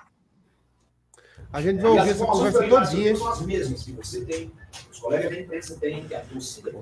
[1.53, 3.15] A gente vai ouvir essa conversa todinha.
[3.15, 4.51] São as mesmas que você tem,
[4.91, 6.81] os colegas da imprensa têm, que a torcida tem.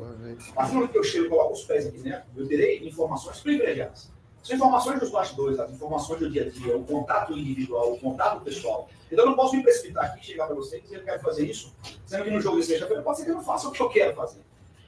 [0.50, 2.88] A partir do momento que eu chego e coloco os pés aqui dentro, eu terei
[2.88, 4.10] informações privilegiadas.
[4.42, 8.42] São informações dos bastidores, as informações do dia a dia, o contato individual, o contato
[8.42, 8.90] pessoal.
[9.12, 11.22] Então eu não posso me precipitar aqui, chegar para você e dizer que eu quero
[11.22, 11.76] fazer isso,
[12.06, 13.90] sendo que no jogo de sexta-feira pode ser que eu não faça o que eu
[13.90, 14.40] quero fazer.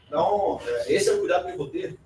[0.07, 1.99] Então, é, esse é o cuidado que eu vou ter,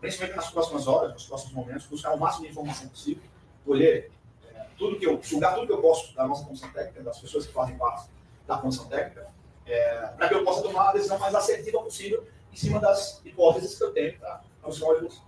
[0.00, 3.22] principalmente nas próximas horas, nos próximos momentos, buscar o máximo de informação possível,
[3.64, 4.10] colher
[4.52, 7.46] é, tudo que eu, sugar tudo que eu posso da nossa comissão técnica, das pessoas
[7.46, 8.08] que fazem parte
[8.46, 9.28] da comissão técnica,
[9.66, 13.76] é, para que eu possa tomar a decisão mais assertiva possível em cima das hipóteses
[13.76, 15.24] que eu tenho para o senhor evolução.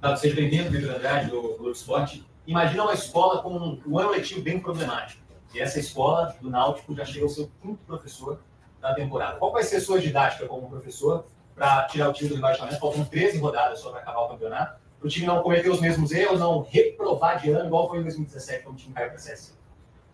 [0.00, 2.26] Dado, seja bem-vindo, Vitor do Globo Esporte.
[2.46, 5.22] Imagina uma escola com um ano letivo bem problemático.
[5.54, 8.40] E essa escola do Náutico já chega ao seu quinto professor
[8.80, 9.38] da temporada.
[9.38, 12.78] Qual vai ser a sua didática como professor para tirar o time do rebaixamento?
[12.78, 14.80] Faltam 13 rodadas só para acabar o campeonato.
[14.98, 18.02] Para o time não cometer os mesmos erros, não reprovar de ano, igual foi em
[18.02, 19.58] 2017, quando o time caiu para a CS.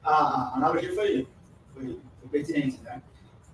[0.03, 1.29] A analogia foi,
[1.75, 3.03] foi, foi pertinente, né?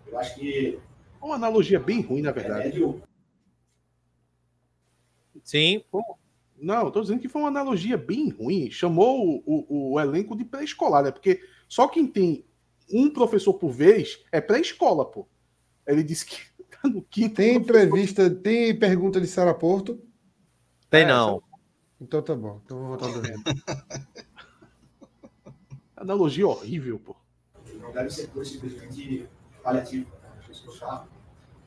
[0.06, 0.78] Eu acho que.
[1.20, 2.82] Uma analogia bem ruim, na verdade.
[2.82, 2.94] É,
[5.42, 5.82] Sim.
[6.56, 8.70] Não, estou dizendo que foi uma analogia bem ruim.
[8.70, 11.10] Chamou o, o, o elenco de pré-escolar, né?
[11.10, 12.46] Porque só quem tem
[12.92, 15.26] um professor por vez é pré-escola, pô.
[15.86, 16.36] Ele disse que
[16.88, 17.36] no quinto.
[17.36, 20.00] Tem entrevista, tem pergunta de Sara Porto?
[20.90, 21.42] Tem é, não.
[22.00, 22.60] Então tá bom.
[22.64, 23.42] Então vou voltar do reino.
[25.96, 27.16] Analogia horrível, pô.
[27.80, 29.28] Não deve ser coisa simplesmente
[29.62, 30.10] paliativa.
[30.22, 30.30] Né?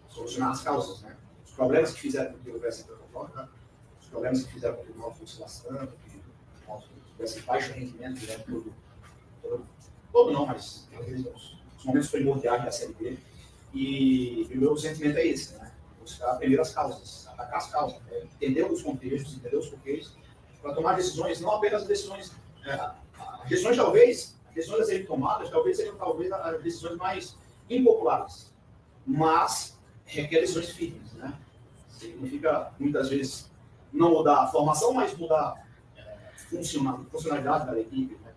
[0.08, 1.18] Solucionar as causas, né?
[1.46, 3.48] Os problemas que fizeram com que houvesse a
[4.00, 6.22] os problemas que fizeram com que o Náutico fosse lastrando, que
[7.12, 8.74] tivesse baixo rendimento durante todo,
[9.42, 9.66] todo,
[10.14, 10.88] todo não, mas
[11.34, 13.18] os, os momentos primordiais da Série B.
[13.78, 15.72] E, e, o meu sentimento é esse, né?
[16.00, 18.24] Buscar primeiro as causas, atacar as causas, né?
[18.24, 20.16] entender os contextos, entender os porquês,
[20.64, 22.32] para tomar decisões, não apenas decisões,
[22.66, 22.90] é,
[23.48, 27.38] decisões talvez, decisões a serem tomadas, talvez sejam talvez as decisões mais
[27.70, 28.52] impopulares,
[29.06, 31.38] mas requer decisões firmes, né?
[31.90, 33.52] Significa, muitas vezes,
[33.94, 35.54] não mudar a formação, mas mudar
[35.96, 36.18] é,
[37.12, 38.16] funcionalidade da equipe.
[38.16, 38.34] Né?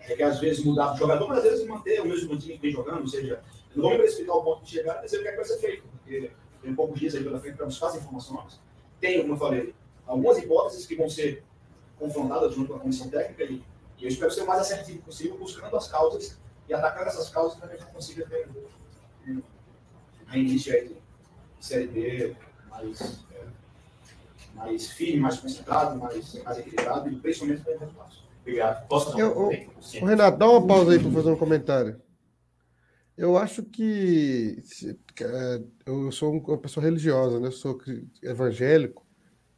[0.00, 2.60] É, que às vezes mudar o jogador, mas às vezes manter o mesmo time que
[2.60, 3.42] vem jogando, ou seja,
[3.76, 5.58] não vou me precipitar ao ponto de chegar e dizer o que, é vai ser
[5.58, 6.30] feito, porque
[6.62, 8.60] tem poucos dias aí pela frente para buscar as informações.
[9.00, 9.74] Tem, como eu falei,
[10.06, 11.44] algumas hipóteses que vão ser
[11.98, 13.62] confrontadas junto com a comissão técnica e,
[13.98, 16.38] e eu espero ser o mais assertivo possível, buscando as causas
[16.68, 18.48] e atacando essas causas para que a gente consiga ter
[19.28, 19.42] um,
[20.30, 22.36] um início aí de Série B
[22.70, 23.26] mais
[24.56, 28.24] mais firme, mais concentrado, mais, mais equilibrado e principalmente com resultados.
[28.40, 28.88] Obrigado.
[28.88, 32.00] Posso eu, o, Renato, dá uma pausa aí para fazer um comentário.
[33.16, 34.62] Eu acho que
[35.20, 37.48] é, eu sou uma pessoa religiosa, né?
[37.48, 37.78] Eu sou
[38.22, 39.06] evangélico,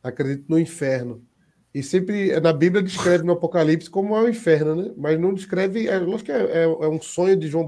[0.03, 1.27] acredito no inferno.
[1.75, 4.95] E sempre na Bíblia descreve no Apocalipse como é o inferno, né?
[4.97, 5.89] Mas não descreve.
[5.89, 7.67] É, lógico que é, é, é um sonho de João,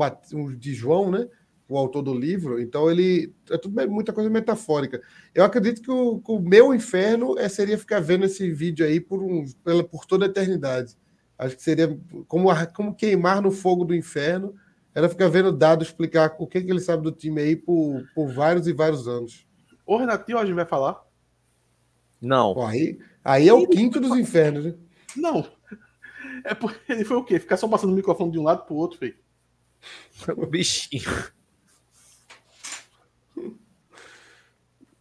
[0.56, 1.28] de João, né?
[1.70, 5.00] o autor do livro, então ele é tudo muita coisa metafórica.
[5.32, 9.00] Eu acredito que o, que o meu inferno é, seria ficar vendo esse vídeo aí
[9.00, 10.96] por, um, pela, por toda a eternidade.
[11.38, 11.96] Acho que seria
[12.26, 14.54] como, como queimar no fogo do inferno,
[14.94, 18.32] era ficar vendo dado explicar o que, que ele sabe do time aí por, por
[18.32, 19.46] vários e vários anos.
[19.86, 21.02] O Renatinho hoje vai falar?
[22.20, 22.54] Não.
[22.54, 24.74] Pô, aí, aí é o quinto dos infernos, né?
[25.16, 25.46] Não.
[26.44, 27.38] É porque ele foi o quê?
[27.38, 29.16] Ficar só passando o microfone de um lado pro outro, feio.
[30.36, 31.02] O bichinho.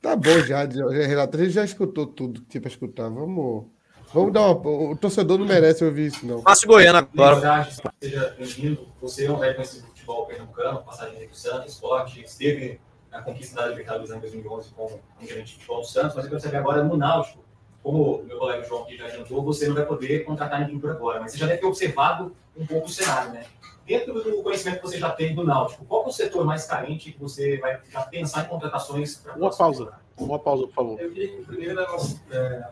[0.02, 1.36] Tá bom já, Renato.
[1.36, 3.10] A gente já escutou tudo que tinha para escutar.
[3.10, 3.66] Vamos,
[4.14, 4.92] vamos dar uma.
[4.92, 6.42] O torcedor não merece ouvir isso, não.
[6.42, 7.68] Passo Goiânia agora.
[8.02, 8.88] Seja bem-vindo.
[9.02, 12.80] Você é um velho conhecido do futebol pernambucano, passagem do Santos, esporte, esteve
[13.12, 16.30] na conquista da Libertadores em 2011 com o gerente de futebol do Santos, mas eu
[16.30, 17.44] quero saber agora no Náutico.
[17.82, 20.92] Como o meu colega João aqui já adiantou, você não vai poder contratar ninguém por
[20.92, 23.46] agora, mas você já deve ter observado um pouco o cenário, né?
[23.90, 27.12] dentro do conhecimento que você já tem do Náutico, qual é o setor mais carente
[27.12, 29.26] que você vai já pensar em contratações?
[29.36, 31.02] Uma pausa, uma pausa, por favor.
[31.02, 32.22] Eu queria que primeiro negócio.
[32.30, 32.68] É...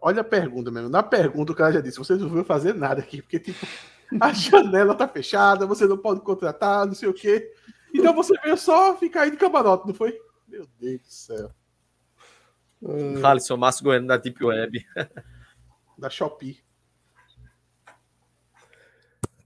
[0.00, 0.88] Olha a pergunta mesmo.
[0.88, 3.66] Na pergunta, o cara já disse: você não vai fazer nada aqui, porque tipo,
[4.20, 7.52] a janela tá fechada, você não pode contratar, não sei o quê.
[7.94, 10.18] Então você veio só ficar aí de camarote, não foi?
[10.48, 11.50] Meu Deus do céu.
[13.22, 14.86] Alisson Márcio Goiano da Deep Web.
[15.98, 16.58] da Shopee.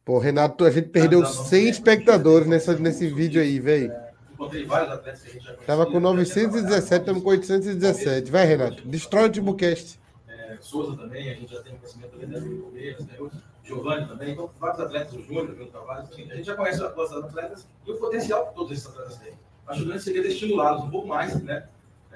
[0.05, 3.93] Pô, Renato, a gente perdeu 100 espectadores nessa, nesse vídeo aí, velho.
[4.35, 8.31] Encontrei vários atletas que a gente já Tava com 917, estamos com 817.
[8.31, 9.98] Vai, Renato, destrói o Timbucast.
[10.44, 13.16] É, Souza também, a gente já tem conhecimento também da Palmeiras, né?
[13.62, 17.12] Giovanni também, então vários atletas, o Júnior, o Tavares, assim, a gente já conhece os
[17.12, 19.32] atletas e o potencial que todos esses atletas têm.
[19.66, 21.66] Acho que o grande seria estimulá-los um pouco mais, né?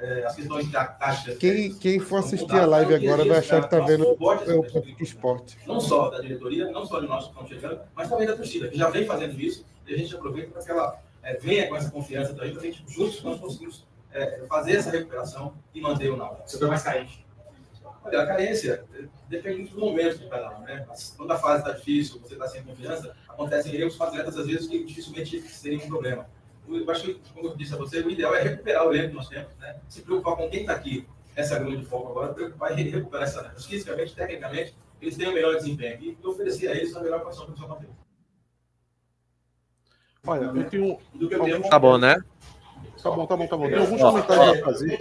[0.01, 1.39] é, as questões táticas.
[1.39, 5.59] Quem, quem for assistir a live agora vai achar que está vendo o esporte.
[5.67, 8.69] Não só da diretoria, não só de nós que estamos chegando, mas também da torcida,
[8.69, 11.77] que já vem fazendo isso, e a gente aproveita para que ela é, venha com
[11.77, 16.11] essa confiança também, para a gente, juntos, nós conseguimos é, fazer essa recuperação e manter
[16.11, 16.49] o Náutico.
[16.49, 17.27] Você foi mais carente?
[18.05, 18.85] Olha, a carência
[19.29, 20.85] depende muito do momento de cada um, né?
[20.89, 24.47] Mas quando a fase está difícil, você está sem confiança, acontecem erros com atletas, às
[24.47, 26.27] vezes, que dificilmente seriam um problema
[26.77, 29.17] eu acho que, como eu disse a você, o ideal é recuperar o elenco que
[29.17, 29.81] nós temos, né?
[29.89, 33.41] Se preocupar com quem está aqui, essa é grande foco agora, preocupar em recuperar essa
[33.41, 33.65] atletas.
[33.65, 37.55] Fisicamente, tecnicamente, eles têm o melhor desempenho e oferecer a eles a melhor condição para
[37.55, 37.89] o seu
[40.27, 40.99] Olha, eu tenho.
[41.19, 42.17] Eu tá bom, né?
[43.03, 43.69] Tá bom, tá bom, tá bom.
[43.69, 44.99] Tem alguns comentários a fazer.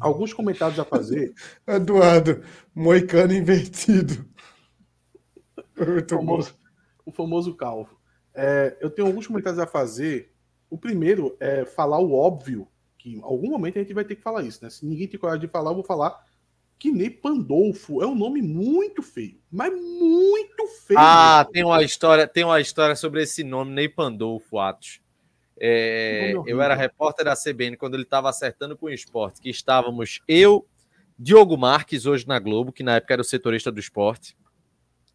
[0.00, 1.32] Alguns comentários a fazer.
[1.66, 2.42] Eduardo,
[2.74, 4.24] moicano invertido.
[5.76, 6.58] Muito o famoso, bom.
[7.06, 7.98] O famoso calvo.
[8.34, 10.32] É, eu tenho alguns comentários a fazer.
[10.68, 12.68] O primeiro é falar o óbvio,
[12.98, 14.70] que em algum momento a gente vai ter que falar isso, né?
[14.70, 16.18] Se ninguém tem coragem de falar, eu vou falar
[16.78, 20.98] que Ney Pandolfo é um nome muito feio, mas muito feio.
[21.00, 25.00] Ah, tem uma história, tem uma história sobre esse nome, Ney Pandolfo, Atos.
[25.58, 30.20] É, eu era repórter da CBN quando ele estava acertando com o esporte, que estávamos
[30.28, 30.66] eu,
[31.18, 34.36] Diogo Marques, hoje na Globo, que na época era o setorista do esporte,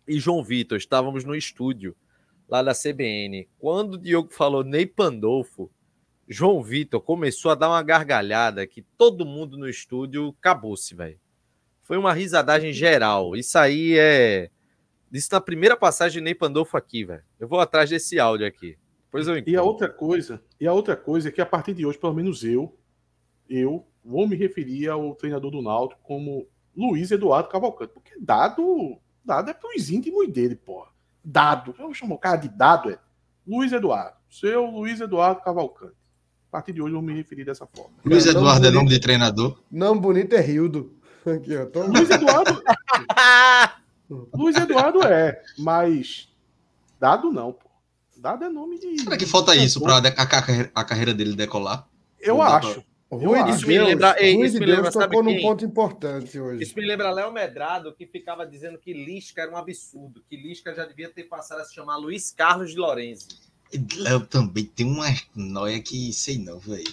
[0.08, 1.96] e João Vitor, estávamos no estúdio
[2.50, 3.48] lá da CBN.
[3.60, 5.72] Quando o Diogo falou Ney Pandolfo,
[6.28, 11.20] João Vitor começou a dar uma gargalhada que todo mundo no estúdio acabou-se, velho.
[11.84, 13.36] Foi uma risadagem geral.
[13.36, 14.50] Isso aí é.
[15.12, 17.24] Isso na primeira passagem de Ney Pandolfo aqui, velho.
[17.40, 18.78] Eu vou atrás desse áudio aqui.
[19.12, 21.86] Depois eu E a outra coisa, e a outra coisa é que a partir de
[21.86, 22.78] hoje, pelo menos eu,
[23.50, 29.50] eu vou me referir ao treinador do Náutico como Luiz Eduardo Cavalcante, porque dado, dado
[29.50, 30.92] é pros íntimos dele, porra
[31.24, 31.76] dado.
[31.78, 33.00] Eu chamo o cara de dado, é
[33.48, 34.16] Luiz Eduardo.
[34.30, 35.96] Seu Luiz Eduardo Cavalcante.
[36.50, 37.92] A partir de hoje eu vou me referir dessa forma.
[38.04, 39.58] Luiz Eduardo é nome de treinador?
[39.72, 40.94] Não, bonito é Rildo.
[41.26, 41.86] Aqui, ó, tô...
[41.86, 42.62] Luiz Eduardo.
[44.34, 46.30] Luiz Eduardo é, mas
[47.00, 47.71] dado não, pô.
[48.22, 49.02] Dado é nome de.
[49.02, 51.88] Será que falta isso para a, a, carreira dele decolar?
[52.20, 52.84] Eu acho.
[53.10, 56.64] Rui de Deus, lembra, Rui de Deus lembra, tocou num ponto importante hoje.
[56.64, 60.74] Isso me lembra Léo Medrado, que ficava dizendo que Lisca era um absurdo, que Lisca
[60.74, 63.28] já devia ter passado a se chamar Luiz Carlos de Lorenzi.
[63.98, 66.86] Léo também tem uma noia que sei não, velho.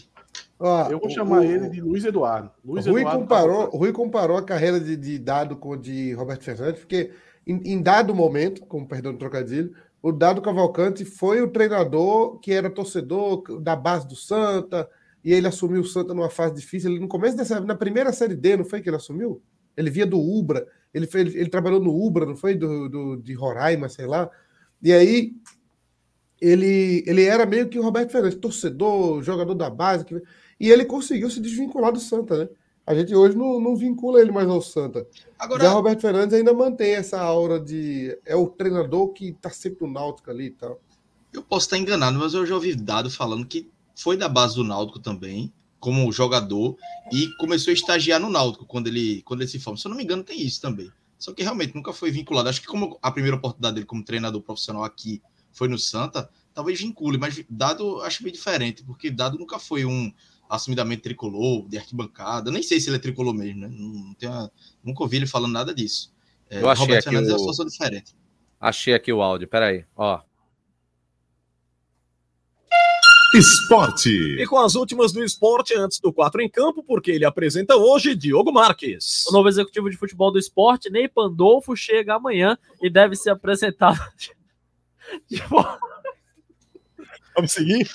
[0.90, 2.50] eu vou chamar o, ele de Luiz Eduardo.
[2.64, 6.42] Luiz Rui, Eduardo comparou, Rui comparou a carreira de, de Dado com a de Roberto
[6.42, 7.12] Fernandes, porque
[7.46, 12.52] em, em dado momento, com perdão do trocadilho, o Dado Cavalcante foi o treinador que
[12.52, 14.88] era torcedor da base do Santa,
[15.24, 16.90] e ele assumiu o Santa numa fase difícil.
[16.90, 19.42] Ele, no começo dessa, na primeira série D, não foi que ele assumiu?
[19.76, 23.16] Ele via do Ubra, ele, foi, ele, ele trabalhou no Ubra, não foi do, do,
[23.16, 24.30] de Roraima, sei lá.
[24.82, 25.32] E aí
[26.40, 30.20] ele, ele era meio que o Roberto Fernandes, torcedor, jogador da base, que,
[30.60, 32.48] e ele conseguiu se desvincular do Santa, né?
[32.88, 35.06] A gente hoje não, não vincula ele mais ao Santa.
[35.38, 38.18] Agora, Já Roberto Fernandes ainda mantém essa aura de.
[38.24, 40.80] É o treinador que tá sempre no Náutico ali e tal.
[41.30, 44.64] Eu posso estar enganado, mas eu já ouvi dado falando que foi da base do
[44.64, 46.78] Náutico também, como jogador,
[47.12, 49.76] e começou a estagiar no Náutico quando ele, quando ele se forma.
[49.76, 50.90] Se eu não me engano, tem isso também.
[51.18, 52.48] Só que realmente nunca foi vinculado.
[52.48, 55.20] Acho que como a primeira oportunidade dele como treinador profissional aqui
[55.52, 60.10] foi no Santa, talvez vincule, mas Dado acho bem diferente, porque Dado nunca foi um
[60.48, 62.50] assumidamente tricolor, de arquibancada.
[62.50, 63.68] Nem sei se ele é tricolor mesmo, né?
[63.68, 64.50] Não, não
[64.82, 66.12] nunca ouvi ele falando nada disso.
[66.50, 67.32] É, eu achei Roberto Fernandes o...
[67.32, 68.14] é uma situação diferente.
[68.60, 70.20] Achei aqui o áudio, peraí, ó.
[73.34, 74.08] Esporte.
[74.40, 78.16] E com as últimas do esporte antes do 4 em campo, porque ele apresenta hoje
[78.16, 79.26] Diogo Marques.
[79.26, 84.00] O novo executivo de futebol do esporte, Ney Pandolfo, chega amanhã e deve ser apresentado.
[87.36, 87.88] Vamos seguir?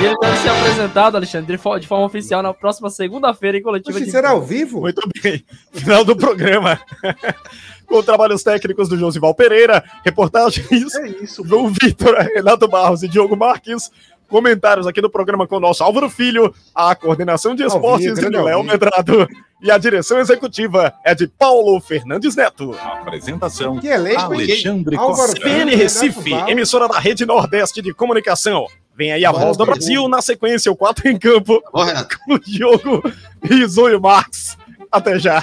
[0.00, 3.98] E ele deve ser apresentado, Alexandre, de forma oficial na próxima segunda-feira em coletiva.
[3.98, 4.80] Mas será ao vivo?
[4.80, 5.44] Muito bem.
[5.72, 6.80] Final do programa.
[7.86, 13.34] Com trabalhos técnicos do Josival Pereira, reportagens é isso, do Vitor, Renato Barros e Diogo
[13.34, 13.90] Marques
[14.28, 18.62] comentários aqui do programa com o nosso Álvaro Filho, a coordenação de esportes de Léo
[18.62, 19.26] Medrado
[19.60, 22.72] e a direção executiva é de Paulo Fernandes Neto.
[22.72, 25.48] Apresentação: que elenco, Alexandre Costa.
[25.48, 28.66] Recife, emissora da Rede Nordeste de Comunicação.
[28.98, 33.00] Vem aí a voz do Brasil, na sequência o 4 em campo, com o Diogo
[33.48, 34.58] e Zóio Marques.
[34.90, 35.40] Até já.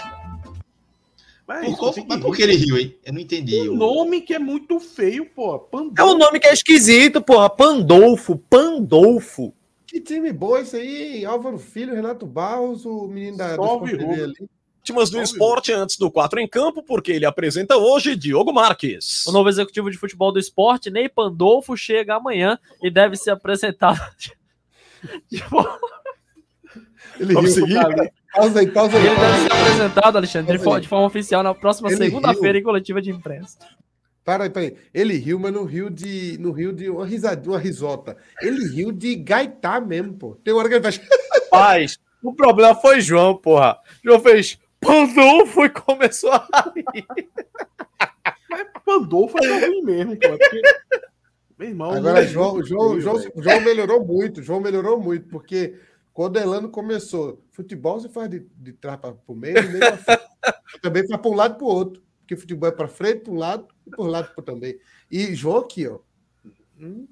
[1.47, 2.93] Mas, por, mas por que ele riu, hein?
[3.05, 3.69] Eu não entendi.
[3.69, 5.57] O nome que é muito feio, pô.
[5.57, 6.01] Pandolfo.
[6.01, 7.49] É um nome que é esquisito, porra.
[7.49, 9.53] Pandolfo, Pandolfo.
[9.87, 11.23] Que time bom esse aí.
[11.23, 14.49] Álvaro Filho, Renato Barros, o menino da Salve, ali.
[14.85, 19.25] Últimas do esporte antes do 4 em campo, porque ele apresenta hoje Diogo Marques.
[19.25, 23.99] O novo executivo de futebol do esporte, Ney Pandolfo, chega amanhã e deve ser apresentado.
[27.19, 27.79] Ele Vamos seguir?
[28.31, 29.07] Pausa aí, pausa aí.
[29.07, 33.09] Ele deve ser apresentado, Alexandre, de, de forma oficial na próxima segunda-feira em coletiva de
[33.09, 33.57] imprensa.
[34.23, 34.75] Para aí, para aí.
[34.93, 38.17] Ele riu, mas não riu de, não riu de uma risadinha, uma risota.
[38.39, 40.35] Ele riu de gaitar mesmo, pô.
[40.43, 41.01] Tem hora que ele faz.
[41.49, 43.79] Paz, o problema foi João, porra.
[44.03, 46.85] João fez Pandolfo e começou a rir.
[48.49, 50.37] Mas Pandolfo é ruim mesmo, pô.
[50.37, 50.61] Porque...
[51.57, 54.43] Meu irmão, Agora, João, João, João, João melhorou muito.
[54.43, 55.79] João melhorou muito, porque
[56.13, 59.79] quando o Elano começou, futebol você faz de, de trás para o meio, de meio
[59.79, 60.23] para frente.
[60.81, 62.03] Também faz para um lado e para o outro.
[62.19, 64.79] Porque futebol é para frente, para um lado e para o lado também.
[65.11, 65.99] E João aqui, ó.
[66.79, 67.07] Hum,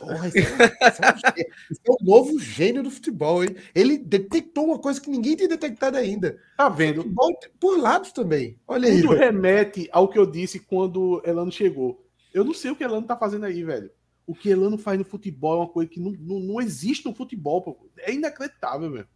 [0.00, 3.54] porra, esse é, esse, é, esse é o novo gênio do futebol, hein?
[3.74, 6.38] Ele detectou uma coisa que ninguém tinha detectado ainda.
[6.56, 7.02] Tá vendo?
[7.02, 8.58] Futebol por lados também.
[8.66, 9.02] Olha aí.
[9.02, 12.04] Tudo remete ao que eu disse quando Elano chegou.
[12.32, 13.90] Eu não sei o que Elano tá fazendo aí, velho.
[14.26, 17.14] O que Elano faz no futebol é uma coisa que não, não, não existe no
[17.14, 17.62] futebol.
[17.62, 17.76] Pô.
[17.98, 19.08] É inacreditável, velho.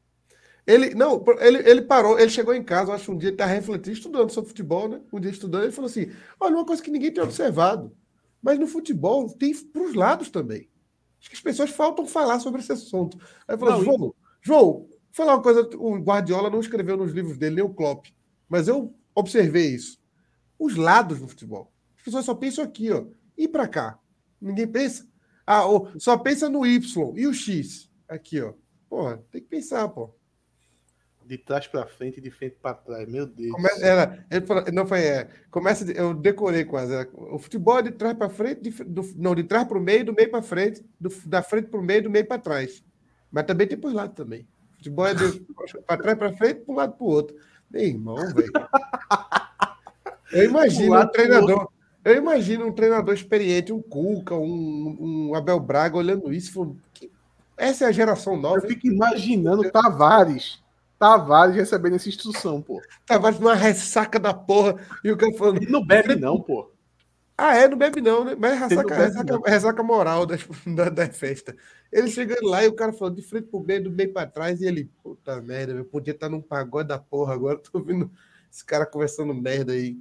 [0.67, 3.93] Ele, não, ele, ele parou, ele chegou em casa, acho um dia, ele tá refletindo,
[3.93, 5.01] estudando sobre futebol, né?
[5.13, 7.95] Um dia estudando, ele falou assim: olha, uma coisa que ninguém tem observado,
[8.43, 10.69] mas no futebol tem para os lados também.
[11.25, 13.19] Acho que as pessoas faltam falar sobre esse assunto.
[13.49, 17.39] Aí falou, não, João, João, vou falar uma coisa, o Guardiola não escreveu nos livros
[17.39, 18.09] dele, nem o Klopp,
[18.47, 19.99] mas eu observei isso.
[20.59, 21.73] Os lados no futebol.
[21.97, 23.07] As pessoas só pensam aqui, ó,
[23.39, 23.99] e para cá.
[24.39, 25.09] Ninguém pensa.
[25.47, 25.63] Ah,
[25.99, 27.91] só pensa no Y e o X.
[28.07, 28.53] Aqui, ó.
[28.87, 30.15] Porra, tem que pensar, pô
[31.27, 33.09] de trás para frente e de frente para trás.
[33.09, 33.53] Meu Deus.
[33.53, 36.95] Começa, era, ele falou, não foi, é, começa, de, eu decorei quase.
[36.95, 39.81] Era, o futebol é de trás para frente, de, do, não, de trás para o
[39.81, 42.85] meio, do meio para frente, do, da frente para o meio, do meio para trás.
[43.31, 44.47] Mas também tem por lado também.
[44.75, 45.15] O futebol é
[45.87, 47.37] para trás para frente, para um lado para o outro.
[47.71, 48.53] Meu irmão, velho.
[50.33, 51.69] Eu imagino um treinador.
[52.05, 54.97] Eu imagino um treinador experiente, um Cuca, um,
[55.31, 56.77] um Abel Braga olhando isso, falando,
[57.57, 58.59] essa é a geração nova.
[58.59, 60.63] Eu fico imaginando Tavares
[60.99, 62.81] Tavares recebendo essa instrução, pô.
[63.07, 64.77] Tavares numa ressaca da porra.
[65.03, 65.57] E o cara falando.
[65.57, 66.75] Ele não bebe, não, pô.
[67.37, 68.37] Ah, é, não bebe não, né?
[68.39, 71.57] Mas é ressaca, ressaca, ressaca, moral da, da, da, festa.
[71.91, 74.61] Ele chegando lá e o cara falando de frente pro meio, do meio pra trás,
[74.61, 78.09] e ele, puta merda, eu podia estar num pagode da porra agora, tô ouvindo
[78.51, 79.99] esse cara conversando merda aí.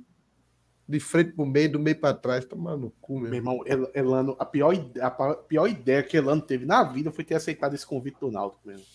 [0.87, 3.59] De frente pro meio, do meio pra trás, tomar no cu, meu, meu irmão.
[3.95, 7.85] Elano, a pior, a pior ideia que Elano teve na vida foi ter aceitado esse
[7.85, 8.85] convite do Náutico mesmo.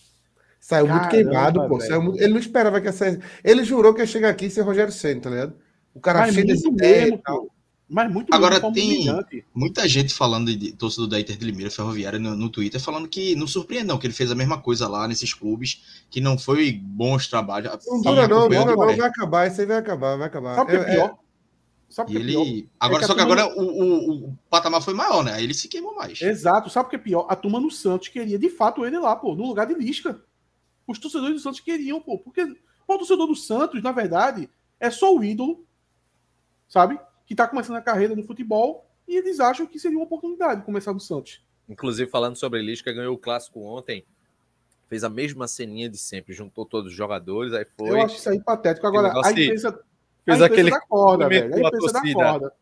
[0.59, 1.79] Saiu Caramba, muito queimado, pô.
[1.79, 2.21] Saiu muito...
[2.21, 3.19] Ele não esperava que essa.
[3.43, 5.53] Ele jurou que ia chegar aqui e ser Rogério Senna, tá ligado?
[5.93, 7.47] O cara Mas cheio desse mesmo, tal.
[7.89, 9.07] Mas muito Agora tem
[9.51, 13.35] muita gente falando de torcedor da Inter de Limeira Ferroviária no, no, Twitter falando que
[13.35, 16.71] não surpreende não, que ele fez a mesma coisa lá nesses clubes, que não foi
[16.71, 17.71] bons trabalhos.
[17.87, 20.55] Não dura não, não, não, vai acabar, isso aí vai acabar, vai acabar.
[20.55, 21.17] Sabe o que é, é pior?
[21.89, 22.69] Sabe que é ele...
[22.79, 25.33] Agora, é que só que agora o, o, o, patamar foi maior, né?
[25.33, 26.21] Aí ele se queimou mais.
[26.21, 26.69] Exato.
[26.69, 27.25] Sabe o que é pior?
[27.27, 30.21] A turma no Santos queria de fato ele lá, pô, no lugar de Lisca
[30.91, 32.17] os torcedores do Santos queriam, pô.
[32.17, 32.45] Porque
[32.85, 34.49] pô, o torcedor do Santos, na verdade,
[34.79, 35.65] é só o ídolo,
[36.67, 36.99] sabe?
[37.25, 40.93] Que tá começando a carreira no futebol e eles acham que seria uma oportunidade começar
[40.93, 41.41] no Santos.
[41.67, 44.03] Inclusive, falando sobre Lisca, ganhou o clássico ontem.
[44.87, 47.91] Fez a mesma ceninha de sempre, juntou todos os jogadores, aí foi.
[47.91, 48.87] Eu acho isso aí patético.
[48.87, 49.79] Agora, a empresa,
[50.25, 51.55] fez a aquele da corda, velho.
[51.55, 52.53] A empresa da corda.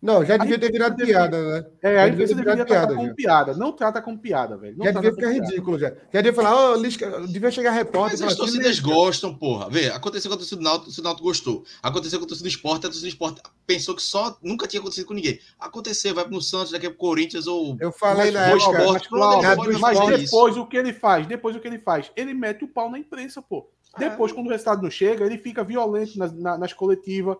[0.00, 1.66] Não, já devia ter virado piada, né?
[1.82, 3.54] É, a empresa deveria tratar como piada.
[3.54, 4.76] Não trata como piada, velho.
[4.78, 5.92] Não já devia ficar ridículo, já.
[6.12, 8.20] Já devia falar, ó, oh, Lisca, devia chegar repórter.
[8.20, 9.68] Mas as torcidas gostam, porra.
[9.68, 11.64] Vê, aconteceu com a torcida do Náutico, o Náutico gostou.
[11.82, 14.78] Aconteceu com a torcida do Esporte, a torcida do Esporte pensou que só nunca tinha
[14.78, 15.40] acontecido com ninguém.
[15.58, 17.76] Aconteceu, vai pro Santos, daqui pro Corinthians ou...
[17.80, 21.26] Eu falei na época, esporte, mas, mas, mas depois o que ele faz?
[21.26, 22.12] Depois o que ele faz?
[22.14, 23.68] Ele mete o pau na imprensa, pô.
[23.98, 27.36] Depois, quando o resultado não chega, ele fica violento nas, nas coletivas.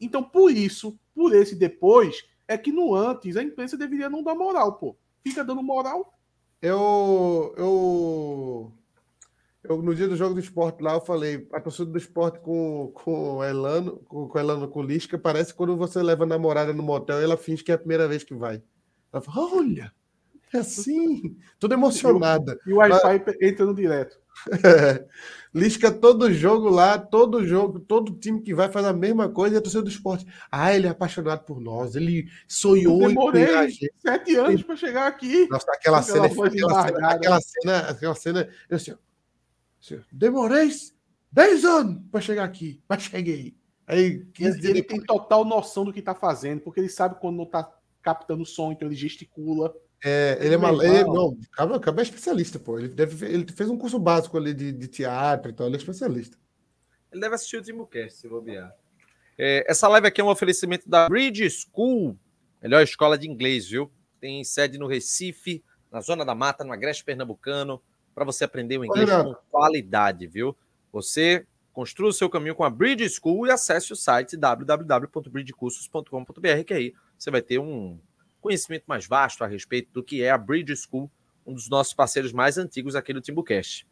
[0.00, 4.34] Então, por isso, por esse depois é que no antes a imprensa deveria não dar
[4.34, 4.96] moral, pô.
[5.22, 6.12] Fica dando moral.
[6.60, 8.72] Eu, eu,
[9.62, 12.90] eu no dia do jogo do esporte lá, eu falei, a torcida do esporte com,
[12.94, 17.20] com Elano, com, com Elano com Lisca, parece quando você leva a namorada no motel
[17.20, 18.62] e ela finge que é a primeira vez que vai.
[19.12, 19.92] Ela fala, olha,
[20.52, 22.58] é assim, toda emocionada.
[22.66, 24.18] E o, o Wi-Fi entrando direto.
[24.64, 25.04] É.
[25.54, 29.58] Lisca todo jogo lá, todo jogo, todo time que vai faz a mesma coisa e
[29.58, 30.26] a torcida do esporte.
[30.50, 33.46] Ah, ele é apaixonado por nós, ele sonhou Eu demorei
[33.98, 35.46] sete anos para chegar aqui.
[35.48, 38.94] Nossa, aquela cena, aquela cena, aquela cena, aquela cena, eu assim,
[39.80, 40.70] assim demorei
[41.30, 43.56] dez anos para chegar aqui, mas cheguei.
[43.86, 47.70] Aí, ele, tem total noção do que tá fazendo, porque ele sabe quando não tá
[48.02, 49.72] captando o som, então ele gesticula.
[50.06, 50.84] É, ele é maluco.
[50.84, 52.78] Ele, não, acaba, acaba é especialista, pô.
[52.78, 55.78] Ele, deve, ele fez um curso básico ali de, de teatro e tal, ele é
[55.78, 56.36] especialista.
[57.10, 58.70] Ele deve assistir o Timocast, se bobear.
[59.38, 62.18] É, essa live aqui é um oferecimento da Bridge School,
[62.60, 63.90] melhor escola de inglês, viu?
[64.20, 67.80] Tem sede no Recife, na Zona da Mata, no Agreste Pernambucano.
[68.14, 70.54] para você aprender o inglês com qualidade, viu?
[70.92, 76.74] Você construa o seu caminho com a Bridge School e acesse o site www.bridgecursos.com.br, que
[76.74, 77.98] aí você vai ter um
[78.44, 81.10] conhecimento mais vasto a respeito do que é a Bridge School,
[81.46, 83.86] um dos nossos parceiros mais antigos aqui do Timbucast.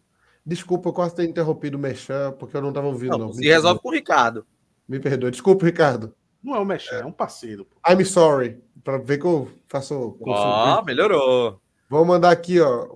[0.45, 3.17] Desculpa, eu quase ter interrompido o Mechan, porque eu não estava ouvindo.
[3.17, 3.33] Não, não.
[3.33, 4.45] Se resolve com o Ricardo.
[4.87, 5.31] Me perdoe.
[5.31, 6.15] Desculpa, Ricardo.
[6.43, 7.67] Não é o Mechan, é um parceiro.
[7.89, 8.61] I'm sorry.
[8.85, 10.19] Para ver que eu faço.
[10.21, 11.59] Ó, oh, melhorou.
[11.89, 12.89] Vamos mandar aqui, ó,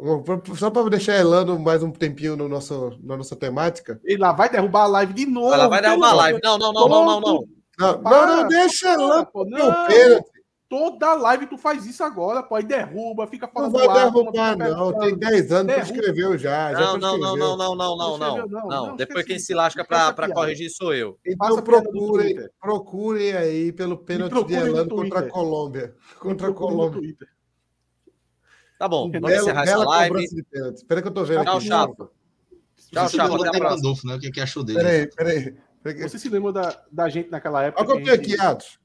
[0.54, 4.00] só para deixar Elano mais um tempinho no nosso, na nossa temática.
[4.04, 5.52] E lá vai derrubar a live de novo.
[5.52, 6.40] Ela vai derrubar a live.
[6.42, 7.48] Não, não, não, não, não, não.
[7.78, 9.28] Não, não, não deixa Elano.
[9.34, 9.86] Não,
[10.68, 12.56] Toda live tu faz isso agora, pô.
[12.56, 13.72] Aí derruba, fica falando.
[13.72, 14.98] Não vai derrubar, não.
[14.98, 16.72] Tem 10 anos que escreveu já.
[16.72, 18.97] Não, já não, não, não, não, não, não, não, não, não.
[18.97, 21.18] Depois quem se lasca para corrigir sou eu.
[21.24, 25.94] Então procurem, procurem aí pelo pênalti de Elano contra a Colômbia.
[26.18, 27.14] Contra a Colômbia.
[28.78, 30.24] Tá bom, vamos encerrar essa live.
[30.74, 31.66] Espera que eu tô vendo Tchau, aqui.
[31.66, 32.10] Chapo.
[32.93, 33.44] Tchau, Chapo.
[33.44, 34.12] Até a próxima.
[34.12, 34.16] Né?
[34.16, 35.06] O que, que achou dele?
[35.14, 36.02] Peraí, peraí.
[36.02, 37.82] Você se lembra da, da gente naquela época?
[37.82, 38.78] Olha o que eu tenho aqui, Atos.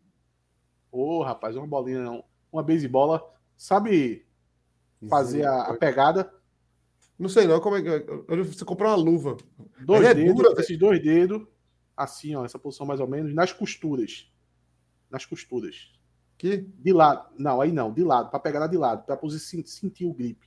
[0.91, 2.23] Ô, oh, rapaz, uma bolinha.
[2.51, 3.23] Uma beisebola.
[3.57, 4.25] Sabe
[5.09, 6.31] fazer a, a, pegada?
[7.17, 8.05] Não sei não, como é que.
[8.43, 9.37] Você comprou uma luva.
[9.79, 11.47] Dois é dedos, dura, esses dois dedos,
[11.95, 14.31] assim, ó, essa posição mais ou menos, nas costuras.
[15.09, 15.91] Nas costuras.
[16.37, 16.57] Que?
[16.57, 17.29] De lado.
[17.37, 20.39] Não, aí não, de lado, para pegar de lado, para poder sentir o grip.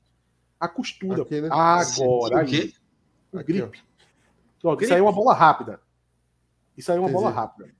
[0.58, 1.22] A costura.
[1.22, 1.48] Aqui, né?
[1.50, 2.74] Agora, aí.
[3.32, 3.82] O grip.
[4.60, 5.80] Pronto, isso aí é uma bola rápida.
[6.76, 7.72] Isso aí é uma Quer bola rápida.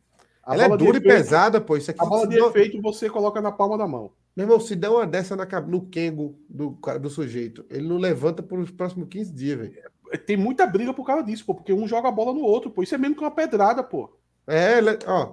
[0.46, 1.76] A ela é dura efeito, e pesada, pô.
[1.76, 2.48] Isso aqui a bola de deu...
[2.48, 4.12] efeito você coloca na palma da mão.
[4.36, 8.42] Meu irmão, se der uma dessa na, no Kengo do, do sujeito, ele não levanta
[8.42, 9.74] por os próximos 15 dias, velho.
[10.12, 12.70] É, tem muita briga por causa disso, pô, porque um joga a bola no outro,
[12.70, 12.82] pô.
[12.82, 14.12] Isso é mesmo que uma pedrada, pô.
[14.46, 15.32] É, ó.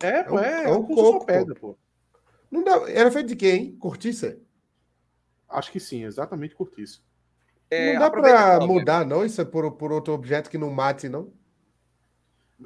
[0.00, 1.76] É, pô, é, é, um, é um coco, pedra, pô.
[2.50, 3.76] Não dá, era feito de quem?
[3.76, 4.38] Cortiça?
[5.48, 7.00] Acho que sim, exatamente cortiça.
[7.70, 11.08] É, não dá para mudar, não, isso é por, por outro objeto que não mate,
[11.08, 11.30] não?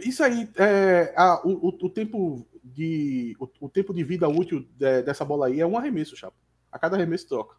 [0.01, 5.03] Isso aí, é, a, o, o, tempo de, o, o, tempo de vida útil de,
[5.03, 6.37] dessa bola aí é um arremesso, Chapo.
[6.71, 7.57] A cada arremesso troca.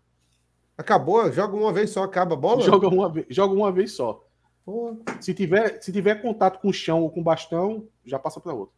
[0.77, 2.63] Acabou, joga uma vez só, acaba a bola?
[2.63, 4.25] Joga uma, vez, joga uma vez só.
[5.21, 8.53] Se tiver, se tiver contato com o chão ou com o bastão, já passa para
[8.53, 8.73] outro.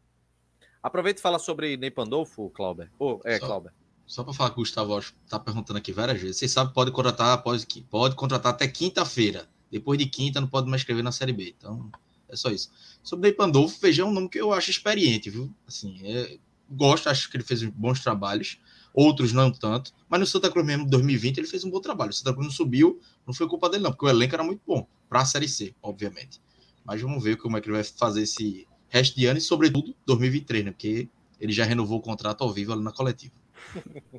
[0.84, 2.92] Aproveita e fala sobre Ney Pandolfo, Clauber.
[3.00, 3.72] Oh, é, só, Clauber.
[4.06, 6.38] Só para falar que o Gustavo está perguntando aqui várias vezes.
[6.38, 9.48] Vocês sabem pode contratar, pode, pode contratar até quinta-feira.
[9.72, 11.56] Depois de quinta não pode mais escrever na Série B.
[11.58, 11.90] Então,
[12.36, 12.72] é só isso.
[13.04, 15.52] Sobre Ney Pandolfo, veja, é um nome que eu acho experiente, viu?
[15.68, 16.38] Assim, é,
[16.70, 18.60] gosto, acho que ele fez bons trabalhos.
[18.94, 19.94] Outros não tanto.
[20.08, 22.12] Mas no Santa Cruz mesmo, 2020, ele fez um bom trabalho.
[22.12, 24.62] O Santa Cruz não subiu, não foi culpa dele não, porque o elenco era muito
[24.66, 24.88] bom.
[25.10, 26.42] Para a Série C, obviamente.
[26.86, 29.94] Mas vamos ver como é que ele vai fazer esse resto de ano e, sobretudo,
[30.06, 30.72] 2023, né?
[30.72, 31.10] Porque
[31.40, 33.34] ele já renovou o contrato ao vivo ali na coletiva.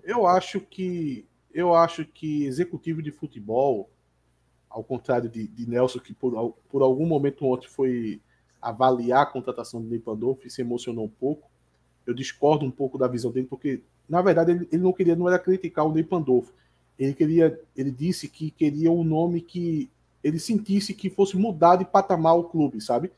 [0.05, 1.25] Eu acho que
[1.55, 3.91] eu acho que executivo de futebol,
[4.69, 8.21] ao contrário de, de Nelson, que por, por algum momento ontem foi
[8.61, 11.49] avaliar a contratação do Ney Pandolfo e se emocionou um pouco,
[12.07, 15.29] eu discordo um pouco da visão dele, porque, na verdade, ele, ele não queria, não
[15.29, 16.53] era criticar o Ney Pandolfo.
[16.99, 19.91] Ele queria, ele disse que queria um nome que
[20.23, 23.13] ele sentisse que fosse mudar de patamar o clube, sabe?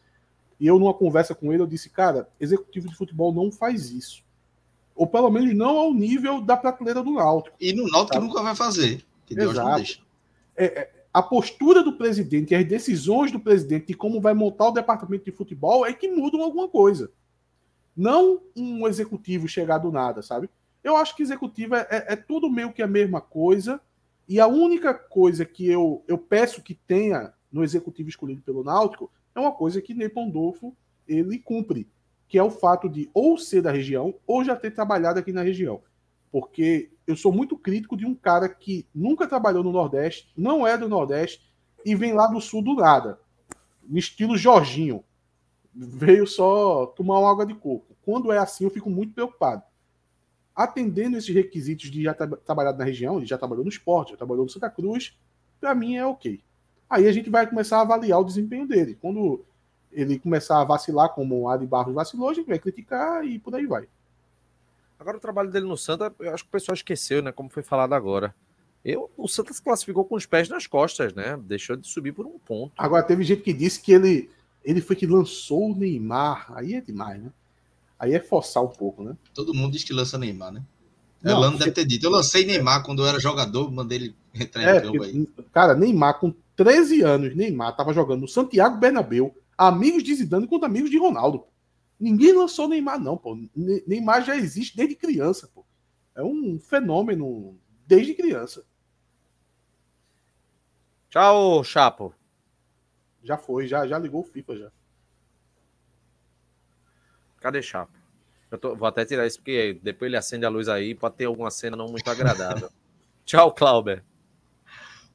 [0.60, 4.24] E eu, numa conversa com ele, eu disse, cara, executivo de futebol não faz isso.
[4.94, 7.56] Ou pelo menos não ao nível da prateleira do Náutico.
[7.60, 9.04] E no Náutico nunca vai fazer.
[9.24, 9.68] Que Deus Exato.
[9.68, 10.00] não deixa.
[10.56, 14.68] É, é, a postura do presidente e as decisões do presidente de como vai montar
[14.68, 17.10] o departamento de futebol é que mudam alguma coisa.
[17.96, 20.48] Não um executivo chegar do nada, sabe?
[20.84, 23.80] Eu acho que executivo é, é, é tudo meio que a mesma coisa.
[24.28, 29.10] E a única coisa que eu, eu peço que tenha no executivo escolhido pelo Náutico
[29.34, 30.76] é uma coisa que Ney Pandolfo
[31.06, 31.88] ele cumpre,
[32.28, 35.42] que é o fato de ou ser da região ou já ter trabalhado aqui na
[35.42, 35.80] região.
[36.30, 40.76] Porque eu sou muito crítico de um cara que nunca trabalhou no Nordeste, não é
[40.76, 41.48] do Nordeste
[41.84, 43.18] e vem lá do Sul do nada,
[43.82, 45.02] no estilo Jorginho.
[45.74, 47.96] Veio só tomar uma água de coco.
[48.02, 49.62] Quando é assim, eu fico muito preocupado.
[50.54, 54.16] Atendendo esses requisitos de já ter trabalhado na região, ele já trabalhou no esporte, já
[54.16, 55.16] trabalhou no Santa Cruz,
[55.60, 56.42] para mim é ok.
[56.90, 58.98] Aí a gente vai começar a avaliar o desempenho dele.
[59.00, 59.44] Quando
[59.92, 63.54] ele começar a vacilar, como o Adi Barros vacilou, a gente vai criticar e por
[63.54, 63.88] aí vai.
[64.98, 67.30] Agora o trabalho dele no Santa, eu acho que o pessoal esqueceu, né?
[67.30, 68.34] Como foi falado agora.
[68.84, 71.38] Eu, o Santa se classificou com os pés nas costas, né?
[71.42, 72.72] Deixou de subir por um ponto.
[72.76, 74.30] Agora teve gente que disse que ele,
[74.64, 76.52] ele foi que lançou o Neymar.
[76.54, 77.30] Aí é demais, né?
[77.98, 79.16] Aí é forçar um pouco, né?
[79.34, 80.62] Todo mundo diz que lança Neymar, né?
[81.22, 81.64] Não, Elano porque...
[81.64, 82.06] deve ter dito.
[82.06, 85.28] Eu lancei Neymar quando eu era jogador, mandei ele entrar é, em campo aí.
[85.52, 90.68] Cara, Neymar com 13 anos, Neymar estava jogando no Santiago Bernabéu, amigos de Zidane contra
[90.68, 91.44] amigos de Ronaldo.
[91.98, 93.36] Ninguém lançou Neymar, não, pô.
[93.54, 95.64] Neymar já existe desde criança, pô.
[96.14, 98.64] É um fenômeno desde criança.
[101.10, 102.14] Tchau, Chapo.
[103.22, 104.72] Já foi, já, já ligou o FIFA já.
[107.40, 107.98] Cadê Chapo?
[108.50, 111.26] Eu tô, vou até tirar isso, porque depois ele acende a luz aí, pode ter
[111.26, 112.70] alguma cena não muito agradável.
[113.24, 114.02] Tchau, Clauber.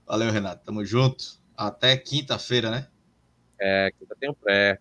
[0.05, 0.63] Valeu, Renato.
[0.63, 1.41] Tamo junto.
[1.57, 2.87] Até quinta-feira, né?
[3.59, 4.79] É, quinta tem um pré.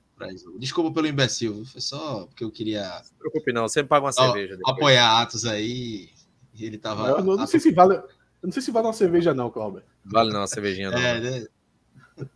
[0.58, 2.82] Desculpa pelo imbecil, foi só porque eu queria.
[2.82, 3.62] Não se preocupe, não.
[3.68, 4.56] Você paga uma cerveja.
[4.56, 4.76] Depois.
[4.76, 6.10] Apoiar Atos aí.
[6.58, 7.08] ele tava.
[7.08, 7.96] Eu não, não sei se vale.
[7.96, 8.04] Eu
[8.42, 9.82] não sei se vale uma cerveja, não, Clauber.
[10.04, 10.98] Vale não, uma cervejinha não.
[10.98, 11.46] É, né?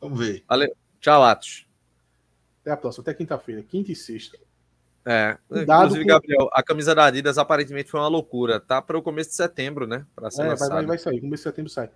[0.00, 0.44] Vamos ver.
[0.48, 0.74] Valeu.
[1.00, 1.66] Tchau, Atos.
[2.60, 4.38] Até a próxima, até quinta-feira, quinta e sexta.
[5.04, 6.08] É, Cuidado inclusive, com...
[6.08, 8.60] Gabriel, a camisa da Adidas aparentemente foi uma loucura.
[8.60, 10.06] Tá para o começo de setembro, né?
[10.14, 11.90] Para ser é, vai, vai, vai sair, começo de setembro sai.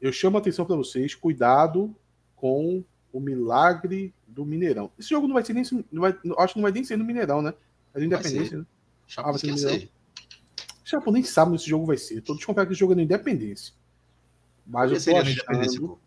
[0.00, 1.94] Eu chamo a atenção para vocês, cuidado
[2.36, 2.84] com
[3.18, 4.90] o milagre do Mineirão.
[4.98, 5.64] Esse jogo não vai ser nem.
[5.90, 7.52] Não vai, acho que não vai nem ser no Mineirão, né?
[7.92, 8.66] É do Independência, né?
[9.06, 9.88] Chapo ah, vai ser no Mineirão.
[10.84, 12.22] Chapo nem sabe onde esse jogo vai ser.
[12.22, 13.74] Tô desconfiado que esse jogo é no Independência.
[14.64, 15.98] Mas eu tô achando...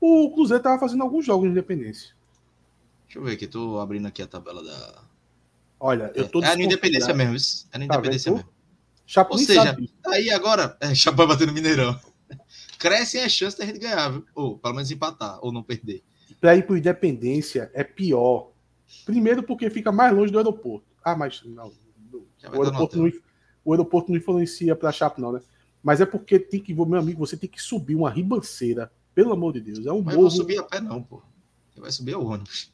[0.00, 2.14] O Cruzeiro tava fazendo alguns jogos no Independência.
[3.06, 5.02] Deixa eu ver aqui, tô abrindo aqui a tabela da.
[5.80, 6.42] Olha, eu tô.
[6.42, 7.66] É, é no Independência mesmo, isso.
[7.72, 8.48] É no tá Independência mesmo.
[9.06, 9.90] Chapo Ou seja, sabe.
[10.06, 11.98] aí agora, é, Chapo vai bater no Mineirão.
[12.84, 14.26] Crescem as chances da gente ganhar, viu?
[14.34, 16.04] Ou pelo menos empatar, ou não perder.
[16.38, 18.50] Para ir para Independência é pior.
[19.06, 20.84] Primeiro porque fica mais longe do aeroporto.
[21.02, 21.72] Ah, mas não.
[22.52, 23.10] O aeroporto não,
[23.64, 25.40] o aeroporto não influencia para Chapo, não, né?
[25.82, 28.92] Mas é porque tem que, meu amigo, você tem que subir uma ribanceira.
[29.14, 29.86] Pelo amor de Deus.
[29.86, 30.26] É um Mas morro.
[30.26, 31.22] Mas subir a pé, não, pô.
[31.72, 32.70] Você vai subir o ônibus.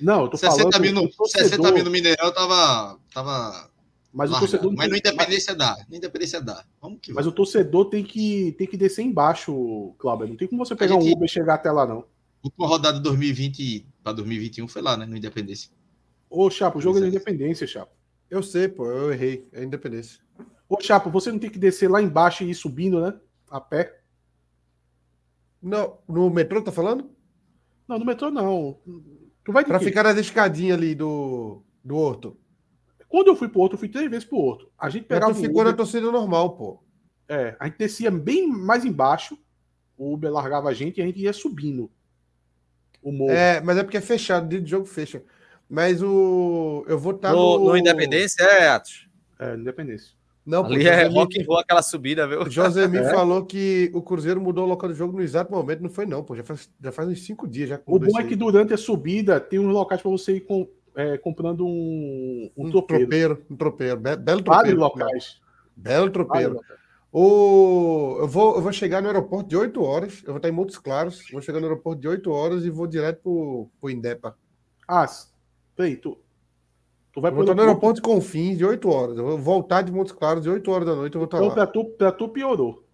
[0.00, 0.80] Não, eu tô 60 falando.
[0.80, 1.50] Mil no, torcedor...
[1.50, 2.98] 60 mil no Mineirão tava.
[3.14, 3.69] tava
[4.12, 4.72] mas o torcedor.
[4.74, 5.76] Mas no Independência dá.
[5.88, 6.64] No Independência dá.
[6.80, 10.28] Vamos que Mas o torcedor tem que, tem que descer embaixo, Cláudio.
[10.28, 11.08] Não tem como você pegar gente...
[11.08, 12.04] um Uber e chegar até lá, não.
[12.42, 15.06] Última rodada 2020 para 2021 foi lá, né?
[15.06, 15.70] No Independência.
[16.28, 17.92] Ô, Chapo, o jogo é, é Independência, Chapo.
[18.28, 19.48] Eu sei, pô, eu errei.
[19.52, 20.20] É Independência.
[20.68, 23.14] Ô, Chapo, você não tem que descer lá embaixo e ir subindo, né?
[23.50, 24.00] A pé.
[25.62, 27.10] Não, no metrô tá falando?
[27.86, 28.78] Não, no metrô não.
[29.44, 29.86] Tu vai Pra quê?
[29.86, 32.36] ficar nas escadinhas ali do, do Horto.
[33.10, 34.70] Quando eu fui pro Horto, eu fui três vezes pro Horto.
[34.78, 35.34] A gente pegava.
[35.34, 36.80] tu ficou Uber, na torcida normal, pô.
[37.28, 39.36] É, a gente descia bem mais embaixo.
[39.98, 41.90] O Uber largava a gente e a gente ia subindo.
[43.02, 43.32] O morro.
[43.32, 45.24] É, mas é porque é fechado, dia de jogo fecha.
[45.68, 46.84] Mas o.
[46.86, 47.30] Eu vou estar.
[47.30, 47.64] Tá no, no...
[47.70, 49.08] no Independência, é, Atos?
[49.40, 50.14] É, Independência.
[50.46, 52.42] Não, Ali é rock and roll aquela subida, viu?
[52.42, 53.10] O Josemi é.
[53.10, 55.82] falou que o Cruzeiro mudou o local do jogo no exato momento.
[55.82, 56.34] Não foi, não, pô.
[56.36, 57.68] Já faz, já faz uns cinco dias.
[57.68, 60.68] Já o bom é que durante a subida tem uns locais para você ir com,
[60.94, 63.06] é, comprando um, um, um tropeiro.
[63.06, 63.46] tropeiro.
[63.50, 63.96] Um tropeiro.
[63.96, 64.44] Be belo tropeiro.
[64.44, 65.40] Vários locais.
[65.76, 66.60] Belo tropeiro.
[67.12, 68.18] O...
[68.20, 70.22] Eu, vou, eu vou chegar no aeroporto de 8 horas.
[70.22, 71.22] Eu vou estar em Montes Claros.
[71.32, 74.36] Vou chegar no aeroporto de 8 horas e vou direto pro, pro Indepa.
[74.86, 75.06] Ah,
[75.76, 76.18] peraí, tu,
[77.12, 79.18] Tu vai voltar no aeroporto de Confins de 8 horas.
[79.18, 81.14] Eu vou voltar de Montes Claros de 8 horas da noite.
[81.14, 81.54] Eu vou estar então, lá.
[81.54, 82.84] Pra tu, pra tu piorou.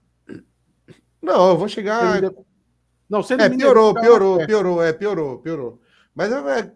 [1.20, 2.22] Não, eu vou chegar.
[3.08, 5.80] Não, você é, piorou, piorou, piorou, é, piorou, piorou.
[6.14, 6.72] Mas é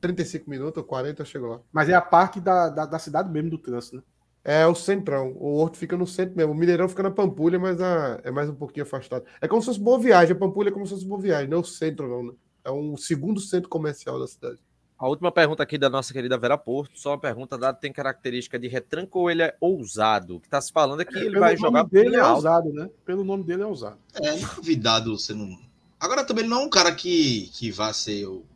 [0.00, 1.60] 35 minutos, 40 eu chego lá.
[1.72, 4.02] Mas é a parte da, da, da cidade mesmo do trânsito, né?
[4.48, 5.32] É o centrão.
[5.36, 6.52] O Horto fica no centro mesmo.
[6.52, 9.24] O Mineirão fica na Pampulha, mas a, é mais um pouquinho afastado.
[9.40, 10.36] É como se fosse boa viagem.
[10.36, 12.32] A Pampulha é como se fosse boa viagem, não é o centro, não, né?
[12.64, 14.58] É um segundo centro comercial da cidade.
[14.98, 18.58] A última pergunta aqui da nossa querida Vera Porto, só uma pergunta dada tem característica
[18.58, 20.36] de retranco ou ele é ousado?
[20.36, 22.88] O que está se falando é que ele Pelo vai jogar dele é ousado, né?
[23.04, 23.98] Pelo nome dele é ousado.
[24.14, 25.58] É, duvidado você não.
[26.00, 28.42] Agora também ele não é um cara que, que vá ser o,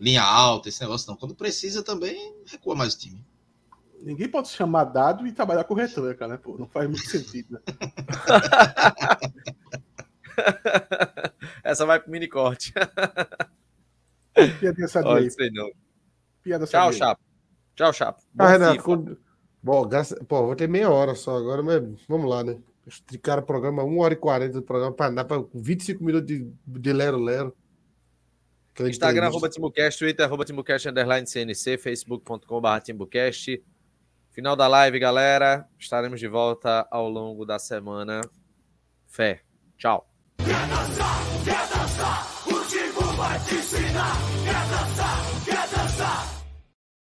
[0.00, 1.16] linha alta, esse negócio não.
[1.16, 3.24] Quando precisa também recua mais o time.
[4.00, 6.36] Ninguém pode se chamar dado e trabalhar com retranca, né?
[6.36, 7.60] Pô, não faz muito sentido, né?
[11.64, 12.72] Essa vai pro mini corte.
[14.60, 15.30] Piada sadia aí.
[15.30, 15.70] Sei não.
[16.42, 17.22] Piada Tchau, Chapo.
[17.74, 18.22] Tchau, Chapo.
[18.32, 19.18] Bom, ah, Renato, quando...
[19.60, 20.16] Bom, graça...
[20.26, 22.56] Pô, vou ter meia hora só agora, mas vamos lá, né?
[22.86, 26.50] Esticar o programa, 1 hora e 40 do programa, para dar para 25 minutos de,
[26.66, 27.54] de lero-lero.
[28.86, 33.62] Instagram, arroba Timbucast, Twitter, arroba Timbucast, underline CNC, facebook.com.br Timbucast.
[34.30, 35.66] Final da live, galera.
[35.78, 38.20] Estaremos de volta ao longo da semana.
[39.06, 39.40] Fé.
[39.76, 40.08] Tchau.
[40.38, 45.27] Quer dançar, quer dançar, o vai te ensinar, quer dançar.